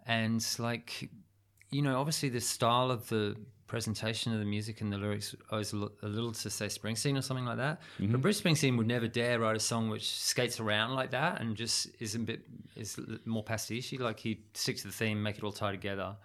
And 0.06 0.46
like, 0.60 1.10
you 1.70 1.82
know, 1.82 1.98
obviously 2.00 2.28
the 2.30 2.42
style 2.42 2.92
of 2.92 3.08
the 3.08 3.38
presentation 3.74 4.32
of 4.32 4.38
the 4.38 4.46
music 4.46 4.82
and 4.82 4.94
the 4.94 4.98
lyrics 5.00 5.34
owes 5.50 5.74
a, 5.74 5.78
a 6.04 6.08
little 6.08 6.32
to 6.32 6.50
say 6.52 6.68
Springsteen 6.68 7.18
or 7.18 7.24
something 7.24 7.44
like 7.46 7.58
that. 7.58 7.82
But 7.98 8.06
mm-hmm. 8.08 8.22
Bruce 8.22 8.40
Springsteen 8.40 8.78
would 8.78 8.86
never 8.86 9.08
dare 9.08 9.40
write 9.40 9.56
a 9.56 9.60
song 9.60 9.90
which 9.90 10.08
skates 10.12 10.60
around 10.60 10.94
like 10.94 11.10
that 11.10 11.42
and 11.42 11.56
just 11.56 11.88
is 12.00 12.14
a 12.14 12.20
bit 12.20 12.42
is 12.76 13.00
l- 13.00 13.18
more 13.26 13.42
pastiche. 13.44 13.92
Like 13.94 14.20
he'd 14.20 14.44
stick 14.54 14.78
to 14.78 14.84
the 14.88 14.94
theme, 14.94 15.24
make 15.24 15.40
it 15.40 15.44
all 15.44 15.52
tie 15.52 15.72
together. 15.72 16.16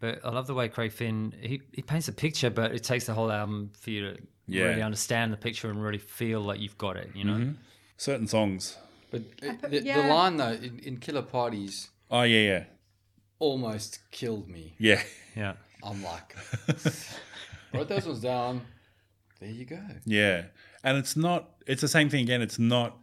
But 0.00 0.20
I 0.22 0.28
love 0.28 0.46
the 0.46 0.52
way 0.52 0.68
Craig 0.68 0.92
Finn 0.92 1.32
he, 1.40 1.62
he 1.72 1.80
paints 1.80 2.08
a 2.08 2.12
picture, 2.12 2.50
but 2.50 2.72
it 2.72 2.84
takes 2.84 3.06
the 3.06 3.14
whole 3.14 3.32
album 3.32 3.70
for 3.80 3.88
you 3.88 4.00
to 4.10 4.18
Yeah. 4.46 4.64
really 4.64 4.82
understand 4.82 5.32
the 5.32 5.38
picture 5.38 5.70
and 5.70 5.82
really 5.82 5.96
feel 6.20 6.42
like 6.42 6.60
you've 6.60 6.76
got 6.76 6.98
it. 6.98 7.08
You 7.14 7.24
know, 7.24 7.38
mm-hmm. 7.38 7.52
Certain 7.96 8.26
songs. 8.26 8.76
But 9.10 9.22
put- 9.38 9.70
the, 9.70 9.80
the 9.80 10.02
line 10.16 10.36
though 10.36 10.52
in, 10.52 10.78
in 10.80 10.96
Killer 10.98 11.22
Parties 11.22 11.88
Oh 12.10 12.22
yeah, 12.22 12.44
yeah, 12.52 12.64
almost 13.38 13.98
killed 14.10 14.46
me. 14.50 14.74
yeah. 14.78 15.02
yeah. 15.34 15.54
I'm 15.86 16.02
like, 16.02 16.36
write 17.72 17.88
those 17.88 18.06
ones 18.06 18.20
down. 18.20 18.62
There 19.40 19.50
you 19.50 19.64
go. 19.64 19.78
Yeah, 20.04 20.44
and 20.82 20.96
it's 20.98 21.16
not. 21.16 21.50
It's 21.66 21.80
the 21.82 21.88
same 21.88 22.08
thing 22.08 22.22
again. 22.22 22.42
It's 22.42 22.58
not. 22.58 22.96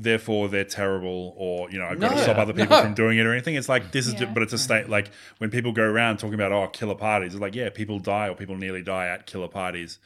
Therefore, 0.00 0.48
they're 0.48 0.62
terrible, 0.64 1.34
or 1.36 1.68
you 1.72 1.78
know, 1.78 1.86
I've 1.86 1.98
got 1.98 2.10
to 2.10 2.14
No. 2.16 2.22
stop 2.22 2.36
other 2.38 2.52
people 2.52 2.76
No. 2.76 2.82
from 2.84 2.94
doing 2.94 3.18
it 3.18 3.26
or 3.26 3.32
anything. 3.32 3.56
It's 3.56 3.68
like 3.68 3.90
this 3.90 4.06
is, 4.06 4.12
Yeah. 4.12 4.20
just, 4.20 4.34
but 4.34 4.44
it's 4.44 4.52
a 4.52 4.58
state. 4.58 4.88
Like 4.88 5.10
when 5.38 5.50
people 5.50 5.72
go 5.72 5.82
around 5.82 6.18
talking 6.18 6.34
about 6.34 6.52
oh, 6.52 6.68
killer 6.68 6.94
parties, 6.94 7.34
it's 7.34 7.40
like 7.42 7.56
yeah, 7.56 7.68
people 7.70 7.98
die 7.98 8.28
or 8.28 8.36
people 8.36 8.54
nearly 8.56 8.82
die 8.82 9.08
at 9.08 9.26
killer 9.26 9.48
parties. 9.48 9.98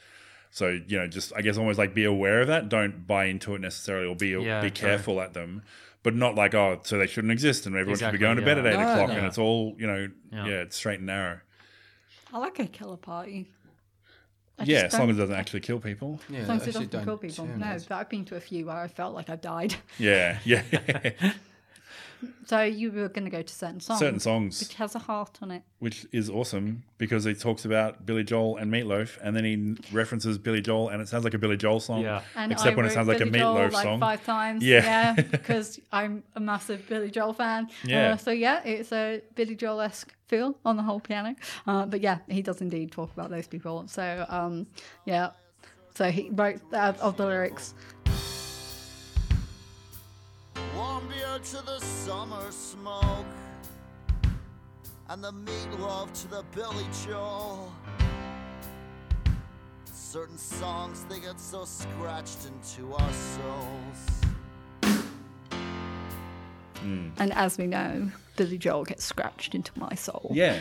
So 0.49 0.69
you 0.87 0.97
know, 0.97 1.05
just 1.07 1.31
I 1.35 1.41
guess 1.41 1.57
almost 1.57 1.77
like 1.77 1.93
be 1.93 2.05
aware 2.05 2.41
of 2.41 2.47
that. 2.47 2.69
Don't 2.69 3.05
buy 3.05 3.25
into 3.25 3.53
it 3.53 3.61
necessarily, 3.61 4.07
or 4.07 4.15
be 4.15 4.29
Yeah, 4.29 4.61
be 4.61 4.71
true. 4.71 4.87
careful 4.87 5.21
at 5.21 5.33
them. 5.35 5.61
But 6.01 6.15
not 6.15 6.33
like 6.33 6.55
oh, 6.55 6.79
so 6.83 6.97
they 6.97 7.05
shouldn't 7.07 7.31
exist, 7.31 7.67
and 7.67 7.75
everyone 7.75 7.91
Exactly, 7.93 8.17
should 8.17 8.19
be 8.19 8.25
going 8.25 8.37
to 8.37 8.41
bed 8.41 8.57
yeah. 8.57 8.63
at 8.63 8.73
eight 8.73 8.83
No, 8.83 8.93
o'clock, 8.93 9.09
no. 9.09 9.15
and 9.15 9.25
it's 9.27 9.37
all 9.37 9.75
you 9.77 9.85
know. 9.85 10.09
Yeah. 10.31 10.45
Yeah, 10.47 10.61
it's 10.61 10.75
straight 10.75 10.97
and 10.99 11.05
narrow. 11.07 11.39
I 12.33 12.39
like 12.39 12.57
a 12.59 12.65
killer 12.65 12.97
party. 12.97 13.51
I 14.57 14.63
yeah, 14.63 14.81
just 14.83 14.95
as 14.95 14.99
long 14.99 15.09
as 15.11 15.17
it 15.17 15.19
doesn't 15.19 15.35
actually 15.35 15.59
kill 15.61 15.79
people. 15.79 16.19
Yeah, 16.29 16.39
As 16.39 16.47
long 16.47 16.57
as 16.57 16.67
it 16.67 16.73
doesn't 16.73 17.05
kill 17.05 17.17
people. 17.17 17.45
No, 17.45 17.77
but 17.87 17.91
I've 17.91 18.09
been 18.09 18.25
to 18.25 18.35
a 18.35 18.39
few 18.39 18.65
where 18.65 18.75
I 18.75 18.87
felt 18.87 19.13
like 19.13 19.29
I 19.29 19.35
died. 19.35 19.75
Yeah, 19.99 20.39
yeah. 20.43 20.63
So 22.45 22.61
you 22.61 22.91
were 22.91 23.09
going 23.09 23.25
to 23.25 23.31
go 23.31 23.41
to 23.41 23.53
certain 23.53 23.79
songs. 23.79 23.99
Certain 23.99 24.19
songs. 24.19 24.59
Which 24.59 24.75
has 24.75 24.95
a 24.95 24.99
heart 24.99 25.39
on 25.41 25.51
it. 25.51 25.63
which 25.79 26.05
is 26.11 26.29
awesome 26.29 26.83
because 26.97 27.23
he 27.23 27.33
talks 27.33 27.65
about 27.65 28.05
Billy 28.05 28.23
Joel 28.23 28.57
and 28.57 28.71
Meatloaf, 28.71 29.17
and 29.21 29.35
then 29.35 29.43
he 29.43 29.75
references 29.95 30.37
Billy 30.37 30.61
Joel, 30.61 30.89
and 30.89 31.01
it 31.01 31.07
sounds 31.07 31.23
like 31.23 31.33
a 31.33 31.37
Billy 31.37 31.57
Joel 31.57 31.79
song. 31.79 32.01
Yeah. 32.01 32.21
And 32.35 32.51
Except 32.51 32.73
I 32.73 32.75
when 32.75 32.85
it 32.85 32.89
wrote 32.89 32.93
sounds 32.93 33.07
like 33.07 33.21
a 33.21 33.25
Billy 33.25 33.39
Joel 33.39 33.55
Meatloaf 33.55 33.71
like 33.71 33.83
song. 33.83 33.99
five 33.99 34.25
times. 34.25 34.63
Yeah. 34.63 35.13
because 35.13 35.79
I'm 35.91 36.23
a 36.35 36.39
massive 36.39 36.87
Billy 36.87 37.11
Joel 37.11 37.33
fan. 37.33 37.69
Yeah. 37.83 38.13
Uh, 38.13 38.17
so 38.17 38.31
yeah, 38.31 38.61
it's 38.63 38.91
a 38.91 39.21
Billy 39.35 39.55
Joel 39.55 39.81
esque 39.81 40.13
feel 40.27 40.57
on 40.65 40.77
the 40.77 40.83
whole 40.83 40.99
piano. 40.99 41.35
Uh, 41.67 41.85
but 41.85 42.01
yeah, 42.01 42.19
he 42.29 42.41
does 42.41 42.61
indeed 42.61 42.91
talk 42.91 43.11
about 43.13 43.29
those 43.29 43.47
people. 43.47 43.87
So 43.87 44.25
um, 44.29 44.67
yeah, 45.05 45.31
so 45.95 46.09
he 46.09 46.29
wrote 46.31 46.59
uh, 46.73 46.93
of 47.01 47.17
the 47.17 47.25
lyrics. 47.25 47.73
Warm 51.03 51.15
beer 51.15 51.39
to 51.39 51.65
the 51.65 51.79
summer 51.79 52.51
smoke, 52.51 53.25
and 55.09 55.23
the 55.23 55.31
meatloaf 55.31 56.11
to 56.21 56.27
the 56.29 56.43
Billy 56.53 56.85
Joel. 57.05 57.71
Certain 59.85 60.37
songs 60.37 61.05
they 61.09 61.19
get 61.19 61.39
so 61.39 61.65
scratched 61.65 62.45
into 62.45 62.93
our 62.93 63.13
souls. 63.13 64.21
And 67.17 67.31
as 67.33 67.57
we 67.57 67.65
know, 67.67 68.11
Billy 68.35 68.57
Joel 68.57 68.83
gets 68.83 69.05
scratched 69.05 69.55
into 69.55 69.71
my 69.79 69.95
soul. 69.95 70.31
Yeah. 70.33 70.59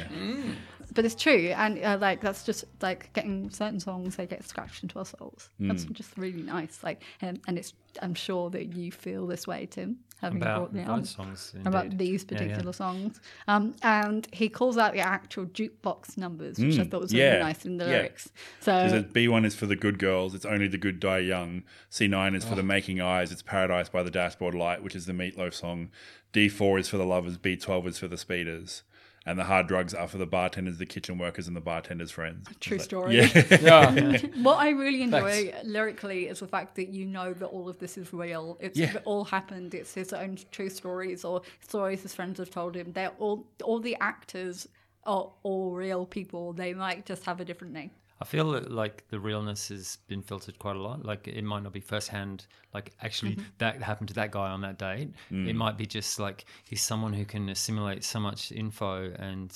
But 0.95 1.05
it's 1.05 1.15
true, 1.15 1.53
and 1.57 1.83
uh, 1.83 1.99
like 2.01 2.21
that's 2.21 2.45
just 2.45 2.65
like 2.81 3.13
getting 3.13 3.51
certain 3.51 3.81
songs 3.81 4.17
they 4.17 4.27
get 4.27 4.47
scratched 4.49 4.83
into 4.83 4.99
our 4.99 5.05
souls. 5.07 5.49
That's 5.59 5.85
Hmm. 5.85 5.93
just 5.93 6.17
really 6.19 6.43
nice. 6.43 6.83
Like, 6.85 7.03
and, 7.21 7.41
and 7.49 7.59
it's 7.59 7.73
I'm 8.01 8.15
sure 8.15 8.51
that 8.51 8.75
you 8.75 8.93
feel 8.93 9.27
this 9.27 9.47
way, 9.47 9.67
Tim, 9.67 9.99
having 10.23 10.41
About 10.41 10.73
brought 10.73 10.87
those 10.87 11.11
songs. 11.11 11.53
about 11.67 11.99
these 11.99 12.25
Yeah, 12.31 12.39
yeah. 12.43 12.47
particular 12.49 12.73
songs. 12.73 13.21
Um, 13.49 13.75
and 13.83 14.27
he 14.33 14.49
calls 14.49 14.79
out 14.79 14.93
the 14.95 15.01
actual 15.01 15.47
jukebox 15.47 16.17
numbers, 16.17 16.59
which 16.59 16.79
I 16.79 16.85
Mm, 16.85 16.91
thought 16.91 17.01
was 17.03 17.13
yeah, 17.13 17.25
really 17.33 17.39
nice 17.41 17.67
in 17.67 17.77
the 17.77 17.87
lyrics. 17.87 18.31
So 18.61 18.73
B1 19.13 19.45
is 19.45 19.55
for 19.55 19.67
the 19.67 19.77
good 19.77 19.99
girls. 19.99 20.35
It's 20.35 20.47
only 20.47 20.69
the 20.69 20.79
good 20.79 21.01
die 21.01 21.19
young. 21.19 21.65
C9 21.91 22.35
is 22.37 22.45
for 22.45 22.53
Oh. 22.53 22.57
the 22.57 22.63
making 22.63 23.01
eyes. 23.01 23.33
It's 23.33 23.43
Paradise 23.43 23.89
by 23.89 24.03
the 24.03 24.11
Dashboard 24.11 24.55
Light, 24.55 24.83
which 24.83 24.95
is 24.95 25.07
the 25.07 25.13
Meatloaf 25.13 25.53
song. 25.53 25.91
D4 26.33 26.79
is 26.81 26.89
for 26.89 26.97
the 26.97 27.05
lovers. 27.05 27.37
B12 27.37 27.87
is 27.89 27.99
for 27.99 28.09
the 28.09 28.17
speeders. 28.17 28.85
And 29.25 29.39
the 29.39 29.45
hard 29.45 29.69
drugs 29.69 29.95
are 29.95 30.09
for 30.09 30.19
the 30.19 30.27
bartenders, 30.27 30.79
the 30.79 30.87
kitchen 30.87 31.17
workers, 31.17 31.47
and 31.47 31.55
the 31.57 31.61
bartenders' 31.61 32.11
friends. 32.11 32.49
true 32.59 32.79
like- 32.79 32.85
story. 32.85 33.17
Yeah. 33.19 33.27
Yeah. 33.63 34.19
what 34.43 34.59
I 34.59 34.71
really 34.71 35.03
enjoy 35.03 35.55
lyrically 35.65 36.27
is 36.27 36.41
the 36.41 36.49
fact 36.49 36.75
that 36.77 36.89
you 36.89 37.07
know 37.07 37.33
that 37.33 37.47
all 37.47 37.69
of 37.69 37.79
this 37.79 37.97
is 37.97 38.13
real. 38.13 38.57
It's 38.61 38.77
Yeah. 38.79 38.97
it 38.97 39.03
all 39.05 39.25
happened. 39.25 39.75
It's 39.75 39.95
his 39.95 40.13
own 40.13 40.39
true 40.51 40.69
stories 40.71 41.25
or 41.25 41.43
stories 41.61 42.03
his 42.03 42.15
friends 42.15 42.39
have 42.41 42.51
told 42.51 42.75
him. 42.75 42.93
They're 42.93 43.13
all 43.21 43.47
all 43.63 43.79
the 43.79 43.97
actors 44.01 44.67
are 45.05 45.31
all 45.45 45.71
real 45.73 46.05
people. 46.07 46.53
They 46.53 46.75
might 46.75 47.07
just 47.07 47.25
have 47.25 47.41
a 47.41 47.45
different 47.45 47.73
name. 47.75 47.91
I 48.23 48.25
feel 48.25 48.47
like 48.83 48.97
the 49.09 49.19
realness 49.31 49.69
has 49.69 49.99
been 50.07 50.23
filtered 50.23 50.57
quite 50.65 50.77
a 50.77 50.83
lot. 50.89 51.05
Like 51.05 51.23
it 51.29 51.45
might 51.53 51.63
not 51.67 51.73
be 51.73 51.81
firsthand. 51.81 52.47
Like 52.77 52.87
actually, 53.07 53.33
Mm-hmm. 53.37 53.59
that 53.59 53.83
happened 53.83 54.09
to 54.09 54.15
that 54.15 54.31
guy 54.31 54.49
on 54.57 54.61
that 54.63 54.79
date. 54.79 55.11
It 55.51 55.57
might 55.65 55.77
be 55.77 55.87
just 55.99 56.19
like 56.27 56.45
he's 56.71 56.83
someone 56.83 57.13
who 57.13 57.25
can 57.25 57.49
assimilate 57.49 58.03
so 58.05 58.19
much 58.21 58.53
info 58.53 59.13
and 59.19 59.51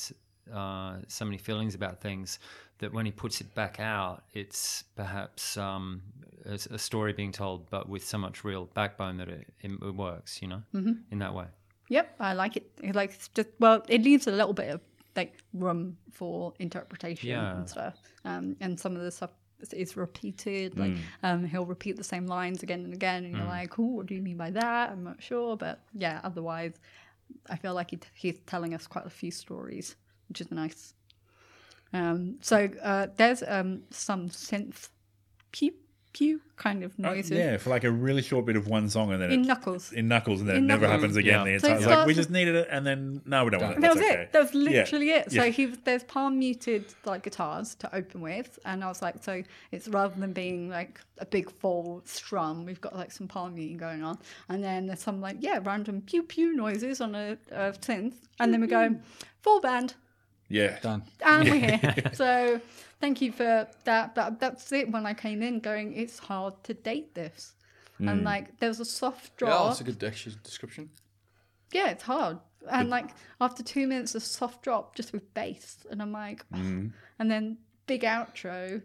uh, 0.60 0.94
so 1.08 1.24
many 1.24 1.38
feelings 1.38 1.74
about 1.74 2.00
things 2.00 2.38
that 2.78 2.92
when 2.92 3.06
he 3.06 3.12
puts 3.12 3.40
it 3.40 3.48
back 3.54 3.74
out, 3.80 4.22
it's 4.34 4.84
perhaps 4.96 5.56
um, 5.56 6.02
a, 6.44 6.54
a 6.70 6.78
story 6.78 7.12
being 7.12 7.32
told, 7.32 7.58
but 7.70 7.88
with 7.88 8.04
so 8.04 8.18
much 8.18 8.44
real 8.44 8.64
backbone 8.74 9.16
that 9.16 9.28
it, 9.28 9.46
it, 9.60 9.70
it 9.70 9.94
works. 9.94 10.42
You 10.42 10.48
know, 10.48 10.62
Mm-hmm. 10.74 10.92
in 11.12 11.18
that 11.20 11.34
way. 11.34 11.46
Yep, 11.88 12.06
I 12.20 12.32
like 12.42 12.56
it. 12.56 12.66
It 12.82 12.94
like 12.96 13.12
just 13.34 13.48
well, 13.60 13.82
it 13.88 14.02
leaves 14.02 14.26
a 14.26 14.32
little 14.32 14.52
bit 14.52 14.68
of 14.74 14.80
like 15.16 15.34
room 15.52 15.96
for 16.12 16.52
interpretation 16.58 17.28
Yeah. 17.30 17.56
and 17.56 17.68
stuff. 17.68 17.94
Um, 18.24 18.56
and 18.60 18.78
some 18.78 18.94
of 18.96 19.02
the 19.02 19.10
stuff 19.10 19.30
is- 19.70 19.96
repeated. 19.96 20.78
Like 20.78 20.92
um, 21.22 21.44
he'll 21.44 21.64
repeat 21.66 21.96
the 21.96 22.04
same 22.04 22.26
lines 22.26 22.62
again 22.62 22.84
and 22.84 22.92
again, 22.92 23.24
and 23.24 23.36
you're 23.36 23.46
like, 23.46 23.78
"Oh, 23.78 23.84
what 23.96 24.06
do 24.06 24.14
you 24.14 24.22
mean 24.22 24.36
by 24.36 24.50
that?" 24.50 24.90
I'm 24.90 25.02
not 25.04 25.22
sure, 25.22 25.56
but 25.56 25.80
yeah. 25.94 26.20
Otherwise, 26.24 26.74
I 27.48 27.56
feel 27.56 27.74
like 27.74 27.90
he 27.90 27.98
he's 28.14 28.38
telling 28.46 28.74
us 28.74 28.86
quite 28.86 29.06
a 29.06 29.10
few 29.10 29.30
stories, 29.30 29.96
which 30.28 30.40
is 30.40 30.50
nice. 30.50 30.94
Um, 31.92 32.36
so 32.40 32.68
uh, 32.82 33.06
there's 33.16 33.42
um, 33.46 33.82
some 33.90 34.28
synth 34.28 34.88
pew 35.52 35.72
pew 36.16 36.40
kind 36.56 36.82
of 36.82 36.92
Uh, 36.98 37.02
noises 37.08 37.30
yeah, 37.32 37.56
for 37.58 37.68
like 37.70 37.84
a 37.84 37.90
really 37.90 38.22
short 38.22 38.46
bit 38.46 38.56
of 38.56 38.66
one 38.66 38.88
song, 38.88 39.12
and 39.12 39.20
then 39.22 39.30
in 39.30 39.40
it, 39.42 39.46
Knuckles. 39.46 39.92
in 39.92 40.08
Knuckles, 40.08 40.40
and 40.40 40.48
then 40.48 40.56
in 40.56 40.64
it 40.64 40.66
never 40.66 40.82
Knuckles. 40.86 41.00
happens 41.02 41.16
again. 41.16 41.46
Yeah. 41.46 41.52
The 41.54 41.60
So 41.60 41.66
it 41.68 41.70
entire, 41.72 41.76
it's 41.78 41.86
like 41.98 42.06
we 42.06 42.14
just 42.14 42.30
needed 42.30 42.54
it, 42.54 42.68
and 42.70 42.86
then 42.86 43.20
no, 43.26 43.44
we 43.44 43.50
don't 43.50 43.60
want 43.62 43.72
it. 43.76 43.80
That 43.80 43.94
That's 43.94 43.96
was 44.00 44.04
okay. 44.10 44.22
it. 44.22 44.32
That 44.32 44.42
was 44.42 44.54
Yeah. 44.54 44.70
literally 44.70 45.10
it. 45.10 45.32
So 45.32 45.44
Yeah. 45.44 45.50
he 45.50 45.66
there's 45.84 46.04
palm 46.04 46.38
muted 46.38 46.84
like 47.04 47.22
guitars 47.24 47.74
to 47.76 47.94
open 47.94 48.20
with, 48.22 48.58
and 48.64 48.82
I 48.82 48.88
was 48.88 49.02
like, 49.02 49.22
so 49.22 49.42
it's 49.72 49.86
rather 49.88 50.18
than 50.18 50.32
being 50.32 50.70
like 50.70 51.00
a 51.18 51.26
big 51.26 51.50
full 51.60 52.02
strum, 52.06 52.64
we've 52.64 52.80
got 52.80 52.94
like 52.96 53.12
some 53.12 53.28
palm 53.28 53.54
muting 53.54 53.76
going 53.76 54.02
on, 54.02 54.16
and 54.48 54.64
then 54.64 54.86
there's 54.86 55.00
some 55.08 55.20
like 55.20 55.36
yeah 55.40 55.60
random 55.62 56.00
pew 56.00 56.22
pew 56.22 56.54
noises 56.54 57.00
on 57.00 57.14
a, 57.14 57.36
a 57.50 57.72
synth, 57.86 58.14
and 58.40 58.52
then 58.52 58.60
we 58.62 58.66
go 58.66 58.96
full 59.42 59.60
band, 59.60 59.94
Yeah. 60.48 60.78
Done. 60.80 61.02
and 61.24 61.48
we're 61.50 61.60
here. 61.68 62.10
So 62.14 62.60
thank 63.00 63.20
you 63.20 63.32
for 63.32 63.66
that. 63.84 64.14
But 64.14 64.40
that's 64.40 64.70
it. 64.72 64.90
When 64.90 65.06
I 65.06 65.14
came 65.14 65.42
in, 65.42 65.60
going, 65.60 65.94
it's 65.94 66.18
hard 66.18 66.62
to 66.64 66.74
date 66.74 67.14
this, 67.14 67.54
and 67.98 68.24
like 68.24 68.58
there's 68.58 68.80
a 68.80 68.84
soft 68.84 69.36
draw. 69.36 69.48
Yeah, 69.48 69.54
drop. 69.56 69.66
that's 69.68 69.80
a 69.80 69.84
good 69.84 70.42
description. 70.42 70.90
Yeah, 71.72 71.90
it's 71.90 72.02
hard. 72.04 72.38
And 72.70 72.90
like 72.90 73.10
after 73.40 73.62
two 73.62 73.86
minutes 73.86 74.14
of 74.14 74.22
soft 74.22 74.62
drop 74.62 74.94
just 74.96 75.12
with 75.12 75.32
bass, 75.34 75.78
and 75.90 76.02
I'm 76.02 76.12
like, 76.12 76.44
Mm-hmm. 76.50 76.88
and 77.18 77.30
then 77.30 77.58
big 77.86 78.02
outro 78.02 78.82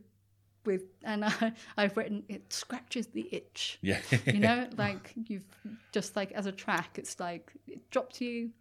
with, 0.65 0.83
and 1.03 1.25
I, 1.25 1.53
I've 1.77 1.97
written 1.97 2.23
it 2.29 2.51
scratches 2.53 3.07
the 3.07 3.27
itch. 3.31 3.79
Yeah. 3.81 3.99
You 4.25 4.39
know, 4.39 4.67
like 4.77 5.13
you've 5.27 5.43
just 5.91 6.15
like 6.15 6.31
as 6.33 6.45
a 6.45 6.51
track, 6.51 6.97
it's 6.97 7.19
like 7.19 7.51
it 7.67 7.89
drops 7.91 8.21
you 8.21 8.51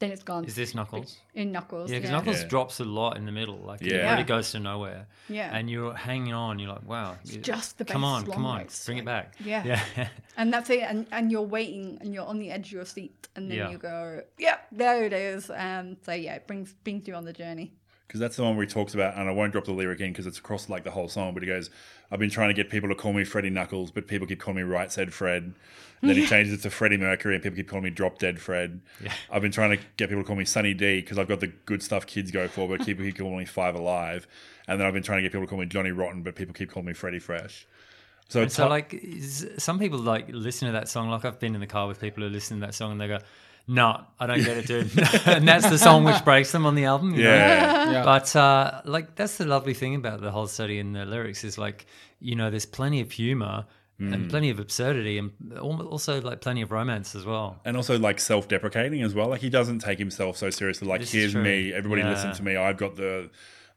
then 0.00 0.10
it's 0.10 0.22
gone. 0.22 0.44
Is 0.44 0.54
this 0.54 0.74
Knuckles? 0.74 1.18
in 1.34 1.52
Knuckles? 1.52 1.90
Yeah, 1.90 1.96
Yeah, 1.96 2.00
because 2.00 2.10
Knuckles 2.12 2.42
Yeah. 2.42 2.48
drops 2.48 2.80
a 2.80 2.84
lot 2.84 3.16
in 3.16 3.24
the 3.26 3.32
middle. 3.32 3.58
Like 3.58 3.80
it 3.82 3.92
Yeah. 3.92 4.10
really 4.12 4.24
goes 4.24 4.50
to 4.52 4.60
nowhere. 4.60 5.06
Yeah. 5.28 5.56
And 5.56 5.70
you're 5.70 5.94
hanging 5.94 6.32
on. 6.32 6.58
You're 6.58 6.70
like, 6.72 6.86
wow. 6.88 7.16
you- 7.24 7.38
just 7.40 7.78
the 7.78 7.84
Come 7.84 8.02
bass 8.02 8.08
on, 8.08 8.26
come 8.26 8.46
on, 8.46 8.58
notes, 8.62 8.84
bring 8.86 8.98
it 8.98 9.04
back. 9.04 9.34
Yeah. 9.44 9.62
Yeah. 9.64 10.08
and 10.36 10.52
that's 10.52 10.68
it. 10.70 10.80
And 10.80 11.06
and 11.12 11.30
you're 11.32 11.42
waiting, 11.42 11.98
and 12.00 12.12
you're 12.14 12.26
on 12.26 12.38
the 12.38 12.50
edge 12.50 12.66
of 12.68 12.72
your 12.72 12.84
seat, 12.86 13.28
and 13.36 13.50
then 13.50 13.58
Yeah. 13.58 13.70
you 13.70 13.78
go, 13.78 14.22
"Yep, 14.38 14.66
there 14.72 15.04
it 15.04 15.12
is." 15.12 15.50
Um, 15.50 15.96
so 16.04 16.12
yeah, 16.12 16.34
it 16.34 16.46
brings 16.46 16.72
brings 16.84 17.06
you 17.08 17.14
on 17.14 17.24
the 17.24 17.32
journey. 17.32 17.72
Because 18.06 18.20
that's 18.20 18.36
the 18.36 18.42
one 18.42 18.56
where 18.56 18.66
he 18.66 18.72
talks 18.72 18.94
about, 18.94 19.16
and 19.16 19.28
I 19.28 19.32
won't 19.32 19.52
drop 19.52 19.64
the 19.64 19.72
lyric 19.72 20.00
in 20.00 20.12
because 20.12 20.26
it's 20.26 20.38
across 20.38 20.68
like 20.68 20.84
the 20.84 20.90
whole 20.90 21.08
song. 21.08 21.34
But 21.34 21.42
he 21.42 21.46
goes, 21.46 21.70
"I've 22.10 22.18
been 22.18 22.30
trying 22.30 22.48
to 22.48 22.54
get 22.54 22.70
people 22.70 22.88
to 22.88 22.94
call 22.94 23.12
me 23.12 23.24
Freddie 23.24 23.50
Knuckles, 23.50 23.90
but 23.90 24.06
people 24.06 24.26
keep 24.26 24.40
calling 24.40 24.56
me 24.56 24.62
Right 24.62 24.90
Said 24.92 25.12
Fred." 25.12 25.54
And 26.00 26.10
then 26.10 26.16
he 26.16 26.26
changes 26.28 26.52
it 26.52 26.62
to 26.62 26.70
Freddie 26.70 26.98
Mercury, 26.98 27.34
and 27.34 27.42
people 27.42 27.56
keep 27.56 27.68
calling 27.68 27.84
me 27.84 27.90
Drop 27.90 28.18
Dead 28.18 28.40
Fred. 28.40 28.80
Yeah. 29.02 29.12
I've 29.30 29.42
been 29.42 29.52
trying 29.52 29.70
to 29.70 29.82
get 29.96 30.08
people 30.08 30.22
to 30.22 30.26
call 30.26 30.36
me 30.36 30.44
Sunny 30.44 30.74
D 30.74 31.00
because 31.00 31.18
I've 31.18 31.28
got 31.28 31.40
the 31.40 31.48
good 31.48 31.82
stuff 31.82 32.06
kids 32.06 32.30
go 32.30 32.46
for, 32.48 32.68
but 32.68 32.84
people 32.84 33.04
keep 33.04 33.16
calling 33.18 33.38
me 33.38 33.44
Five 33.44 33.74
Alive. 33.74 34.26
And 34.68 34.80
then 34.80 34.86
I've 34.86 34.94
been 34.94 35.02
trying 35.02 35.18
to 35.18 35.22
get 35.22 35.32
people 35.32 35.46
to 35.46 35.50
call 35.50 35.58
me 35.58 35.66
Johnny 35.66 35.90
Rotten, 35.90 36.22
but 36.22 36.34
people 36.34 36.54
keep 36.54 36.70
calling 36.70 36.86
me 36.86 36.92
Freddie 36.94 37.18
Fresh. 37.18 37.66
So 38.28 38.42
it's 38.42 38.54
So 38.54 38.68
like, 38.68 39.02
some 39.58 39.78
people 39.78 39.98
like 39.98 40.28
listen 40.28 40.66
to 40.66 40.72
that 40.72 40.88
song. 40.88 41.10
Like 41.10 41.24
I've 41.24 41.38
been 41.38 41.54
in 41.54 41.60
the 41.60 41.66
car 41.66 41.86
with 41.86 42.00
people 42.00 42.22
who 42.22 42.30
listen 42.30 42.60
to 42.60 42.66
that 42.66 42.74
song 42.74 42.92
and 42.92 43.00
they 43.00 43.08
go, 43.08 43.18
"No, 43.66 44.00
I 44.20 44.26
don't 44.26 44.44
get 44.44 44.56
it, 44.58 44.66
dude." 44.66 44.90
and 45.26 45.46
that's 45.48 45.68
the 45.70 45.78
song 45.78 46.04
which 46.04 46.24
breaks 46.24 46.52
them 46.52 46.66
on 46.66 46.74
the 46.74 46.84
album. 46.84 47.14
you 47.14 47.22
know? 47.24 47.30
yeah, 47.30 47.92
Yeah. 47.92 48.04
But 48.04 48.34
uh, 48.36 48.82
like 48.84 49.14
that's 49.16 49.36
the 49.38 49.46
lovely 49.46 49.74
thing 49.74 49.94
about 49.94 50.20
the 50.20 50.30
whole 50.30 50.46
study 50.46 50.78
and 50.78 50.94
the 50.94 51.04
lyrics 51.04 51.44
is 51.44 51.56
like 51.58 51.86
you 52.20 52.34
know 52.36 52.50
there's 52.50 52.66
plenty 52.66 53.00
of 53.00 53.10
humor 53.12 53.64
Mm. 54.00 54.12
and 54.12 54.28
plenty 54.28 54.50
of 54.50 54.58
absurdity 54.58 55.18
and 55.18 55.30
also 55.60 56.20
like 56.20 56.40
plenty 56.40 56.62
of 56.62 56.72
romance 56.72 57.14
as 57.14 57.24
well. 57.24 57.60
and 57.64 57.76
also 57.76 57.96
like 57.96 58.18
self-deprecating 58.18 59.00
as 59.02 59.14
well. 59.14 59.28
Like 59.28 59.40
he 59.40 59.48
doesn't 59.50 59.78
take 59.78 60.00
himself 60.00 60.36
so 60.36 60.50
seriously. 60.50 60.88
Like 60.88 61.02
This 61.02 61.12
here's 61.12 61.32
me, 61.36 61.72
everybody 61.72 62.02
Yeah. 62.02 62.10
listen 62.10 62.32
to 62.32 62.42
me. 62.42 62.56
I've 62.56 62.76
got 62.76 62.96
the 62.96 63.30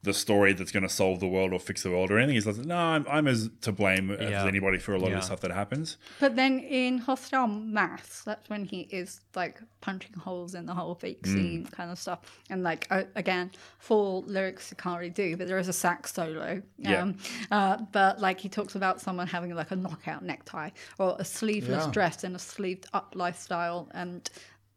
the 0.03 0.13
story 0.13 0.53
that's 0.53 0.71
going 0.71 0.83
to 0.83 0.89
solve 0.89 1.19
the 1.19 1.27
world 1.27 1.51
or 1.51 1.59
fix 1.59 1.83
the 1.83 1.89
world 1.89 2.11
or 2.11 2.17
anything. 2.17 2.35
He's 2.35 2.45
like, 2.45 2.55
no, 2.57 2.77
I'm, 2.77 3.05
I'm 3.09 3.27
as 3.27 3.49
to 3.61 3.71
blame 3.71 4.11
as 4.11 4.29
Yeah. 4.29 4.45
anybody 4.45 4.77
for 4.77 4.93
a 4.93 4.99
lot 4.99 5.11
of 5.11 5.15
the 5.17 5.21
stuff 5.21 5.41
that 5.41 5.51
happens. 5.51 5.97
But 6.19 6.35
then 6.35 6.59
in 6.59 6.99
Hostile 6.99 7.47
Mass, 7.47 8.21
that's 8.23 8.47
when 8.49 8.63
he 8.63 8.81
is 8.91 9.19
like 9.35 9.59
punching 9.81 10.13
holes 10.13 10.53
in 10.53 10.65
the 10.65 10.73
whole 10.73 10.93
fake 10.95 11.23
Mm. 11.23 11.33
scene 11.33 11.65
kind 11.65 11.91
of 11.91 11.97
stuff. 11.99 12.19
And 12.49 12.61
like 12.63 12.87
uh, 12.91 13.03
again, 13.15 13.51
full 13.79 14.21
lyrics 14.27 14.69
you 14.71 14.77
can't 14.77 14.97
really 14.99 15.09
do, 15.09 15.35
but 15.35 15.47
there 15.47 15.57
is 15.57 15.67
a 15.67 15.73
sax 15.73 16.13
solo. 16.13 16.61
Yeah. 16.77 17.01
Um, 17.01 17.17
uh, 17.51 17.77
but 17.91 18.21
like 18.21 18.39
he 18.39 18.49
talks 18.49 18.75
about 18.75 19.01
someone 19.01 19.27
having 19.27 19.53
like 19.55 19.71
a 19.71 19.75
knockout 19.75 20.23
necktie 20.23 20.69
or 20.99 21.15
a 21.19 21.25
sleeveless 21.25 21.85
Yeah. 21.85 21.91
dress 21.91 22.23
and 22.23 22.35
a 22.35 22.39
sleeved 22.39 22.85
up 22.93 23.13
lifestyle 23.15 23.89
and 23.93 24.29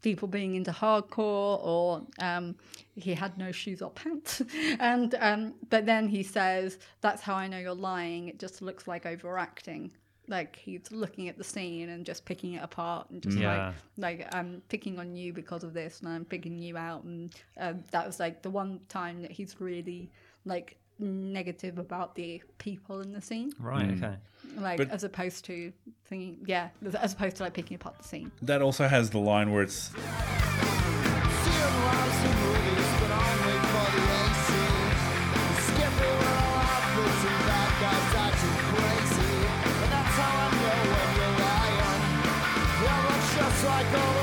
people 0.02 0.28
being 0.28 0.54
into 0.54 0.70
hardcore 0.70 1.62
or 1.64 2.02
um, 2.20 2.54
he 2.94 3.14
had 3.14 3.36
no 3.38 3.52
shoes 3.52 3.82
or 3.82 3.90
pants. 3.90 4.42
And 4.80 5.14
um, 5.20 5.54
but 5.68 5.86
then 5.86 6.08
he 6.08 6.22
says 6.22 6.78
that's 7.00 7.22
how 7.22 7.34
i 7.34 7.46
know 7.46 7.58
you're 7.58 7.74
lying. 7.74 8.28
It 8.28 8.38
just 8.38 8.62
looks 8.62 8.86
like 8.88 9.06
overacting. 9.06 9.92
Like 10.28 10.54
he's 10.56 10.90
looking 10.92 11.28
at 11.28 11.36
the 11.38 11.44
scene 11.44 11.88
and 11.88 12.06
just 12.06 12.24
picking 12.24 12.52
it 12.54 12.62
apart 12.62 13.10
and 13.10 13.20
just 13.22 13.36
Yeah. 13.36 13.72
like 13.98 14.20
like 14.20 14.34
i'm 14.34 14.62
picking 14.68 14.98
on 14.98 15.16
you 15.16 15.32
because 15.32 15.64
of 15.64 15.74
this 15.74 16.00
and 16.00 16.08
i'm 16.08 16.24
picking 16.24 16.58
you 16.58 16.76
out. 16.76 17.02
And 17.04 17.34
um, 17.58 17.82
that 17.90 18.06
was 18.06 18.20
like 18.20 18.42
the 18.42 18.50
one 18.50 18.80
time 18.88 19.22
that 19.22 19.32
he's 19.32 19.60
really 19.60 20.10
like 20.44 20.76
negative 21.00 21.78
about 21.78 22.14
the 22.14 22.42
people 22.58 23.00
in 23.00 23.12
the 23.12 23.20
scene 23.20 23.52
Right. 23.58 23.88
Mm. 23.88 23.96
Okay. 24.04 24.16
like 24.58 24.76
But- 24.78 24.90
as 24.90 25.02
opposed 25.04 25.44
to 25.46 25.72
thinking 26.04 26.38
yeah 26.46 26.68
as 27.00 27.12
opposed 27.14 27.36
to 27.36 27.42
like 27.44 27.54
picking 27.54 27.74
apart 27.76 27.96
the 27.98 28.04
scene 28.04 28.30
That 28.42 28.62
also 28.62 28.86
has 28.88 29.10
the 29.10 29.18
line 29.18 29.50
where 29.52 29.62
it's 29.62 29.90
Seeing 29.90 30.04
lots 31.84 32.24
of 32.24 32.34
movies, 32.40 32.90
but 33.00 33.10
only 33.10 33.56
for 33.70 33.86
the 33.96 34.04
AC. 34.20 34.48
Skipping 35.66 36.16
around 36.20 36.56
outfits 36.60 37.22
and 37.30 37.40
bad 37.48 37.70
guys 37.80 38.14
acting 38.24 38.56
crazy. 38.70 39.34
And 39.82 39.90
that's 39.94 40.16
how 40.20 40.34
I 40.36 40.48
know 40.60 40.80
when 40.92 41.08
you're 41.16 41.36
lying. 41.40 42.04
Yeah, 42.84 43.00
that's 43.08 43.30
just 43.36 43.60
like 43.64 43.88
overacting. 43.88 44.19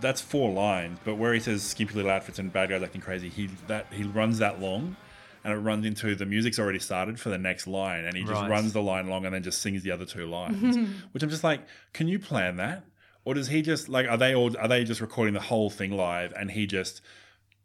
That's 0.00 0.20
four 0.20 0.52
lines. 0.52 0.98
But 1.04 1.16
where 1.16 1.32
he 1.34 1.40
says 1.40 1.62
skimpy 1.62 1.94
little 1.94 2.10
outfits 2.10 2.38
and 2.38 2.52
bad 2.52 2.70
guys 2.70 2.82
acting 2.82 3.00
crazy, 3.00 3.28
he 3.28 3.48
that 3.66 3.86
he 3.92 4.04
runs 4.04 4.38
that 4.38 4.60
long. 4.60 4.96
And 5.42 5.54
it 5.54 5.56
runs 5.56 5.86
into 5.86 6.14
the 6.14 6.26
music's 6.26 6.58
already 6.58 6.80
started 6.80 7.18
for 7.18 7.30
the 7.30 7.38
next 7.38 7.66
line, 7.66 8.04
and 8.04 8.14
he 8.14 8.22
just 8.24 8.34
Right. 8.42 8.50
runs 8.50 8.74
the 8.74 8.82
line 8.82 9.08
long 9.08 9.24
and 9.24 9.34
then 9.34 9.42
just 9.42 9.62
sings 9.62 9.82
the 9.82 9.90
other 9.90 10.04
two 10.04 10.26
lines. 10.26 10.76
which 11.12 11.22
I'm 11.22 11.30
just 11.30 11.42
like, 11.42 11.62
can 11.94 12.08
you 12.08 12.18
plan 12.18 12.56
that, 12.56 12.84
or 13.24 13.32
does 13.32 13.48
he 13.48 13.62
just 13.62 13.88
like 13.88 14.06
are 14.06 14.18
they 14.18 14.34
all 14.34 14.54
are 14.58 14.68
they 14.68 14.84
just 14.84 15.00
recording 15.00 15.32
the 15.32 15.40
whole 15.40 15.70
thing 15.70 15.92
live 15.92 16.34
and 16.38 16.50
he 16.50 16.66
just 16.66 17.00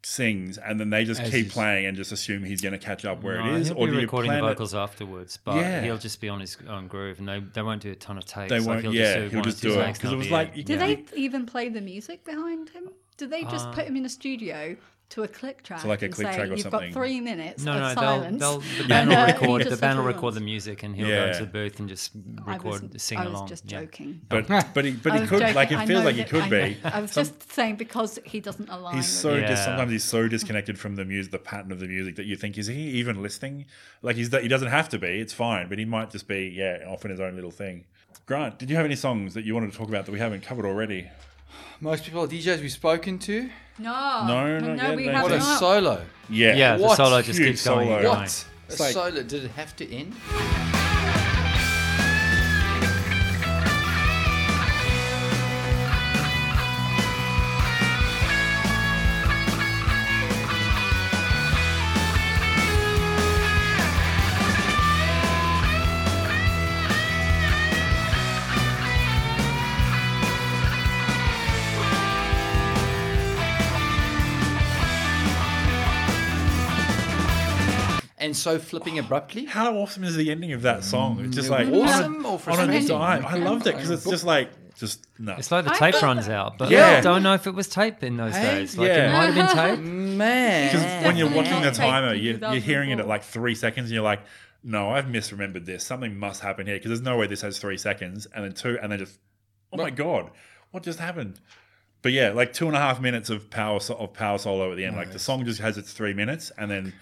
sings 0.08 0.56
and 0.56 0.78
then 0.78 0.88
they 0.90 1.04
just 1.04 1.20
As 1.20 1.30
keep 1.32 1.50
playing 1.50 1.84
and 1.86 1.96
just 1.96 2.12
assume 2.12 2.44
he's 2.44 2.60
going 2.60 2.72
to 2.72 2.78
catch 2.78 3.04
up 3.04 3.24
where 3.24 3.38
No, 3.42 3.54
it 3.56 3.60
is, 3.60 3.68
he'll 3.68 3.76
or 3.78 3.86
be 3.86 3.90
do 3.90 3.96
you 3.96 4.02
recording 4.02 4.30
the 4.30 4.38
plan 4.38 4.44
it- 4.50 4.54
vocals 4.54 4.72
afterwards, 4.72 5.36
but 5.44 5.56
Yeah. 5.56 5.82
he'll 5.82 5.98
just 5.98 6.20
be 6.20 6.28
on 6.28 6.38
his 6.38 6.56
own 6.68 6.86
groove, 6.86 7.18
and 7.18 7.26
they, 7.28 7.40
they 7.40 7.62
won't 7.62 7.82
do 7.82 7.90
a 7.90 7.96
ton 7.96 8.16
of 8.16 8.24
takes. 8.24 8.48
They 8.50 8.60
won't. 8.60 8.82
he'll 8.82 8.94
yeah, 8.94 9.14
just 9.14 9.30
do 9.30 9.34
he'll 9.36 9.44
just 9.44 9.62
do 9.62 9.80
it 9.80 9.92
because 9.94 10.12
it 10.12 10.16
was 10.16 10.30
like 10.30 10.54
be 10.54 10.62
Did 10.62 10.78
Yeah. 10.80 10.86
they 10.86 11.04
even 11.16 11.44
play 11.44 11.68
the 11.68 11.80
music 11.80 12.24
behind 12.24 12.68
him? 12.70 12.90
Did 13.16 13.30
they 13.30 13.42
just 13.44 13.66
Uh, 13.68 13.72
put 13.72 13.86
him 13.86 13.96
in 13.96 14.04
a 14.04 14.08
studio 14.08 14.76
to 15.10 15.22
a 15.22 15.28
click 15.28 15.62
track? 15.62 15.84
like 15.84 16.02
a 16.02 16.06
and 16.06 16.14
click 16.14 16.26
say, 16.28 16.34
track 16.34 16.48
or 16.48 16.50
You've 16.52 16.60
something." 16.62 16.90
got 16.90 16.92
three 16.92 17.20
minutes 17.20 17.62
No, 17.64 17.72
of 17.72 17.78
no, 17.80 17.86
they'll, 17.88 17.94
silence. 17.94 18.40
they'll 18.40 18.58
the 18.82 18.88
band 18.88 19.08
will 19.10 19.16
uh, 19.16 19.26
record 19.26 19.62
the 19.66 19.76
band 19.76 19.98
will 19.98 20.04
record 20.06 20.34
the 20.34 20.40
music, 20.40 20.82
and 20.82 20.94
he'll 20.96 21.06
go 21.06 21.12
Yeah. 21.12 21.26
into 21.28 21.40
the 21.40 21.46
booth 21.46 21.78
and 21.78 21.88
just 21.88 22.12
I 22.46 22.52
record, 22.54 22.92
was, 22.92 23.02
sing 23.02 23.18
I 23.18 23.24
was 23.24 23.34
along. 23.34 23.48
just 23.48 23.70
Yeah. 23.70 23.80
joking. 23.82 24.20
But 24.28 24.48
but 24.74 24.84
he 24.84 24.92
but 24.92 25.20
he 25.20 25.26
could 25.26 25.40
joking. 25.40 25.54
like 25.54 25.72
I 25.72 25.82
it 25.84 25.86
feels 25.86 26.04
like 26.04 26.16
he 26.16 26.24
could 26.24 26.42
I 26.42 26.48
be. 26.48 26.76
I 26.84 27.00
was 27.00 27.12
Some- 27.12 27.24
just 27.24 27.52
saying 27.52 27.76
because 27.76 28.18
he 28.24 28.40
doesn't 28.40 28.68
align. 28.68 28.96
He's 28.96 29.06
so 29.08 29.34
Yeah. 29.36 29.46
dis- 29.48 29.64
sometimes 29.64 29.92
he's 29.92 30.04
so 30.04 30.26
disconnected 30.36 30.78
from 30.78 30.96
the 30.96 31.04
music, 31.04 31.32
the 31.32 31.38
pattern 31.38 31.72
of 31.72 31.80
the 31.80 31.86
music 31.88 32.16
that 32.16 32.26
you 32.26 32.36
think 32.36 32.58
is 32.58 32.66
he 32.66 32.74
even 32.98 33.22
listening? 33.22 33.66
Like 34.02 34.16
he's 34.16 34.34
he 34.36 34.48
doesn't 34.48 34.68
have 34.68 34.88
to 34.90 34.98
be. 34.98 35.20
It's 35.20 35.32
fine, 35.32 35.68
but 35.68 35.78
he 35.78 35.84
might 35.84 36.10
just 36.10 36.26
be 36.28 36.48
yeah 36.54 36.84
off 36.88 37.04
in 37.04 37.10
his 37.10 37.20
own 37.20 37.34
little 37.34 37.50
thing. 37.50 37.84
Grant, 38.26 38.58
did 38.58 38.68
you 38.70 38.76
have 38.76 38.84
any 38.84 38.96
songs 38.96 39.34
that 39.34 39.44
you 39.44 39.54
wanted 39.54 39.70
to 39.70 39.78
talk 39.78 39.88
about 39.88 40.04
that 40.06 40.10
we 40.12 40.18
haven't 40.18 40.42
covered 40.42 40.64
already? 40.66 41.08
Most 41.80 42.04
people, 42.04 42.26
DJs 42.26 42.60
we've 42.60 42.72
spoken 42.72 43.18
to, 43.20 43.50
No, 43.78 44.24
No, 44.26 44.58
not 44.58 44.76
yet, 44.78 44.96
we 44.96 45.06
no. 45.06 45.12
have 45.12 45.22
what 45.24 45.32
a 45.32 45.38
not. 45.38 45.58
solo. 45.58 46.02
Yeah, 46.30 46.54
Yeah, 46.56 46.76
the 46.78 46.82
What 46.84 46.96
solo 46.96 47.20
just 47.22 47.38
huge 47.38 47.48
keeps 47.48 47.64
going. 47.66 47.86
solo. 47.88 47.96
and 47.96 48.04
going. 48.04 48.18
What? 48.20 48.46
A 48.68 48.72
It's 48.72 48.80
like- 48.80 48.92
solo. 48.94 49.22
Did 49.22 49.44
it 49.44 49.50
have 49.52 49.76
to 49.76 49.94
end? 49.94 50.14
And 78.26 78.36
so 78.36 78.58
flipping 78.58 78.98
abruptly. 78.98 79.44
How 79.44 79.74
awesome 79.76 80.04
is 80.04 80.16
the 80.16 80.30
ending 80.30 80.52
of 80.52 80.62
that 80.62 80.82
song? 80.84 81.24
It's 81.24 81.34
just 81.36 81.48
like 81.48 81.68
mm. 81.68 81.84
Awesome 81.84 82.26
or 82.26 82.28
on 82.30 82.34
a 82.34 82.38
frustrating? 82.38 82.88
dime. 82.88 83.24
I 83.24 83.36
loved 83.38 83.66
it 83.66 83.74
because 83.76 83.90
it's 83.90 84.04
just 84.04 84.24
like 84.24 84.50
just 84.74 85.06
no. 85.18 85.34
It's 85.36 85.50
like 85.50 85.64
the 85.64 85.72
I 85.72 85.92
tape 85.92 86.02
runs 86.02 86.28
out, 86.28 86.58
but 86.58 86.70
Yeah. 86.70 86.96
I 86.98 87.00
don't 87.00 87.22
know 87.22 87.34
if 87.34 87.46
it 87.46 87.54
was 87.54 87.68
tape 87.68 88.02
in 88.02 88.16
those 88.16 88.34
Hey? 88.34 88.58
days. 88.58 88.76
Like 88.76 88.88
Yeah. 88.88 89.08
it 89.08 89.12
might 89.12 89.32
have 89.32 89.34
been 89.56 89.76
tape. 89.76 89.84
Man. 90.16 90.72
Because 90.72 91.04
when 91.04 91.16
you're 91.16 91.30
watching 91.30 91.62
the 91.62 91.70
timer, 91.70 92.14
you're, 92.14 92.38
you're 92.38 92.54
hearing 92.60 92.90
it 92.90 92.98
at 92.98 93.06
like 93.06 93.22
three 93.22 93.54
seconds, 93.54 93.86
and 93.90 93.94
you're 93.94 94.02
like, 94.02 94.20
"No, 94.64 94.90
I've 94.90 95.06
misremembered 95.06 95.64
this. 95.64 95.84
Something 95.84 96.18
must 96.18 96.42
happen 96.42 96.66
here 96.66 96.76
because 96.76 96.88
there's 96.90 97.02
no 97.02 97.16
way 97.16 97.26
this 97.26 97.42
has 97.42 97.58
three 97.58 97.78
seconds." 97.78 98.26
And 98.34 98.44
then 98.44 98.52
two, 98.52 98.78
and 98.82 98.90
then 98.90 98.98
just, 98.98 99.18
oh 99.72 99.76
my 99.76 99.90
god, 99.90 100.30
what 100.72 100.82
just 100.82 100.98
happened? 100.98 101.38
But 102.02 102.12
yeah, 102.12 102.30
like 102.30 102.52
two 102.52 102.66
and 102.66 102.76
a 102.76 102.80
half 102.80 103.00
minutes 103.00 103.30
of 103.30 103.50
power 103.50 103.78
so- 103.80 103.94
of 103.96 104.12
power 104.14 104.38
solo 104.38 104.70
at 104.72 104.76
the 104.76 104.84
end. 104.84 104.96
Like 104.96 105.12
the 105.12 105.18
song 105.18 105.44
just 105.44 105.60
has 105.60 105.78
its 105.78 105.92
three 105.92 106.12
minutes, 106.12 106.50
and 106.58 106.70
then 106.70 106.92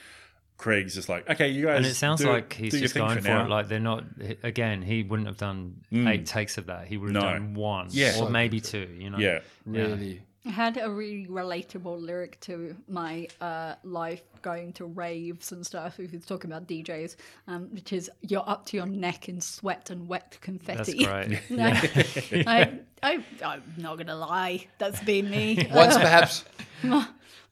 Craig's 0.64 0.94
just 0.94 1.08
like, 1.10 1.28
"Okay, 1.28 1.48
you 1.48 1.66
guys." 1.66 1.76
And 1.76 1.86
it 1.86 1.94
sounds 1.94 2.20
do- 2.22 2.28
like 2.30 2.54
he's 2.54 2.72
just 2.80 2.94
going 2.94 3.18
for, 3.20 3.28
now." 3.28 3.44
it. 3.44 3.50
Like 3.50 3.68
they're 3.68 3.78
not. 3.80 4.04
Again, 4.42 4.80
he 4.80 5.02
wouldn't 5.02 5.28
have 5.28 5.36
done 5.36 5.82
eight 5.92 6.24
takes 6.26 6.56
of 6.56 6.66
that. 6.66 6.86
He 6.86 6.96
would 6.96 7.14
have 7.14 7.22
No. 7.22 7.30
done 7.32 7.52
one, 7.54 7.88
Yeah. 7.90 8.08
or 8.10 8.12
So 8.12 8.28
maybe 8.30 8.60
two. 8.60 8.88
You 8.98 9.10
know. 9.10 9.18
yeah, 9.18 9.40
really. 9.66 10.22
I 10.46 10.50
had 10.50 10.76
a 10.76 10.90
really 10.90 11.26
relatable 11.26 12.00
lyric 12.02 12.38
to 12.40 12.76
my 12.86 13.28
uh, 13.40 13.76
life 13.82 14.22
going 14.42 14.74
to 14.74 14.84
raves 14.84 15.52
and 15.52 15.64
stuff. 15.64 15.98
If 15.98 16.12
you're 16.12 16.20
talking 16.20 16.50
about 16.50 16.66
DJs, 16.68 17.16
um, 17.48 17.68
which 17.72 17.94
is 17.94 18.10
you're 18.20 18.44
up 18.46 18.66
to 18.66 18.76
your 18.76 18.84
neck 18.86 19.28
in 19.30 19.40
sweat 19.40 19.88
and 19.90 20.06
wet 20.06 20.32
That's 20.32 20.44
confetti. 20.44 21.04
great. 21.04 21.40
I, 22.46 22.78
I, 23.02 23.24
I'm 23.42 23.62
not 23.78 23.96
gonna 23.98 24.16
lie, 24.16 24.66
that's 24.78 25.02
been 25.04 25.30
me. 25.30 25.66
Once 25.72 25.96
perhaps 25.96 26.44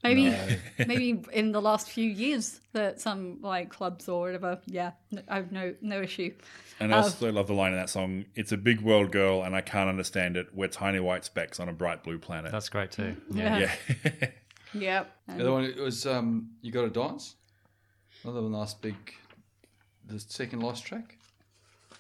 maybe 0.03 0.35
maybe 0.87 1.25
in 1.33 1.53
the 1.53 1.61
last 1.61 1.89
few 1.89 2.09
years 2.09 2.61
that 2.73 3.01
some 3.01 3.39
like 3.43 3.71
clubs 3.71 4.09
or 4.09 4.23
whatever. 4.23 4.61
Yeah, 4.67 4.93
I 5.29 5.37
have 5.37 5.53
no 5.53 5.75
no 5.81 6.03
issue. 6.03 6.35
And 6.81 6.93
I 6.93 6.99
also 6.99 7.31
love 7.31 7.47
the 7.47 7.55
line 7.55 7.73
in 7.73 7.79
that 7.79 7.91
song. 7.91 8.25
It's 8.35 8.51
a 8.51 8.57
big 8.57 8.81
world, 8.81 9.13
girl, 9.13 9.43
and 9.43 9.55
I 9.55 9.61
can't 9.61 9.89
understand 9.89 10.37
it. 10.37 10.49
We're 10.53 10.69
tiny 10.69 10.99
white 10.99 11.25
specks 11.25 11.61
on 11.61 11.69
a 11.69 11.73
bright 11.73 12.03
blue 12.03 12.19
planet. 12.19 12.51
That's 12.51 12.69
great 12.69 12.91
too. 12.91 13.17
Yeah. 13.31 13.71
yeah. 14.05 14.29
Yeah. 14.75 15.05
The 15.29 15.43
other 15.43 15.53
one 15.53 15.65
it 15.65 15.77
was 15.77 16.07
um, 16.07 16.53
you 16.63 16.73
got 16.73 16.83
to 16.83 16.89
dance. 16.89 17.37
Another 18.25 18.41
nice 18.49 18.73
big. 18.73 18.95
The 20.07 20.19
second 20.19 20.61
last 20.61 20.87
track. 20.87 21.19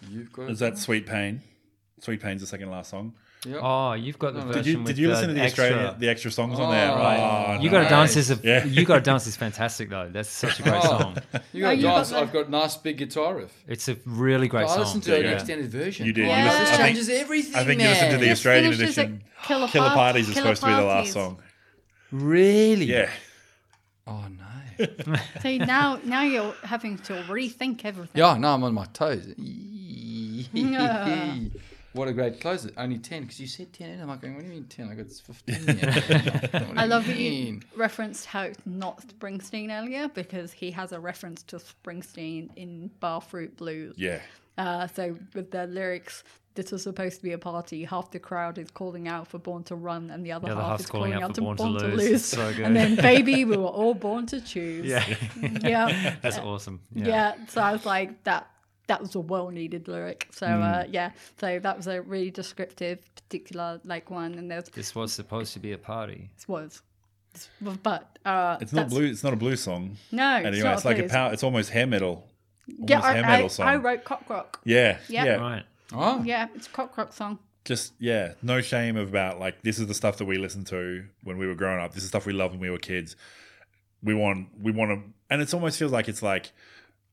You've 0.08 0.32
got. 0.32 0.50
Is 0.50 0.58
that 0.60 0.78
Sweet 0.78 1.06
Payne? 1.06 1.42
Sweet 2.00 2.20
Payne's 2.20 2.40
the 2.40 2.46
second 2.46 2.70
last 2.70 2.90
song. 2.90 3.14
Yeah. 3.44 3.56
Oh, 3.60 3.92
you've 3.94 4.20
got 4.20 4.34
the 4.34 4.40
no. 4.44 4.52
version 4.52 4.62
Did 4.62 4.66
you 4.70 4.78
with 4.78 4.86
did 4.86 4.98
you 4.98 5.08
listen 5.08 5.28
to 5.28 5.34
the 5.34 5.40
extra- 5.40 5.64
Australian 5.64 5.98
the 5.98 6.08
extra 6.08 6.30
songs 6.30 6.60
on 6.60 6.70
there? 6.70 6.90
Oh, 6.92 7.54
Oh, 7.58 7.60
You 7.60 7.70
got 7.70 7.82
to 7.82 7.88
dance 7.88 8.14
is 8.16 8.30
a, 8.30 8.38
Yeah. 8.42 8.64
you 8.76 8.84
got 8.84 8.94
to 8.96 9.00
dance 9.00 9.26
is 9.26 9.34
fantastic 9.34 9.90
though. 9.90 10.08
That's 10.12 10.28
such 10.28 10.60
a 10.60 10.62
great 10.62 10.76
Oh. 10.84 10.86
song. 10.98 11.16
You 11.52 11.62
got 11.62 11.68
Oh, 11.68 11.70
to 11.70 11.76
you 11.76 11.82
got 11.82 11.96
dance. 11.96 12.10
the- 12.10 12.18
I've 12.18 12.32
got 12.32 12.50
nice 12.50 12.76
big 12.76 12.98
guitar 12.98 13.34
riff. 13.34 13.52
It's 13.66 13.88
a 13.88 13.96
really 14.06 14.46
great 14.46 14.68
song. 14.68 14.78
I 14.78 14.80
listened 14.82 15.02
to 15.04 15.16
an 15.16 15.22
Yeah. 15.24 15.30
extended 15.32 15.70
version. 15.72 16.06
You 16.06 16.12
did. 16.12 16.26
Yeah. 16.26 16.38
You 16.38 16.44
listened, 16.44 16.60
This 16.62 16.68
This 16.70 16.76
think, 16.78 16.86
changes 16.88 17.08
everything. 17.08 17.54
I 17.56 17.64
think 17.64 17.80
you 17.82 17.88
listened 17.88 18.10
to 18.12 18.16
the 18.18 18.22
man. 18.26 18.32
Australian 18.32 18.72
edition. 18.74 19.22
Killer, 19.44 19.66
Killer 19.68 19.88
Par- 19.88 19.96
Parties 19.96 20.28
is 20.28 20.34
Killer 20.34 20.54
supposed 20.54 20.60
to 20.62 20.66
be 20.68 20.74
the 20.74 20.82
last 20.82 21.12
song. 21.12 21.42
Really? 22.12 22.84
Yeah. 22.84 23.10
Oh 24.06 24.24
no. 24.28 24.46
So 25.42 25.56
now 25.56 25.98
now 26.04 26.22
you're 26.22 26.54
having 26.62 26.96
to 26.98 27.12
rethink 27.28 27.84
everything. 27.84 28.12
yeah. 28.20 28.36
No, 28.38 28.54
I'm 28.54 28.62
on 28.62 28.72
my 28.74 28.86
toes. 28.86 29.34
Yeah. 30.52 31.38
What 31.94 32.08
a 32.08 32.12
great 32.12 32.40
close! 32.40 32.66
Only 32.76 32.98
ten 32.98 33.22
because 33.22 33.38
you 33.40 33.46
said 33.46 33.72
ten, 33.72 33.90
and 33.90 34.02
I'm 34.02 34.08
like, 34.08 34.22
going, 34.22 34.34
what 34.34 34.42
do 34.42 34.48
you 34.48 34.54
mean 34.54 34.64
ten? 34.64 34.88
I 34.90 34.94
got 34.94 35.10
fifteen. 35.10 35.78
Yeah. 35.78 36.72
I 36.76 36.86
love 36.86 37.06
that 37.06 37.16
you 37.16 37.60
referenced 37.76 38.26
how 38.26 38.42
it's 38.42 38.58
not 38.64 39.06
Springsteen 39.06 39.70
earlier 39.70 40.08
because 40.08 40.52
he 40.52 40.70
has 40.70 40.92
a 40.92 41.00
reference 41.00 41.42
to 41.44 41.56
Springsteen 41.56 42.48
in 42.56 42.90
Barfruit 43.00 43.56
Blues. 43.56 43.94
Yeah. 43.98 44.20
Uh, 44.58 44.86
so 44.86 45.16
with 45.34 45.50
the 45.50 45.66
lyrics, 45.66 46.24
this 46.54 46.70
was 46.70 46.82
supposed 46.82 47.16
to 47.16 47.22
be 47.22 47.32
a 47.32 47.38
party. 47.38 47.84
Half 47.84 48.10
the 48.10 48.18
crowd 48.18 48.58
is 48.58 48.70
calling 48.70 49.08
out 49.08 49.26
for 49.28 49.38
Born 49.38 49.62
to 49.64 49.74
Run, 49.74 50.10
and 50.10 50.24
the 50.24 50.32
other 50.32 50.48
The 50.48 50.52
other 50.52 50.62
half 50.62 50.80
is 50.80 50.86
calling, 50.86 51.14
out, 51.14 51.34
to 51.34 51.40
Born, 51.40 51.56
to, 51.56 51.64
lose. 51.64 52.04
It's 52.04 52.24
so 52.24 52.52
good. 52.52 52.66
And 52.66 52.76
then, 52.76 52.96
baby, 52.96 53.44
we 53.44 53.56
were 53.58 53.64
all 53.64 53.94
born 53.94 54.26
to 54.26 54.40
choose. 54.40 54.84
yeah, 54.86 55.04
yeah, 55.62 56.16
that's 56.20 56.38
awesome. 56.38 56.80
yeah. 56.94 57.06
Yeah. 57.06 57.34
So 57.48 57.62
I 57.62 57.72
was 57.72 57.86
like, 57.86 58.22
that 58.24 58.50
that 58.88 59.00
was 59.00 59.14
a 59.14 59.20
well-needed 59.20 59.88
lyric. 59.88 60.28
So 60.32 60.46
uh, 60.46 60.84
yeah, 60.90 61.12
so 61.38 61.58
that 61.58 61.76
was 61.76 61.86
a 61.86 62.02
really 62.02 62.30
descriptive, 62.30 62.98
particular 63.14 63.80
like 63.84 64.10
one, 64.10 64.34
and 64.34 64.50
there's 64.50 64.64
This 64.68 64.94
was 64.94 65.12
supposed 65.12 65.52
to 65.54 65.60
be 65.60 65.72
a 65.72 65.78
party. 65.78 66.30
this 66.36 66.48
was. 66.48 66.82
This- 67.32 67.48
But 67.82 68.18
uh, 68.24 68.58
It's 68.60 68.72
not 68.72 68.88
blue. 68.90 69.04
It's 69.04 69.24
not 69.24 69.32
a 69.32 69.36
blue 69.36 69.56
song. 69.56 69.96
No, 70.10 70.34
Anyway, 70.34 70.50
it's, 70.56 70.64
not 70.64 70.74
it's 70.74 70.84
like 70.84 70.98
a 70.98 71.08
power. 71.08 71.32
It's 71.32 71.42
almost 71.42 71.70
hair 71.70 71.86
metal. 71.86 72.26
Yeah, 72.66 72.96
almost 72.96 73.14
hair 73.14 73.24
I, 73.24 73.28
metal 73.28 73.44
I, 73.44 73.48
song. 73.48 73.66
I 73.68 73.76
wrote 73.76 74.04
cock 74.04 74.28
rock. 74.28 74.60
Yeah. 74.64 74.98
Yep. 75.08 75.26
Yeah. 75.26 75.34
Right. 75.36 75.62
Oh, 75.94 76.22
Yeah, 76.24 76.48
it's 76.54 76.66
a 76.66 76.70
cock 76.70 76.96
rock 76.98 77.12
song. 77.12 77.38
Just 77.64 77.92
yeah. 77.98 78.32
No 78.42 78.60
shame 78.60 78.96
about 78.96 79.38
like 79.38 79.62
this 79.62 79.78
is 79.78 79.86
the 79.86 79.94
stuff 79.94 80.18
that 80.18 80.24
we 80.24 80.36
listened 80.36 80.66
to 80.68 81.04
when 81.22 81.38
we 81.38 81.46
were 81.46 81.54
growing 81.54 81.80
up. 81.80 81.94
This 81.94 82.02
is 82.02 82.08
stuff 82.08 82.26
we 82.26 82.32
loved 82.32 82.52
when 82.54 82.60
we 82.60 82.70
were 82.70 82.78
kids. 82.78 83.14
We 84.02 84.14
want 84.14 84.48
we 84.60 84.72
want 84.72 84.90
to, 84.90 85.12
and 85.30 85.40
it 85.40 85.54
almost 85.54 85.78
feels 85.78 85.92
like 85.92 86.08
it's 86.08 86.22
like 86.22 86.50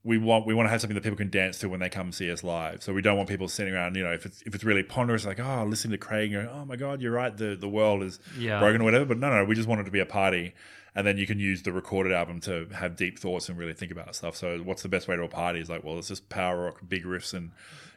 we 0.09 0.17
want 0.17 0.45
we 0.47 0.53
want 0.53 0.65
to 0.65 0.71
have 0.71 0.81
something 0.81 0.95
that 0.95 1.03
people 1.03 1.17
can 1.17 1.29
dance 1.29 1.59
to 1.59 1.69
when 1.69 1.79
they 1.79 1.87
come 1.89 2.11
see 2.11 2.31
us 2.31 2.43
live. 2.43 2.81
So 2.83 2.91
we 2.93 3.01
don't 3.01 3.15
want 3.15 3.29
people 3.29 3.47
sitting 3.47 3.73
around. 3.73 3.95
You 3.95 4.03
know, 4.03 4.11
if 4.11 4.25
it's 4.25 4.41
if 4.41 4.55
it's 4.55 4.63
really 4.63 4.83
ponderous, 4.83 5.25
like 5.25 5.39
oh, 5.39 5.63
listen 5.65 5.91
to 5.91 5.97
Craig, 5.97 6.33
and 6.33 6.49
oh 6.49 6.65
my 6.65 6.75
god, 6.75 6.99
you're 7.01 7.11
right. 7.13 7.35
The 7.35 7.55
the 7.55 7.69
world 7.69 8.01
is 8.03 8.19
Yeah. 8.37 8.59
broken 8.59 8.81
or 8.81 8.85
whatever. 8.85 9.05
But 9.05 9.19
no, 9.19 9.29
no, 9.33 9.45
we 9.45 9.55
just 9.55 9.67
want 9.69 9.81
it 9.81 9.85
to 9.85 9.91
be 9.91 9.99
a 9.99 10.05
party. 10.05 10.53
And 10.95 11.05
then 11.05 11.17
you 11.19 11.27
can 11.27 11.39
use 11.39 11.61
the 11.61 11.71
recorded 11.71 12.11
album 12.11 12.39
to 12.41 12.65
have 12.73 12.95
deep 12.95 13.19
thoughts 13.19 13.47
and 13.47 13.57
really 13.57 13.73
think 13.73 13.91
about 13.91 14.15
stuff. 14.15 14.35
So, 14.35 14.57
what's 14.57 14.81
the 14.81 14.89
best 14.89 15.07
way 15.07 15.15
to 15.15 15.21
a 15.23 15.27
party? 15.29 15.59
Is 15.59 15.69
like, 15.69 15.83
well, 15.83 15.99
it's 15.99 16.07
just 16.07 16.27
power 16.29 16.65
rock, 16.65 16.81
big 16.89 17.03
riffs, 17.05 17.31
and 17.33 17.51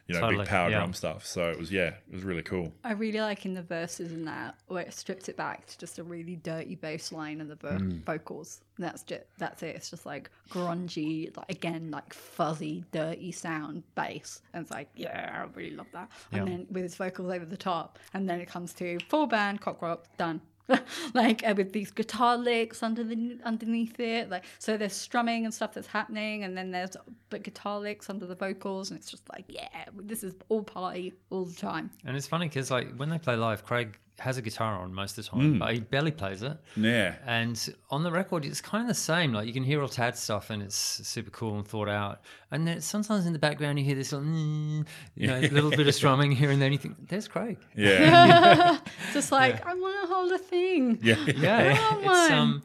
you 0.07 0.15
know, 0.15 0.21
Totally, 0.21 0.43
big 0.43 0.49
power 0.49 0.69
yeah. 0.69 0.77
drum 0.79 0.93
stuff. 0.93 1.25
So 1.25 1.49
it 1.49 1.57
was, 1.57 1.71
yeah, 1.71 1.87
it 2.09 2.13
was 2.13 2.23
really 2.23 2.41
cool. 2.43 2.73
I 2.83 2.91
really 2.91 3.21
like 3.21 3.45
in 3.45 3.53
the 3.53 3.61
verses 3.61 4.11
in 4.11 4.25
that 4.25 4.55
where 4.67 4.83
it 4.83 4.93
strips 4.93 5.29
it 5.29 5.37
back 5.37 5.65
to 5.67 5.77
just 5.77 5.97
a 5.99 6.03
really 6.03 6.35
dirty 6.35 6.75
bass 6.75 7.11
line 7.11 7.39
and 7.41 7.49
the 7.49 7.55
vo- 7.55 7.77
Mm. 7.77 8.03
vocals. 8.03 8.61
And 8.77 8.85
that's 8.85 9.03
just 9.03 9.21
that's 9.37 9.63
it. 9.63 9.75
It's 9.75 9.89
just 9.91 10.05
like 10.05 10.29
grungy, 10.49 11.35
like 11.37 11.49
again, 11.49 11.91
like 11.91 12.13
fuzzy, 12.13 12.83
dirty 12.91 13.31
sound 13.31 13.83
bass. 13.95 14.41
And 14.53 14.61
it's 14.63 14.71
like, 14.71 14.89
yeah, 14.95 15.43
I 15.45 15.57
really 15.57 15.75
love 15.75 15.87
that. 15.93 16.09
And 16.31 16.47
then 16.47 16.67
with 16.71 16.83
his 16.83 16.95
vocals 16.95 17.31
over 17.31 17.45
the 17.45 17.57
top, 17.57 17.99
and 18.13 18.27
then 18.29 18.39
it 18.39 18.47
comes 18.47 18.73
to 18.75 18.97
full 19.09 19.27
band, 19.27 19.61
cock 19.61 19.81
rock, 19.81 20.05
done. 20.17 20.41
like 21.13 21.45
uh, 21.47 21.53
with 21.55 21.73
these 21.73 21.91
guitar 21.91 22.37
licks 22.37 22.83
under 22.83 23.03
the 23.03 23.37
underneath 23.43 23.99
it, 23.99 24.29
like 24.29 24.45
so 24.59 24.77
there's 24.77 24.93
strumming 24.93 25.45
and 25.45 25.53
stuff 25.53 25.73
that's 25.73 25.87
happening, 25.87 26.43
and 26.43 26.57
then 26.57 26.71
there's 26.71 26.95
but 27.29 27.43
guitar 27.43 27.79
licks 27.79 28.09
under 28.09 28.25
the 28.25 28.35
vocals, 28.35 28.89
and 28.89 28.99
it's 28.99 29.11
just 29.11 29.27
like 29.29 29.45
yeah, 29.47 29.85
this 29.93 30.23
is 30.23 30.33
all 30.49 30.63
party 30.63 31.13
all 31.29 31.45
the 31.45 31.55
time. 31.55 31.89
And 32.05 32.15
it's 32.15 32.27
funny 32.27 32.47
because 32.47 32.71
like 32.71 32.93
when 32.95 33.09
they 33.09 33.17
play 33.17 33.35
live, 33.35 33.65
Craig 33.65 33.97
has 34.19 34.37
a 34.37 34.41
guitar 34.41 34.75
on 34.79 34.93
most 34.93 35.17
of 35.17 35.25
the 35.25 35.31
time, 35.31 35.59
but 35.59 35.73
he 35.73 35.79
barely 35.79 36.11
plays 36.11 36.43
it. 36.43 36.57
Yeah, 36.77 37.15
And 37.25 37.57
on 37.89 38.03
the 38.03 38.11
record, 38.11 38.45
it's 38.45 38.61
kind 38.61 38.83
of 38.83 38.87
the 38.87 38.93
same. 38.93 39.33
Like 39.33 39.47
you 39.47 39.53
can 39.53 39.63
hear 39.63 39.81
all 39.81 39.87
Tad 39.89 40.15
stuff, 40.17 40.49
and 40.49 40.61
it's 40.61 40.75
super 40.75 41.31
cool 41.31 41.55
and 41.57 41.67
thought 41.67 41.89
out. 41.89 42.21
And 42.51 42.67
then 42.67 42.79
sometimes 42.81 43.25
in 43.25 43.33
the 43.33 43.39
background, 43.39 43.79
you 43.79 43.85
hear 43.85 43.95
this 43.95 44.11
little, 44.11 44.27
mm, 44.27 44.85
you 45.15 45.27
know, 45.27 45.39
little 45.51 45.71
bit 45.71 45.87
of 45.87 45.95
strumming 45.95 46.31
here 46.31 46.51
and 46.51 46.61
there. 46.61 46.67
then. 46.69 46.73
You 46.73 46.77
think, 46.77 47.09
"There's 47.09 47.27
Craig." 47.27 47.57
yeah, 47.75 48.77
Just 49.13 49.31
like 49.31 49.65
I 49.65 49.73
want 49.73 50.07
to 50.07 50.13
hold 50.13 50.31
a 50.31 50.37
thing. 50.37 50.99
yeah, 51.03 51.15
Yeah, 51.35 51.75
Come 51.77 51.99
it's 52.03 52.07
on. 52.09 52.31
um. 52.31 52.63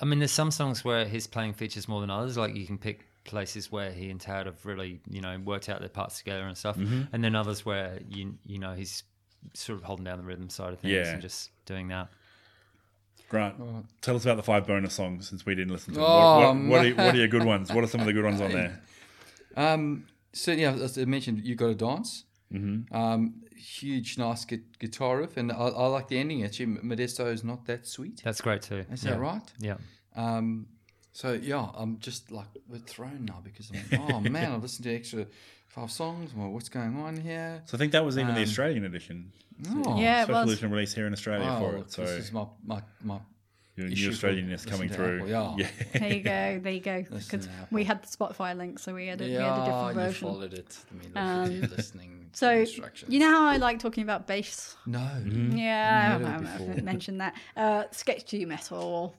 I 0.00 0.06
mean, 0.06 0.18
there's 0.18 0.32
some 0.32 0.50
songs 0.50 0.82
where 0.84 1.04
his 1.04 1.26
playing 1.26 1.52
features 1.52 1.86
more 1.86 2.00
than 2.00 2.10
others. 2.10 2.36
Like 2.38 2.54
you 2.56 2.66
can 2.66 2.78
pick 2.78 3.04
places 3.24 3.70
where 3.70 3.92
he 3.92 4.08
and 4.10 4.18
Tad 4.20 4.46
have 4.46 4.64
really, 4.64 5.00
you 5.10 5.20
know, 5.20 5.38
worked 5.44 5.68
out 5.68 5.80
their 5.80 5.90
parts 5.90 6.18
together 6.18 6.46
and 6.46 6.56
stuff, 6.56 6.76
Mm-hmm. 6.76 7.02
and 7.12 7.22
then 7.22 7.34
others 7.36 7.64
where 7.66 8.00
you, 8.08 8.34
you 8.46 8.58
know, 8.58 8.72
he's 8.74 9.02
sort 9.54 9.78
of 9.78 9.84
holding 9.84 10.04
down 10.04 10.18
the 10.18 10.24
rhythm 10.24 10.48
side 10.50 10.72
of 10.72 10.80
things 10.80 10.92
Yeah. 10.92 11.12
and 11.12 11.22
just 11.22 11.50
doing 11.66 11.88
that. 11.88 12.08
Grant, 13.28 13.54
tell 14.00 14.16
us 14.16 14.24
about 14.24 14.36
the 14.36 14.42
five 14.42 14.66
bonus 14.66 14.94
songs 14.94 15.28
since 15.28 15.46
we 15.46 15.54
didn't 15.54 15.72
listen 15.72 15.94
to 15.94 16.00
them. 16.00 16.08
Oh, 16.08 16.38
what, 16.38 16.56
what, 16.56 16.66
what, 16.68 16.80
are, 16.80 16.82
man. 16.94 16.96
what 16.96 17.14
are 17.14 17.18
your 17.18 17.28
good 17.28 17.44
ones? 17.44 17.72
What 17.72 17.84
are 17.84 17.86
some 17.86 18.00
of 18.00 18.06
the 18.06 18.12
good 18.12 18.24
ones 18.24 18.40
on 18.40 18.52
there? 18.52 18.80
Um, 19.56 20.06
so 20.32 20.52
yeah, 20.52 20.72
as 20.74 20.96
I 20.96 21.04
mentioned, 21.06 21.44
you 21.44 21.56
got 21.56 21.66
to 21.66 21.74
dance. 21.74 22.24
Mm-hmm. 22.54 22.94
Um, 22.94 23.42
huge, 23.56 24.16
nice 24.16 24.44
gu- 24.44 24.62
guitar 24.78 25.18
riff, 25.18 25.36
and 25.36 25.50
I, 25.50 25.56
I 25.56 25.86
like 25.86 26.06
the 26.06 26.18
ending. 26.18 26.44
Actually, 26.44 26.76
Modesto 26.76 27.32
is 27.32 27.42
not 27.42 27.66
that 27.66 27.86
sweet. 27.86 28.20
That's 28.24 28.40
great 28.40 28.62
too. 28.62 28.84
Is 28.92 29.04
yeah. 29.04 29.10
that 29.10 29.20
right? 29.20 29.52
Yeah. 29.58 29.76
Um, 30.14 30.66
so 31.12 31.32
yeah, 31.32 31.68
I'm 31.74 31.98
just 31.98 32.30
like 32.30 32.46
we're 32.68 32.78
thrown 32.78 33.24
now 33.26 33.40
because 33.42 33.70
I'm 33.70 33.98
like, 34.00 34.10
oh 34.10 34.20
man, 34.20 34.52
I've 34.52 34.62
listened 34.62 34.84
to 34.84 34.94
extra 34.94 35.26
five 35.68 35.90
songs. 35.90 36.32
Well, 36.34 36.50
what's 36.50 36.68
going 36.68 36.96
on 36.98 37.16
here? 37.16 37.62
So 37.66 37.76
I 37.76 37.78
think 37.78 37.92
that 37.92 38.04
was 38.04 38.16
even 38.18 38.34
the 38.34 38.40
Um, 38.42 38.46
Australian 38.48 38.84
edition. 38.84 39.32
Oh, 39.68 40.00
Yeah, 40.00 40.22
it 40.22 40.24
Special 40.24 40.42
was. 40.42 40.52
edition 40.52 40.70
release 40.70 40.94
here 40.94 41.06
in 41.06 41.12
Australia 41.12 41.46
wow, 41.46 41.60
for 41.60 41.76
it. 41.78 41.92
So 41.92 42.02
this 42.02 42.24
is 42.26 42.32
my 42.32 42.46
my 42.64 42.82
my. 43.04 43.18
your 43.76 43.88
new 43.88 44.10
Australianness 44.10 44.66
coming 44.66 44.88
through. 44.88 45.16
Apple, 45.32 45.56
yeah. 45.60 45.66
There 45.98 46.12
you 46.14 46.22
go. 46.22 46.60
There 46.62 46.72
you 46.72 46.80
go. 46.80 47.02
Because 47.02 47.48
we 47.70 47.84
had 47.84 48.02
the 48.02 48.06
Spotify 48.08 48.56
link, 48.56 48.78
so 48.78 48.94
we 48.94 49.06
had 49.08 49.20
a, 49.20 49.24
we 49.24 49.32
had 49.32 49.40
a 49.40 49.44
Yeah, 49.44 49.92
different 49.92 50.06
you 50.08 50.12
followed 50.28 50.54
it. 50.54 50.78
I 50.90 50.94
mean, 50.94 51.12
Um, 51.16 51.50
you're 51.52 51.66
listening. 51.68 52.30
to 52.32 52.38
So 52.38 52.50
instructions. 52.60 53.12
you 53.12 53.20
know 53.20 53.30
how 53.30 53.44
I 53.46 53.56
like 53.58 53.78
talking 53.80 54.02
about 54.02 54.26
bass. 54.26 54.76
no. 54.86 54.98
Yeah, 55.26 56.18
Never 56.18 56.26
I, 56.26 56.34
I, 56.34 56.38
before. 56.38 56.66
haven't 56.68 56.84
mentioned 56.84 57.20
that. 57.20 57.34
Uh, 57.56 57.84
sketchy 57.92 58.44
metal, 58.44 59.14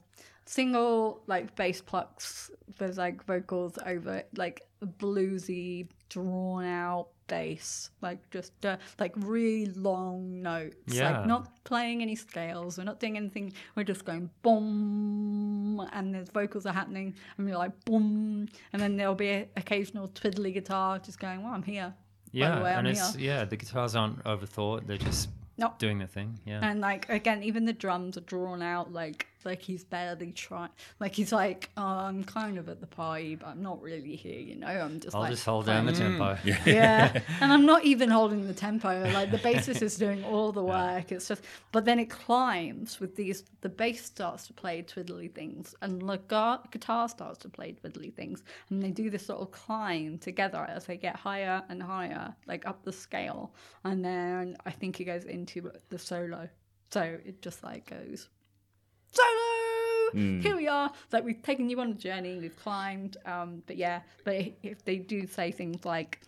single 0.52 1.22
like 1.26 1.54
bass 1.56 1.80
plucks 1.80 2.50
with 2.78 2.98
like 2.98 3.24
vocals 3.24 3.78
over 3.86 4.22
like 4.36 4.62
bluesy, 4.98 5.88
drawn 6.10 6.64
out 6.66 7.08
bass, 7.26 7.90
like 8.02 8.18
just 8.30 8.52
uh, 8.66 8.76
like 8.98 9.12
really 9.16 9.66
long 9.72 10.42
notes. 10.42 10.76
Yeah. 10.86 11.18
Like 11.18 11.26
not 11.26 11.64
playing 11.64 12.02
any 12.02 12.14
scales. 12.16 12.76
We're 12.76 12.84
not 12.84 13.00
doing 13.00 13.16
anything. 13.16 13.54
We're 13.74 13.84
just 13.84 14.04
going 14.04 14.28
boom, 14.42 15.88
and 15.92 16.14
the 16.14 16.24
vocals 16.32 16.66
are 16.66 16.72
happening, 16.72 17.14
and 17.36 17.46
we're 17.46 17.56
like 17.56 17.84
boom, 17.84 18.48
and 18.72 18.82
then 18.82 18.96
there'll 18.96 19.14
be 19.14 19.28
a 19.28 19.48
occasional 19.56 20.08
twiddly 20.08 20.52
guitar 20.52 20.98
just 20.98 21.18
going, 21.18 21.42
"Well, 21.42 21.52
I'm 21.52 21.62
here." 21.62 21.94
By 22.32 22.38
Yeah, 22.38 22.56
the 22.56 22.64
way, 22.64 22.72
and 22.72 22.86
I'm 22.88 22.92
it's 22.92 23.14
here. 23.14 23.34
yeah, 23.34 23.44
the 23.44 23.56
guitars 23.56 23.94
aren't 23.96 24.22
overthought; 24.24 24.86
they're 24.86 24.96
just 24.98 25.28
Nope. 25.58 25.78
doing 25.78 25.98
the 25.98 26.06
thing. 26.06 26.38
Yeah, 26.44 26.60
And 26.62 26.80
like 26.80 27.08
again, 27.08 27.42
even 27.42 27.64
the 27.64 27.72
drums 27.74 28.16
are 28.16 28.22
drawn 28.22 28.62
out 28.62 28.92
like 28.92 29.26
like 29.44 29.62
he's 29.62 29.84
barely 29.84 30.32
trying. 30.32 30.70
Like 31.00 31.14
he's 31.14 31.32
like, 31.32 31.70
oh, 31.76 31.82
I'm 31.82 32.24
kind 32.24 32.58
of 32.58 32.68
at 32.68 32.80
the 32.80 32.86
party, 32.86 33.34
but 33.36 33.48
I'm 33.48 33.62
not 33.62 33.80
really 33.82 34.16
here. 34.16 34.38
You 34.40 34.56
know, 34.56 34.66
I'm 34.66 35.00
just 35.00 35.14
I'll 35.14 35.22
like 35.22 35.30
just 35.32 35.44
hold 35.44 35.66
down 35.66 35.86
the 35.86 35.92
playing- 35.92 36.18
tempo. 36.18 36.34
Mm. 36.42 36.66
yeah, 36.66 37.20
and 37.40 37.52
I'm 37.52 37.66
not 37.66 37.84
even 37.84 38.08
holding 38.10 38.46
the 38.46 38.54
tempo. 38.54 39.02
Like 39.12 39.30
the 39.30 39.38
bassist 39.38 39.82
is 39.82 39.96
doing 39.96 40.24
all 40.24 40.52
the 40.52 40.62
work. 40.62 41.12
It's 41.12 41.28
just, 41.28 41.42
but 41.72 41.84
then 41.84 41.98
it 41.98 42.10
climbs 42.10 43.00
with 43.00 43.16
these. 43.16 43.44
The 43.60 43.68
bass 43.68 44.04
starts 44.04 44.46
to 44.48 44.52
play 44.52 44.82
twiddly 44.82 45.32
things, 45.32 45.74
and 45.82 46.00
the 46.02 46.16
gu- 46.18 46.68
guitar 46.70 47.08
starts 47.08 47.38
to 47.40 47.48
play 47.48 47.74
twiddly 47.82 48.12
things, 48.14 48.42
and 48.70 48.82
they 48.82 48.90
do 48.90 49.10
this 49.10 49.26
sort 49.26 49.40
of 49.40 49.50
climb 49.50 50.18
together 50.18 50.66
as 50.68 50.86
they 50.86 50.96
get 50.96 51.16
higher 51.16 51.62
and 51.68 51.82
higher, 51.82 52.34
like 52.46 52.66
up 52.66 52.84
the 52.84 52.92
scale, 52.92 53.54
and 53.84 54.04
then 54.04 54.56
I 54.66 54.70
think 54.70 55.00
it 55.00 55.04
goes 55.04 55.24
into 55.24 55.70
the 55.88 55.98
solo. 55.98 56.48
So 56.90 57.00
it 57.02 57.40
just 57.40 57.62
like 57.64 57.88
goes 57.88 58.28
solo. 58.28 58.41
Here 60.12 60.56
we 60.56 60.68
are. 60.68 60.92
Like 61.10 61.24
we've 61.24 61.42
taken 61.42 61.70
you 61.70 61.80
on 61.80 61.90
a 61.90 61.94
journey, 61.94 62.38
we've 62.38 62.56
climbed. 62.56 63.16
Um, 63.24 63.62
but 63.66 63.76
yeah, 63.76 64.02
but 64.24 64.52
if 64.62 64.84
they 64.84 64.96
do 64.96 65.26
say 65.26 65.50
things 65.50 65.84
like, 65.84 66.20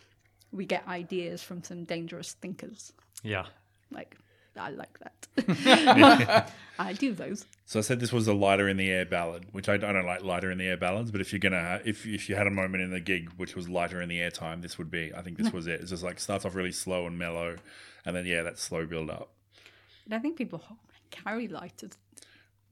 we 0.53 0.67
get 0.67 0.87
ideas 0.87 1.43
from 1.43 1.63
some 1.63 1.85
dangerous 1.85 2.35
thinkers. 2.35 2.93
Yeah. 3.23 3.47
Like, 3.91 4.17
I 4.57 4.71
like 4.71 4.99
that. 5.01 6.53
I 6.79 6.93
do 6.93 7.13
those. 7.13 7.45
So 7.67 7.79
I 7.79 7.83
said 7.83 7.99
this 7.99 8.13
was 8.13 8.29
a 8.29 8.35
lighter 8.35 8.69
in 8.69 8.77
the 8.77 8.89
air 8.89 9.05
ballad, 9.05 9.47
which 9.53 9.69
I, 9.69 9.75
I 9.75 9.79
don't 9.79 10.07
like 10.07 10.23
lighter 10.23 10.51
in 10.51 10.59
the 10.59 10.67
air 10.67 10.77
ballads. 10.77 11.11
But 11.11 11.21
if 11.21 11.33
you're 11.33 11.41
gonna, 11.41 11.81
if 11.85 12.07
if 12.07 12.29
you 12.29 12.37
had 12.37 12.47
a 12.47 12.51
moment 12.51 12.83
in 12.83 12.91
the 12.91 13.01
gig 13.01 13.31
which 13.37 13.57
was 13.57 13.69
lighter 13.69 14.01
in 14.01 14.09
the 14.09 14.21
air 14.21 14.31
time, 14.31 14.61
this 14.61 14.79
would 14.79 14.91
be. 14.91 15.13
I 15.15 15.23
think 15.23 15.39
this 15.39 15.53
was 15.53 15.67
it. 15.67 15.81
It's 15.81 15.91
just 15.91 16.05
like 16.05 16.21
starts 16.21 16.45
off 16.45 16.55
really 16.55 16.73
slow 16.73 17.07
and 17.07 17.19
mellow, 17.19 17.57
and 18.05 18.15
then 18.15 18.27
yeah, 18.27 18.43
that 18.43 18.59
slow 18.59 18.87
build 18.87 19.11
up. 19.11 19.31
And 20.05 20.15
I 20.15 20.19
think 20.19 20.37
people 20.37 20.63
carry 21.11 21.49
lighters. 21.49 21.93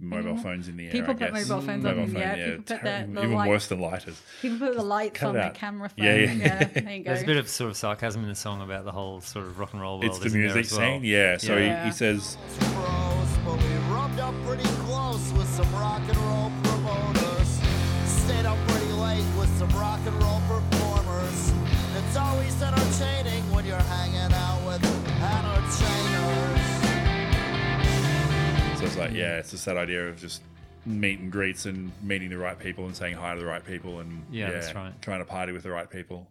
Mobile 0.03 0.37
phones 0.37 0.67
in 0.69 0.77
the 0.77 0.87
air. 0.87 0.91
People 0.93 1.11
I 1.11 1.15
put 1.15 1.33
guess. 1.33 1.49
mobile 1.49 1.67
phones 1.67 1.85
Mobile 1.85 2.01
on, 2.03 2.07
phone, 2.09 2.21
yeah, 2.21 2.35
people 2.35 2.57
put 2.59 2.67
their- 2.67 2.79
terrible. 2.83 3.15
the 3.15 3.23
even 3.23 3.35
light- 3.37 3.49
worse 3.49 3.67
than 3.69 3.81
lighters. 3.81 4.23
People 4.43 4.59
put 4.59 4.77
the 4.77 4.83
lights 4.83 5.19
cut 5.21 5.29
on 5.29 5.37
it 5.37 5.39
their 5.41 5.51
camera 5.53 5.89
phone. 5.89 6.05
Yeah, 6.05 6.15
Yeah, 6.17 6.33
yeah. 6.33 6.65
there 6.65 6.93
you 6.97 7.05
go. 7.05 7.11
There's 7.11 7.23
a 7.23 7.27
bit 7.27 7.37
of 7.37 7.49
sort 7.49 7.71
of 7.71 7.77
sarcasm 7.77 8.23
in 8.23 8.29
the 8.29 8.35
song 8.35 8.61
about 8.63 8.85
the 8.85 8.93
whole 8.93 9.21
sort 9.21 9.47
of 9.47 9.59
rock 9.59 9.73
and 9.73 9.81
roll 9.81 10.01
world. 10.01 10.05
It's 10.05 10.19
the 10.19 10.31
music 10.37 10.67
well? 10.73 10.81
scene, 10.81 11.05
yeah. 11.05 11.37
So 11.37 11.57
Yeah. 11.57 11.83
He, 11.85 11.91
he 11.91 11.93
says, 11.95 12.37
Bros, 12.59 13.29
but 13.45 13.57
we 13.59 13.75
rubbed 13.95 14.19
up 14.19 14.35
pretty 14.45 14.65
close 14.87 15.33
with 15.35 15.49
some 15.49 15.73
rock 15.75 16.03
and 16.09 16.17
roll 16.17 16.51
promoters. 16.65 17.61
Stayed 18.07 18.45
up 18.47 18.59
pretty 18.69 18.93
late 18.93 19.25
with 19.39 19.49
some 19.59 19.71
rock 19.79 20.01
and 20.07 20.21
roll 20.23 20.41
performers. 20.49 21.53
It's 21.97 22.17
always 22.17 22.61
entertaining 22.61 23.43
when 23.53 23.65
you're 23.67 23.77
hanging 23.77 24.32
so 28.95 29.01
it's 29.03 29.11
like, 29.11 29.19
yeah, 29.19 29.37
it's 29.39 29.51
just 29.51 29.65
that 29.67 29.77
idea 29.77 30.09
of 30.09 30.19
just 30.21 30.43
meet 30.85 31.19
and 31.21 31.31
greets 31.31 31.67
and 31.67 31.93
meeting 32.03 32.29
the 32.31 32.37
right 32.39 32.59
people 32.59 32.87
and 32.87 32.97
saying 32.97 33.15
hi 33.15 33.35
to 33.35 33.41
the 33.41 33.47
right 33.47 33.65
people 33.65 34.01
and 34.01 34.25
Yeah, 34.31 34.51
that's 34.51 34.75
right. 34.75 34.93
trying 35.01 35.21
to 35.21 35.25
party 35.25 35.53
with 35.53 35.63
the 35.63 35.71
right 35.71 35.89
people, 35.89 36.31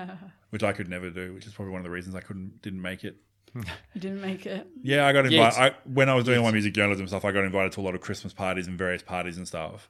which 0.50 0.62
I 0.62 0.72
could 0.72 0.88
never 0.88 1.10
do, 1.10 1.34
which 1.34 1.46
is 1.46 1.52
probably 1.52 1.72
one 1.72 1.80
of 1.80 1.84
the 1.84 1.90
reasons 1.90 2.14
I 2.14 2.20
couldn't 2.20 2.62
didn't 2.62 2.80
make 2.82 3.04
it. 3.04 3.16
You 3.54 4.00
didn't 4.00 4.22
make 4.22 4.46
it. 4.46 4.66
Yeah, 4.82 5.06
I 5.06 5.12
got 5.12 5.30
Yes. 5.30 5.56
invited. 5.56 5.74
I, 5.74 5.88
when 5.92 6.08
I 6.08 6.14
was 6.14 6.24
doing 6.24 6.38
all 6.38 6.44
my 6.44 6.52
music 6.52 6.72
journalism 6.72 7.06
stuff, 7.06 7.24
I 7.24 7.32
got 7.32 7.44
invited 7.44 7.72
to 7.72 7.80
a 7.80 7.82
lot 7.82 7.94
of 7.94 8.00
Christmas 8.00 8.32
parties 8.32 8.66
and 8.66 8.78
various 8.78 9.02
parties 9.02 9.36
and 9.36 9.46
stuff. 9.46 9.88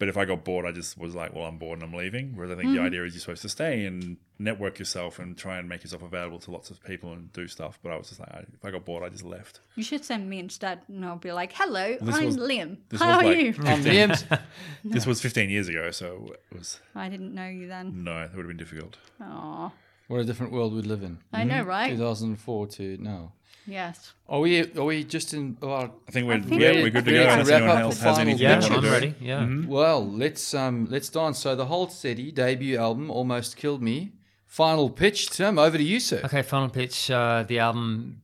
But 0.00 0.08
if 0.08 0.16
I 0.16 0.24
got 0.24 0.44
bored, 0.44 0.64
I 0.64 0.72
just 0.72 0.96
was 0.96 1.14
like, 1.14 1.34
well, 1.34 1.44
I'm 1.44 1.58
bored 1.58 1.78
and 1.78 1.82
I'm 1.86 1.94
leaving. 1.94 2.34
Whereas 2.34 2.50
I 2.50 2.54
think 2.54 2.70
the 2.70 2.78
mm-hmm. 2.78 2.86
idea 2.86 3.04
is 3.04 3.12
you're 3.12 3.20
supposed 3.20 3.42
to 3.42 3.50
stay 3.50 3.84
and 3.84 4.16
network 4.38 4.78
yourself 4.78 5.18
and 5.18 5.36
try 5.36 5.58
and 5.58 5.68
make 5.68 5.84
yourself 5.84 6.02
available 6.02 6.38
to 6.38 6.50
lots 6.50 6.70
of 6.70 6.82
people 6.82 7.12
and 7.12 7.30
do 7.34 7.46
stuff. 7.46 7.78
But 7.82 7.92
I 7.92 7.98
was 7.98 8.08
just 8.08 8.18
like, 8.18 8.32
I, 8.32 8.38
if 8.38 8.64
I 8.64 8.70
got 8.70 8.86
bored, 8.86 9.04
I 9.04 9.10
just 9.10 9.26
left. 9.26 9.60
You 9.76 9.82
should 9.82 10.02
send 10.02 10.30
me 10.30 10.38
instead, 10.38 10.80
and 10.88 11.04
I'll 11.04 11.16
be 11.16 11.32
like, 11.32 11.52
"Hello, 11.52 11.98
This 12.00 12.16
I'm 12.16 12.24
was- 12.24 12.38
Liam. 12.38 12.78
How 12.98 13.18
are 13.18 13.24
like- 13.24 13.36
you?" 13.36 13.48
I'm 13.58 13.84
Liam's. 13.84 14.24
This 14.84 15.04
was 15.04 15.20
15 15.20 15.50
years 15.50 15.68
ago, 15.68 15.90
so 15.90 16.32
it 16.50 16.56
was, 16.56 16.80
I 16.94 17.10
didn't 17.10 17.34
know 17.34 17.46
you 17.46 17.68
then. 17.68 18.02
no, 18.02 18.22
it 18.22 18.30
would 18.34 18.46
have 18.46 18.48
been 18.48 18.56
difficult. 18.56 18.96
Aw, 19.20 19.70
What 20.08 20.20
a 20.20 20.24
different 20.24 20.52
world 20.52 20.72
we'd 20.72 20.86
live 20.86 21.02
in. 21.02 21.18
I 21.30 21.44
know, 21.44 21.56
mm-hmm. 21.56 21.68
right? 21.68 21.90
2004 21.90 22.66
to 22.68 22.96
now. 22.96 23.32
Yes. 23.66 24.12
Are 24.28 24.40
we? 24.40 24.72
Are 24.74 24.84
we 24.84 25.04
just 25.04 25.32
in? 25.34 25.56
Well, 25.60 25.94
I 26.08 26.10
think 26.10 26.26
we're, 26.26 26.34
I 26.34 26.40
think 26.40 26.60
yeah, 26.60 26.72
we- 26.72 26.82
we're 26.84 26.90
good 26.90 27.04
to 27.04 27.12
go. 27.12 27.22
Unless 27.22 27.48
wrap 27.48 27.56
anyone 27.62 27.76
up 27.76 27.82
else 27.82 27.98
the 27.98 28.04
has 28.04 28.16
final 28.16 28.28
anything 28.30 28.42
Yeah, 28.42 28.58
bit. 28.60 28.68
to 28.68 28.74
I'm 28.74 28.84
ready. 28.84 29.14
Yeah. 29.20 29.60
well, 29.66 30.10
let's 30.10 30.54
um 30.54 30.86
let's 30.90 31.08
dance. 31.08 31.38
So 31.38 31.54
the 31.54 31.66
Hold 31.66 31.92
Steady 31.92 32.32
debut 32.32 32.78
album 32.78 33.10
almost 33.10 33.56
killed 33.56 33.82
me. 33.82 34.12
Final 34.46 34.90
pitch, 34.90 35.30
Tim. 35.30 35.58
Over 35.58 35.78
to 35.78 35.84
you, 35.84 36.00
sir. 36.00 36.22
Okay, 36.24 36.42
final 36.42 36.68
pitch. 36.68 37.10
Uh, 37.10 37.44
the 37.46 37.60
album 37.60 38.22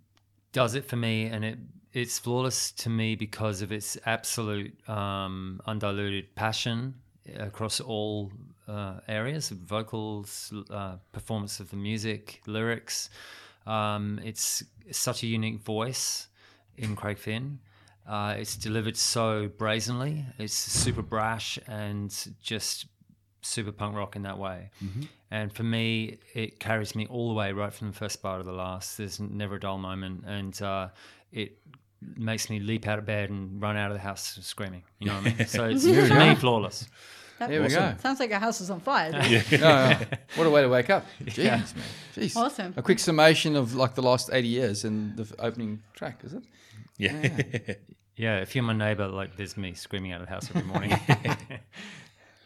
does 0.53 0.74
it 0.74 0.85
for 0.85 0.97
me, 0.97 1.27
and 1.27 1.45
it 1.45 1.59
it's 1.93 2.18
flawless 2.18 2.72
to 2.72 2.91
me 2.91 3.14
because 3.14 3.62
of 3.62 3.70
its 3.70 3.97
absolute 4.07 4.74
um, 4.89 5.61
undiluted 5.66 6.35
passion 6.35 6.95
across 7.39 7.79
all 7.81 8.33
uh, 8.66 8.95
areas: 9.07 9.51
vocals, 9.51 10.53
uh, 10.70 10.97
performance 11.12 11.61
of 11.61 11.70
the 11.70 11.77
music, 11.77 12.41
lyrics. 12.47 13.11
Um, 13.67 14.21
it's 14.25 14.64
such 14.91 15.23
a 15.23 15.27
unique 15.27 15.61
voice 15.61 16.29
in 16.77 16.95
Craig 16.97 17.19
Finn. 17.19 17.59
Uh, 18.07 18.37
it's 18.39 18.57
delivered 18.57 18.97
so 18.97 19.49
brazenly. 19.59 20.25
It's 20.39 20.55
super 20.55 21.03
brash 21.03 21.59
and 21.67 22.14
just 22.41 22.87
super 23.43 23.73
punk 23.73 23.97
rock 23.97 24.14
in 24.17 24.23
that 24.23 24.39
way. 24.39 24.71
And 25.31 25.53
for 25.53 25.64
me, 25.64 26.19
it 26.35 26.61
carries 26.61 26.95
me 26.95 27.07
all 27.09 27.29
the 27.29 27.35
way, 27.35 27.51
right 27.53 27.73
from 27.73 27.89
the 27.89 27.95
first 27.97 28.23
bar 28.23 28.39
to 28.39 28.45
the 28.45 28.53
last. 28.53 28.97
There's 28.97 29.19
never 29.19 29.57
a 29.57 29.61
dull 29.61 29.79
moment, 29.79 30.23
and 30.27 30.61
uh, 30.62 30.89
it 31.33 31.59
makes 32.17 32.49
me 32.49 32.61
leap 32.61 32.87
out 32.87 32.99
of 33.01 33.07
bed 33.07 33.31
and 33.31 33.61
run 33.61 33.77
out 33.77 33.91
of 33.91 33.97
the 33.97 34.03
house 34.03 34.39
screaming. 34.43 34.85
You 35.01 35.07
know 35.09 35.14
what 35.14 35.27
I 35.27 35.35
mean? 35.35 35.47
So 35.49 35.64
it's 35.64 35.85
for 35.85 36.14
me 36.14 36.35
flawless. 36.37 36.87
That 37.39 37.51
There 37.51 37.62
we 37.62 37.68
go. 37.68 37.95
Sounds 38.01 38.18
like 38.18 38.30
your 38.30 38.39
house 38.39 38.61
is 38.61 38.70
on 38.70 38.80
fire. 38.80 39.12
doesn't 39.12 39.53
it? 39.53 39.61
No, 39.61 39.91
no. 39.91 39.99
What 40.37 40.47
a 40.47 40.51
way 40.51 40.62
to 40.62 40.68
wake 40.68 40.89
up. 40.89 41.05
Jeez, 41.22 41.45
man. 41.47 41.64
Jeez. 42.14 42.37
Awesome. 42.37 42.72
A 42.76 42.82
quick 42.82 42.99
summation 42.99 43.57
of 43.57 43.74
like 43.74 43.95
the 43.95 44.03
last 44.03 44.30
80 44.32 44.49
years 44.49 44.84
and 44.84 45.16
the 45.16 45.34
opening 45.39 45.82
track, 45.95 46.20
is 46.24 46.32
it? 46.32 46.43
Yeah. 46.99 47.74
Yeah, 48.16 48.39
if 48.41 48.55
you're 48.55 48.64
my 48.64 48.72
neighbor, 48.72 49.07
like 49.09 49.37
there's 49.37 49.57
me 49.57 49.74
screaming 49.74 50.12
out 50.12 50.22
of 50.22 50.28
the 50.28 50.32
house 50.32 50.49
every 50.49 50.62
morning. 50.62 50.91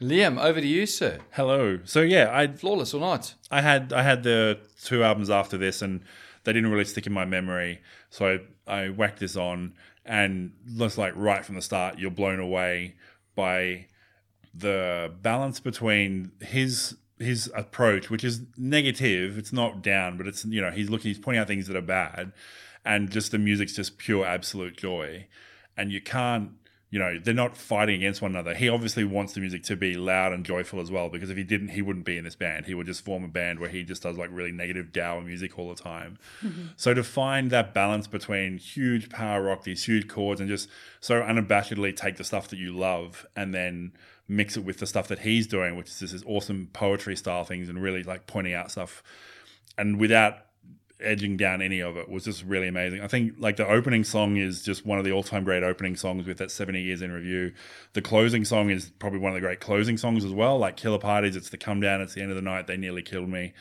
Liam, 0.01 0.43
over 0.43 0.61
to 0.61 0.66
you, 0.66 0.86
sir. 0.86 1.18
Hello. 1.32 1.78
So 1.84 2.01
yeah, 2.01 2.30
I 2.32 2.49
Flawless 2.49 2.95
or 2.95 3.01
not? 3.01 3.34
I 3.51 3.61
had 3.61 3.93
I 3.93 4.03
had 4.03 4.22
the 4.22 4.59
two 4.82 5.05
albums 5.05 5.28
after 5.30 5.59
this, 5.59 5.82
and 5.82 6.03
they 6.45 6.53
didn't 6.53 6.70
really 6.70 6.86
stick 6.86 7.07
in 7.07 7.12
my 7.12 7.26
memory. 7.26 7.80
So 8.09 8.41
I, 8.66 8.84
I 8.84 8.88
whacked 8.88 9.20
this 9.20 9.36
on, 9.36 9.74
and 10.05 10.53
just 10.76 10.97
like 10.97 11.12
right 11.16 11.45
from 11.45 11.55
the 11.57 11.62
start, 11.62 11.99
you're 11.99 12.11
blown 12.11 12.41
away 12.41 12.95
by 13.34 13.86
the 14.55 15.12
balance 15.22 15.61
between 15.61 16.32
his 16.40 16.96
his 17.20 17.53
approach, 17.55 18.11
which 18.11 18.24
is 18.24 18.42
negative. 18.57 19.38
It's 19.38 19.53
not 19.53 19.82
down, 19.82 20.16
but 20.16 20.26
it's 20.26 20.44
you 20.44 20.61
know 20.61 20.70
he's 20.70 20.90
looking, 20.90 21.11
he's 21.11 21.18
pointing 21.18 21.40
out 21.40 21.46
things 21.46 21.66
that 21.68 21.76
are 21.76 21.82
bad, 21.82 22.32
and 22.84 23.11
just 23.11 23.30
the 23.30 23.38
music's 23.38 23.74
just 23.74 23.98
pure 23.98 24.26
absolute 24.26 24.76
joy, 24.76 25.26
and 25.76 25.92
you 25.92 26.01
can't. 26.01 26.53
You 26.92 26.98
know, 26.98 27.20
they're 27.22 27.32
not 27.32 27.57
fighting 27.57 27.94
against 27.94 28.20
one 28.20 28.32
another. 28.32 28.53
He 28.53 28.68
obviously 28.68 29.05
wants 29.05 29.34
the 29.34 29.38
music 29.38 29.62
to 29.62 29.76
be 29.76 29.94
loud 29.94 30.32
and 30.32 30.44
joyful 30.44 30.80
as 30.80 30.90
well, 30.90 31.09
because 31.09 31.30
if 31.30 31.36
he 31.36 31.44
didn't, 31.44 31.68
he 31.68 31.82
wouldn't 31.82 32.05
be 32.05 32.16
in 32.16 32.24
this 32.24 32.34
band. 32.34 32.66
He 32.66 32.74
would 32.74 32.86
just 32.86 33.05
form 33.05 33.22
a 33.22 33.28
band 33.28 33.61
where 33.61 33.68
he 33.68 33.84
just 33.84 34.03
does 34.03 34.18
like 34.18 34.28
really 34.32 34.51
negative 34.51 34.92
dour 34.92 35.20
music 35.20 35.57
all 35.57 35.72
the 35.72 35.80
time. 35.80 36.18
Mm-hmm. 36.42 36.62
So 36.74 36.92
to 36.92 37.05
find 37.05 37.53
that 37.53 37.72
balance 37.72 38.09
between 38.09 38.59
huge 38.59 39.09
power 39.09 39.40
rock, 39.40 39.62
these 39.62 39.84
huge 39.84 40.09
chords, 40.09 40.40
and 40.40 40.51
just 40.51 40.68
so 40.98 41.22
unabashedly 41.22 41.94
take 41.94 42.16
the 42.16 42.24
stuff 42.24 42.48
that 42.48 42.59
you 42.59 42.76
love 42.76 43.24
and 43.36 43.55
then 43.55 43.92
mix 44.31 44.57
it 44.57 44.64
with 44.64 44.78
the 44.78 44.87
stuff 44.87 45.09
that 45.09 45.18
he's 45.18 45.47
doing, 45.47 45.76
which 45.76 45.89
is 45.89 46.12
this 46.12 46.22
awesome 46.24 46.68
poetry 46.72 47.16
style 47.16 47.45
things 47.45 47.68
and 47.68 47.83
really 47.83 48.05
like 48.05 48.26
pointing 48.26 48.55
out 48.55 48.70
stuff, 48.70 49.03
and 49.76 49.99
without 49.99 50.47
edging 51.01 51.37
down 51.37 51.62
any 51.62 51.81
of 51.81 51.97
it 51.97 52.09
was 52.09 52.24
just 52.24 52.45
really 52.45 52.68
amazing. 52.68 53.01
I 53.01 53.09
think 53.09 53.35
like 53.39 53.57
the 53.57 53.66
opening 53.66 54.05
song 54.05 54.37
is 54.37 54.62
just 54.62 54.87
one 54.87 54.99
of 54.99 55.05
the 55.05 55.12
all-time 55.12 55.45
great 55.45 55.62
opening 55.62 55.97
songs 55.97 56.26
with 56.26 56.39
that 56.39 56.51
70 56.51 56.81
years 56.81 57.03
in 57.03 57.11
review. 57.11 57.53
The 57.95 58.03
closing 58.03 58.45
song 58.45 58.70
is 58.70 58.91
probably 58.99 59.18
one 59.18 59.33
of 59.33 59.35
the 59.35 59.41
great 59.41 59.61
closing 59.61 59.97
songs 59.97 60.24
as 60.24 60.33
well. 60.33 60.59
Like 60.59 60.76
Killer 60.76 60.99
Parties, 60.99 61.37
it's 61.37 61.51
the 61.51 61.57
come 61.57 61.81
down, 61.81 62.01
it's 62.01 62.14
the 62.14 62.20
end 62.20 62.31
of 62.31 62.37
the 62.37 62.43
night, 62.43 62.66
they 62.66 62.76
nearly 62.76 63.03
killed 63.03 63.28
me. 63.28 63.53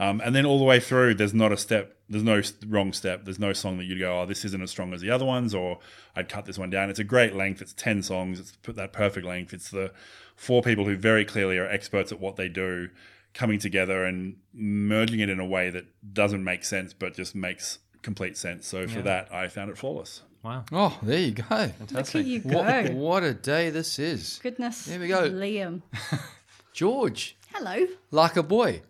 Um, 0.00 0.20
and 0.24 0.34
then 0.34 0.46
all 0.46 0.58
the 0.58 0.64
way 0.64 0.78
through, 0.78 1.14
there's 1.14 1.34
not 1.34 1.50
a 1.50 1.56
step, 1.56 1.96
there's 2.08 2.22
no 2.22 2.40
wrong 2.68 2.92
step. 2.92 3.24
There's 3.24 3.38
no 3.40 3.52
song 3.52 3.78
that 3.78 3.84
you'd 3.84 3.98
go, 3.98 4.20
oh, 4.20 4.26
this 4.26 4.44
isn't 4.44 4.62
as 4.62 4.70
strong 4.70 4.94
as 4.94 5.00
the 5.00 5.10
other 5.10 5.24
ones, 5.24 5.54
or 5.54 5.78
I'd 6.14 6.28
cut 6.28 6.44
this 6.46 6.56
one 6.58 6.70
down. 6.70 6.88
It's 6.88 7.00
a 7.00 7.04
great 7.04 7.34
length. 7.34 7.60
It's 7.60 7.72
10 7.72 8.02
songs. 8.04 8.38
It's 8.38 8.52
put 8.62 8.76
that 8.76 8.92
perfect 8.92 9.26
length. 9.26 9.52
It's 9.52 9.70
the 9.70 9.92
four 10.36 10.62
people 10.62 10.84
who 10.84 10.96
very 10.96 11.24
clearly 11.24 11.58
are 11.58 11.68
experts 11.68 12.12
at 12.12 12.20
what 12.20 12.36
they 12.36 12.48
do 12.48 12.90
coming 13.34 13.58
together 13.58 14.04
and 14.04 14.36
merging 14.54 15.20
it 15.20 15.28
in 15.28 15.40
a 15.40 15.44
way 15.46 15.68
that 15.70 15.84
doesn't 16.14 16.42
make 16.44 16.64
sense, 16.64 16.92
but 16.92 17.14
just 17.14 17.34
makes 17.34 17.78
complete 18.02 18.36
sense. 18.36 18.66
So 18.68 18.86
for 18.86 19.02
that, 19.02 19.32
I 19.34 19.48
found 19.48 19.70
it 19.70 19.76
flawless. 19.76 20.22
wow, 20.44 20.64
Oh, 20.72 20.96
there 21.02 21.18
you 21.18 21.32
go. 21.32 21.70
Look 21.92 22.14
at 22.14 22.24
you 22.24 22.38
go. 22.40 22.56
What, 22.56 22.92
what 22.94 23.22
a 23.24 23.34
day 23.34 23.70
this 23.70 23.98
is. 23.98 24.38
Goodness. 24.42 24.86
Here 24.86 25.00
we 25.00 25.08
go. 25.08 25.28
Liam. 25.28 25.82
George, 26.72 27.36
Hello. 27.52 27.86
like 28.12 28.36
a 28.36 28.42
boy. 28.42 28.82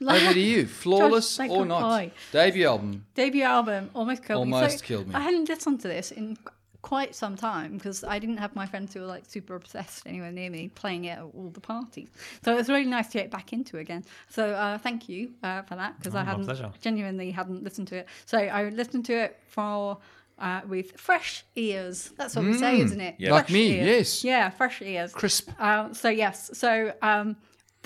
Over 0.00 0.32
to 0.34 0.40
you. 0.40 0.66
Flawless 0.82 1.38
like 1.38 1.50
or 1.50 1.64
not? 1.64 1.80
boy. 1.82 2.12
Debut 2.32 2.66
album. 2.66 3.06
Debut 3.14 3.42
album 3.42 3.90
almost 3.94 4.24
killed 4.24 4.46
me. 4.48 4.54
Almost 4.54 4.78
So 4.80 4.84
killed 4.84 5.08
me. 5.08 5.14
I 5.14 5.20
hadn't 5.20 5.48
listened 5.48 5.80
to 5.80 5.88
this 5.88 6.10
in 6.12 6.36
quite 6.82 7.14
some 7.16 7.34
time 7.34 7.72
because 7.76 8.04
I 8.04 8.18
didn't 8.20 8.36
have 8.36 8.54
my 8.54 8.64
friends 8.66 8.94
who 8.94 9.00
were 9.00 9.06
like 9.06 9.24
super 9.26 9.56
obsessed 9.56 10.06
anywhere 10.06 10.30
near 10.30 10.50
me 10.50 10.68
playing 10.68 11.06
it 11.06 11.18
at 11.18 11.22
all 11.22 11.50
the 11.52 11.60
parties. 11.60 12.08
So 12.44 12.52
it 12.52 12.56
was 12.56 12.68
really 12.68 12.84
nice 12.84 13.08
to 13.08 13.18
get 13.18 13.30
back 13.30 13.52
into 13.52 13.78
again. 13.78 14.04
So 14.28 14.50
uh, 14.50 14.78
thank 14.78 15.08
you 15.08 15.32
uh, 15.42 15.62
for 15.62 15.74
that 15.76 15.98
because 15.98 16.14
I 16.14 16.20
Oh, 16.20 16.24
my 16.24 16.30
hadn't 16.30 16.44
pleasure. 16.44 16.70
genuinely 16.80 17.30
hadn't 17.32 17.64
listened 17.64 17.88
to 17.88 17.96
it. 17.96 18.08
So 18.26 18.38
I 18.38 18.68
listened 18.68 19.04
to 19.06 19.14
it 19.14 19.38
for. 19.48 19.98
Uh, 20.38 20.60
with 20.68 20.92
fresh 21.00 21.46
ears, 21.54 22.10
that's 22.18 22.36
what 22.36 22.44
we 22.44 22.52
say, 22.52 22.78
isn't 22.82 23.00
it? 23.00 23.14
Yeah. 23.16 23.30
Mm. 23.30 23.32
Like 23.32 23.48
me, 23.48 23.70
ears. 23.78 23.86
yes. 23.86 24.22
Yeah, 24.24 24.50
fresh 24.50 24.82
ears. 24.82 25.10
Crisp. 25.10 25.48
Um, 25.58 25.94
so 25.94 26.10
yes, 26.10 26.50
so 26.52 26.92
um, 27.00 27.36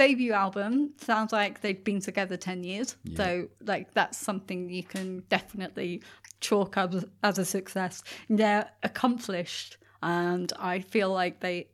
debut 0.00 0.32
album 0.32 0.92
sounds 0.96 1.30
like 1.30 1.60
they've 1.60 1.84
been 1.84 2.00
together 2.00 2.36
ten 2.36 2.64
years. 2.64 2.96
So 3.16 3.48
like 3.72 3.92
that's 3.92 4.16
something 4.16 4.70
you 4.70 4.82
can 4.82 5.22
definitely 5.28 6.02
chalk 6.40 6.78
up 6.78 6.94
as, 6.94 7.04
as 7.22 7.38
a 7.38 7.44
success. 7.44 8.02
They're 8.30 8.66
accomplished 8.82 9.76
and 10.02 10.50
I 10.58 10.80
feel 10.80 11.10
like 11.12 11.40
they 11.40 11.68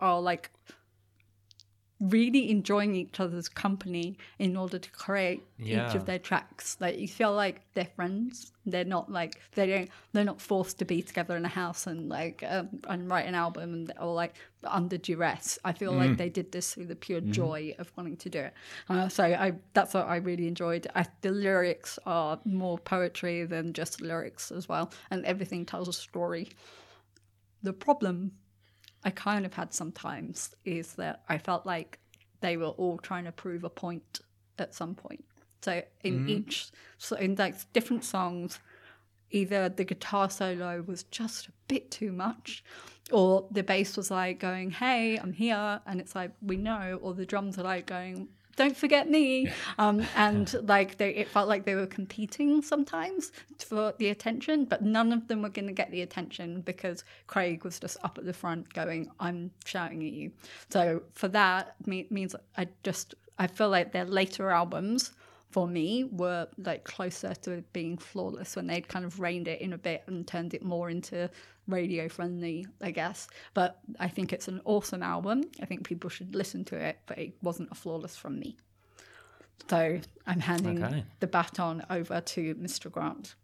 are 0.00 0.20
like 0.20 0.50
really 2.00 2.50
enjoying 2.50 2.94
each 2.94 3.20
other's 3.20 3.48
company 3.48 4.16
in 4.38 4.56
order 4.56 4.78
to 4.78 4.90
create 4.90 5.44
each 5.88 5.94
of 5.94 6.06
their 6.06 6.18
tracks. 6.18 6.78
Like 6.80 6.98
you 6.98 7.06
feel 7.06 7.34
like 7.34 7.60
they're 7.74 7.84
friends. 7.94 8.52
They're 8.64 8.84
not 8.84 9.10
like 9.10 9.38
they 9.54 9.66
don't. 9.66 9.90
They're 10.12 10.24
not 10.24 10.40
forced 10.40 10.78
to 10.78 10.84
be 10.84 11.02
together 11.02 11.36
in 11.36 11.44
a 11.44 11.48
house 11.48 11.86
and 11.86 12.08
like 12.08 12.42
um, 12.48 12.68
and 12.88 13.10
write 13.10 13.26
an 13.26 13.34
album 13.34 13.74
and 13.74 13.92
or 14.00 14.14
like 14.14 14.34
under 14.64 14.96
duress. 14.96 15.58
I 15.64 15.72
feel 15.72 15.92
like 15.92 16.16
they 16.16 16.28
did 16.28 16.52
this 16.52 16.74
through 16.74 16.86
the 16.86 16.96
pure 16.96 17.20
joy 17.20 17.74
of 17.78 17.92
wanting 17.96 18.16
to 18.18 18.30
do 18.30 18.38
it. 18.40 18.54
Uh, 18.88 19.08
so 19.08 19.24
I 19.24 19.52
that's 19.74 19.92
what 19.94 20.06
I 20.06 20.16
really 20.16 20.46
enjoyed. 20.48 20.86
I, 20.94 21.06
the 21.20 21.30
lyrics 21.30 21.98
are 22.06 22.40
more 22.44 22.78
poetry 22.78 23.44
than 23.44 23.72
just 23.72 24.00
lyrics 24.00 24.50
as 24.50 24.68
well, 24.68 24.90
and 25.10 25.24
everything 25.26 25.66
tells 25.66 25.88
a 25.88 25.92
story. 25.92 26.48
The 27.62 27.74
problem 27.74 28.32
I 29.04 29.10
kind 29.10 29.46
of 29.46 29.54
had 29.54 29.72
sometimes 29.72 30.54
is 30.64 30.94
that 30.94 31.22
I 31.28 31.38
felt 31.38 31.64
like 31.66 31.98
they 32.40 32.56
were 32.56 32.66
all 32.66 32.98
trying 32.98 33.24
to 33.24 33.32
prove 33.32 33.64
a 33.64 33.70
point 33.70 34.20
at 34.58 34.74
some 34.74 34.94
point. 34.94 35.24
So 35.62 35.82
in 36.02 36.20
mm-hmm. 36.20 36.28
each, 36.28 36.70
so 36.98 37.16
in 37.16 37.34
like 37.34 37.54
different 37.72 38.04
songs, 38.04 38.58
either 39.30 39.68
the 39.68 39.84
guitar 39.84 40.30
solo 40.30 40.82
was 40.82 41.04
just 41.04 41.48
a 41.48 41.52
bit 41.68 41.90
too 41.90 42.12
much, 42.12 42.64
or 43.12 43.48
the 43.50 43.62
bass 43.62 43.96
was 43.96 44.10
like 44.10 44.38
going, 44.38 44.70
"Hey, 44.70 45.18
I'm 45.18 45.32
here," 45.32 45.80
and 45.86 46.00
it's 46.00 46.14
like 46.14 46.32
we 46.40 46.56
know, 46.56 46.98
or 47.02 47.14
the 47.14 47.26
drums 47.26 47.58
are 47.58 47.64
like 47.64 47.86
going. 47.86 48.28
Don't 48.56 48.76
forget 48.76 49.08
me, 49.08 49.50
um, 49.78 50.04
and 50.16 50.54
like 50.68 50.98
they, 50.98 51.10
it 51.14 51.28
felt 51.28 51.48
like 51.48 51.64
they 51.64 51.74
were 51.74 51.86
competing 51.86 52.62
sometimes 52.62 53.32
for 53.58 53.94
the 53.98 54.08
attention, 54.08 54.64
but 54.64 54.82
none 54.82 55.12
of 55.12 55.28
them 55.28 55.42
were 55.42 55.48
going 55.48 55.66
to 55.68 55.72
get 55.72 55.90
the 55.90 56.02
attention 56.02 56.60
because 56.60 57.04
Craig 57.26 57.64
was 57.64 57.78
just 57.78 57.96
up 58.04 58.18
at 58.18 58.24
the 58.24 58.32
front 58.32 58.72
going, 58.72 59.10
"I'm 59.18 59.50
shouting 59.64 60.02
at 60.04 60.12
you." 60.12 60.32
So 60.70 61.02
for 61.14 61.28
that 61.28 61.74
me- 61.86 62.08
means 62.10 62.34
I 62.56 62.68
just 62.82 63.14
I 63.38 63.46
feel 63.46 63.70
like 63.70 63.92
their 63.92 64.04
later 64.04 64.50
albums 64.50 65.12
for 65.50 65.66
me 65.66 66.04
were 66.04 66.46
like 66.58 66.84
closer 66.84 67.34
to 67.34 67.62
being 67.72 67.98
flawless 67.98 68.56
when 68.56 68.66
they'd 68.68 68.86
kind 68.88 69.04
of 69.04 69.18
reined 69.20 69.48
it 69.48 69.60
in 69.60 69.72
a 69.72 69.78
bit 69.78 70.02
and 70.06 70.26
turned 70.26 70.54
it 70.54 70.62
more 70.62 70.88
into 70.90 71.28
radio 71.66 72.08
friendly, 72.08 72.66
I 72.80 72.90
guess. 72.92 73.28
But 73.54 73.78
I 73.98 74.08
think 74.08 74.32
it's 74.32 74.48
an 74.48 74.60
awesome 74.64 75.02
album. 75.02 75.44
I 75.60 75.66
think 75.66 75.84
people 75.84 76.08
should 76.10 76.34
listen 76.34 76.64
to 76.66 76.76
it, 76.76 76.98
but 77.06 77.18
it 77.18 77.34
wasn't 77.42 77.70
a 77.72 77.74
flawless 77.74 78.16
from 78.16 78.38
me. 78.38 78.56
So 79.68 80.00
I'm 80.26 80.40
handing 80.40 80.82
Okay. 80.82 81.04
the 81.20 81.26
baton 81.26 81.84
over 81.90 82.20
to 82.20 82.54
Mr. 82.56 82.90
Grant. 82.90 83.34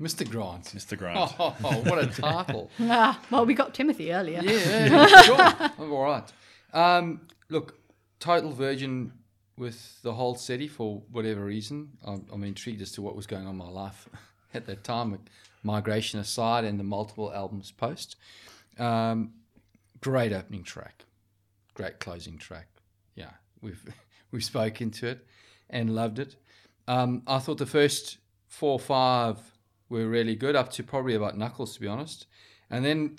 Mr. 0.00 0.28
Grant. 0.28 0.64
Mr. 0.74 0.96
Grant. 0.98 1.32
Oh, 1.38 1.50
what 1.86 1.98
a 2.02 2.06
title. 2.06 2.70
Ah, 2.80 3.20
well, 3.30 3.46
we 3.46 3.54
got 3.54 3.72
Timothy 3.74 4.12
earlier. 4.12 4.40
Yeah, 4.42 4.86
yeah, 5.06 5.06
sure. 5.22 5.40
I'm 5.84 5.92
all 5.92 6.02
right. 6.02 6.32
Um, 6.72 7.22
look, 7.48 7.78
total 8.20 8.52
virgin 8.52 9.12
with 9.56 10.00
the 10.02 10.14
Hold 10.14 10.38
Steady 10.38 10.68
for 10.68 11.02
whatever 11.10 11.44
reason. 11.44 11.96
I'm, 12.04 12.26
I'm 12.32 12.44
intrigued 12.44 12.82
as 12.82 12.92
to 12.92 13.02
what 13.02 13.16
was 13.16 13.26
going 13.26 13.44
on 13.44 13.52
in 13.52 13.56
my 13.56 13.68
life 13.68 14.08
at 14.54 14.66
that 14.66 14.84
time, 14.84 15.18
migration 15.62 16.20
aside 16.20 16.64
and 16.64 16.78
the 16.78 16.84
multiple 16.84 17.32
albums 17.32 17.70
post. 17.70 18.16
Um, 18.78 19.32
great 20.00 20.32
opening 20.32 20.62
track, 20.62 21.04
great 21.74 21.98
closing 22.00 22.38
track. 22.38 22.68
Yeah, 23.14 23.30
we've 23.60 23.82
we've 24.30 24.44
spoken 24.44 24.90
to 24.92 25.08
it 25.08 25.26
and 25.70 25.94
loved 25.94 26.18
it. 26.18 26.36
Um, 26.88 27.22
I 27.26 27.38
thought 27.38 27.58
the 27.58 27.66
first 27.66 28.18
four 28.46 28.72
or 28.72 28.80
five 28.80 29.38
were 29.88 30.06
really 30.06 30.34
good, 30.34 30.56
up 30.56 30.70
to 30.72 30.82
probably 30.82 31.14
about 31.14 31.36
Knuckles, 31.36 31.74
to 31.74 31.80
be 31.80 31.86
honest. 31.86 32.26
And 32.70 32.84
then 32.84 33.16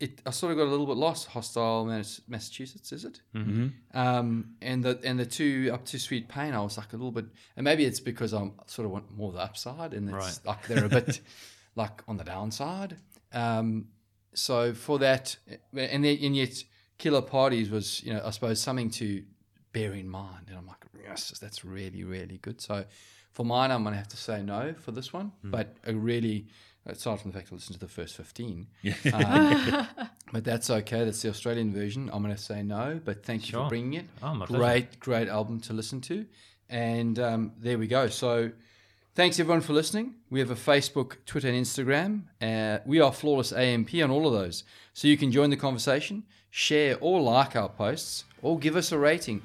it, 0.00 0.22
I 0.24 0.30
sort 0.30 0.52
of 0.52 0.58
got 0.58 0.64
a 0.64 0.70
little 0.70 0.86
bit 0.86 0.96
lost. 0.96 1.26
Hostile 1.28 1.84
Massachusetts, 2.28 2.92
is 2.92 3.04
it? 3.04 3.20
Mm-hmm. 3.34 3.68
Um, 3.98 4.54
and 4.62 4.84
the 4.84 5.00
and 5.02 5.18
the 5.18 5.26
two 5.26 5.70
up 5.72 5.84
to 5.86 5.98
Sweet 5.98 6.28
Payne, 6.28 6.54
I 6.54 6.60
was 6.60 6.76
like 6.78 6.92
a 6.92 6.96
little 6.96 7.10
bit, 7.12 7.26
and 7.56 7.64
maybe 7.64 7.84
it's 7.84 8.00
because 8.00 8.32
I'm 8.32 8.52
sort 8.66 8.86
of 8.86 8.92
want 8.92 9.10
more 9.16 9.32
the 9.32 9.40
upside, 9.40 9.94
and 9.94 10.08
it's 10.08 10.14
Right. 10.14 10.40
like 10.44 10.66
they're 10.68 10.84
a 10.84 10.88
bit 10.88 11.20
like 11.74 12.02
on 12.06 12.16
the 12.16 12.24
downside. 12.24 12.96
Um, 13.32 13.88
so 14.34 14.72
for 14.72 14.98
that, 15.00 15.36
and 15.74 16.04
then, 16.04 16.18
and 16.22 16.36
yet 16.36 16.62
Killer 16.98 17.22
Parties 17.22 17.70
was, 17.70 18.02
you 18.04 18.12
know, 18.14 18.22
I 18.24 18.30
suppose 18.30 18.60
something 18.60 18.90
to 18.90 19.24
bear 19.72 19.92
in 19.94 20.08
mind. 20.08 20.46
And 20.48 20.58
I'm 20.58 20.66
like, 20.66 20.84
yes, 21.02 21.30
that's 21.40 21.64
really 21.64 22.04
really 22.04 22.38
good. 22.38 22.60
So 22.60 22.84
for 23.32 23.44
mine, 23.44 23.70
I'm 23.72 23.82
gonna 23.84 23.96
have 23.96 24.08
to 24.08 24.16
say 24.16 24.42
no 24.42 24.74
for 24.74 24.92
this 24.92 25.12
one, 25.12 25.32
but 25.42 25.76
a 25.84 25.92
really. 25.94 26.46
Aside 26.86 27.20
from 27.20 27.32
the 27.32 27.38
fact 27.38 27.50
I 27.52 27.54
listened 27.56 27.74
to 27.74 27.80
the 27.80 27.92
first 27.92 28.16
15, 28.16 28.66
um, 29.12 29.86
but 30.32 30.42
that's 30.42 30.70
okay. 30.70 31.04
That's 31.04 31.20
the 31.20 31.28
Australian 31.28 31.72
version. 31.72 32.08
I'm 32.12 32.22
going 32.22 32.34
to 32.34 32.40
say 32.40 32.62
no, 32.62 32.98
but 33.04 33.24
thank 33.24 33.50
you 33.52 33.58
for 33.58 33.68
bringing 33.68 33.94
it. 33.94 34.06
Oh, 34.22 34.34
my 34.34 34.46
pleasure. 34.46 34.62
great, 34.62 35.00
great 35.00 35.28
album 35.28 35.60
to 35.60 35.74
listen 35.74 36.00
to. 36.02 36.24
And 36.70 37.18
um, 37.18 37.52
there 37.58 37.78
we 37.78 37.88
go. 37.88 38.08
So 38.08 38.52
thanks 39.14 39.38
everyone 39.38 39.60
for 39.60 39.74
listening. 39.74 40.14
We 40.30 40.40
have 40.40 40.50
a 40.50 40.54
Facebook, 40.54 41.16
Twitter, 41.26 41.48
and 41.48 41.62
Instagram. 41.62 42.22
Uh, 42.40 42.78
we 42.86 43.00
are 43.00 43.12
Flawless 43.12 43.52
AMP 43.52 43.94
on 43.96 44.10
all 44.10 44.26
of 44.26 44.32
those. 44.32 44.64
So 44.94 45.08
you 45.08 45.18
can 45.18 45.30
join 45.30 45.50
the 45.50 45.56
conversation, 45.56 46.24
share 46.50 46.96
or 47.00 47.20
like 47.20 47.54
our 47.54 47.68
posts, 47.68 48.24
or 48.40 48.58
give 48.58 48.76
us 48.76 48.92
a 48.92 48.98
rating. 48.98 49.42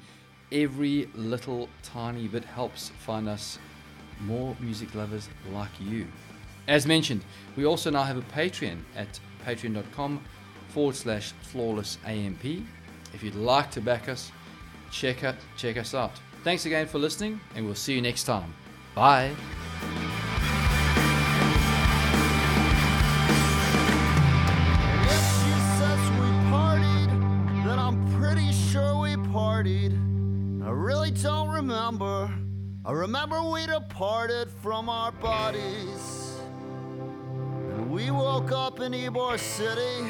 Every 0.50 1.10
little 1.14 1.68
tiny 1.82 2.28
bit 2.28 2.44
helps 2.44 2.90
find 3.00 3.28
us 3.28 3.58
more 4.20 4.56
music 4.60 4.94
lovers 4.94 5.28
like 5.52 5.70
you. 5.80 6.06
As 6.66 6.86
mentioned, 6.86 7.24
we 7.56 7.66
also 7.66 7.90
now 7.90 8.02
have 8.02 8.16
a 8.16 8.22
Patreon 8.22 8.80
at 8.96 9.20
patreon.com 9.46 10.24
forward 10.68 10.96
slash 10.96 11.32
flawless 11.42 11.98
AMP. 12.06 12.44
If 13.12 13.22
you'd 13.22 13.34
like 13.34 13.70
to 13.72 13.80
back 13.80 14.08
us, 14.08 14.32
check 14.90 15.24
out 15.24 15.36
check 15.56 15.76
us 15.76 15.94
out. 15.94 16.12
Thanks 16.42 16.66
again 16.66 16.86
for 16.86 16.98
listening, 16.98 17.40
and 17.54 17.64
we'll 17.64 17.74
see 17.74 17.94
you 17.94 18.02
next 18.02 18.24
time. 18.24 18.54
Bye. 18.94 19.32
I 32.86 32.92
remember 32.92 33.42
we 33.42 33.64
departed 33.66 34.50
from 34.60 34.90
our 34.90 35.10
bodies. 35.10 36.23
We 37.94 38.10
woke 38.10 38.50
up 38.50 38.80
in 38.80 38.90
Ybor 38.90 39.38
City 39.38 40.02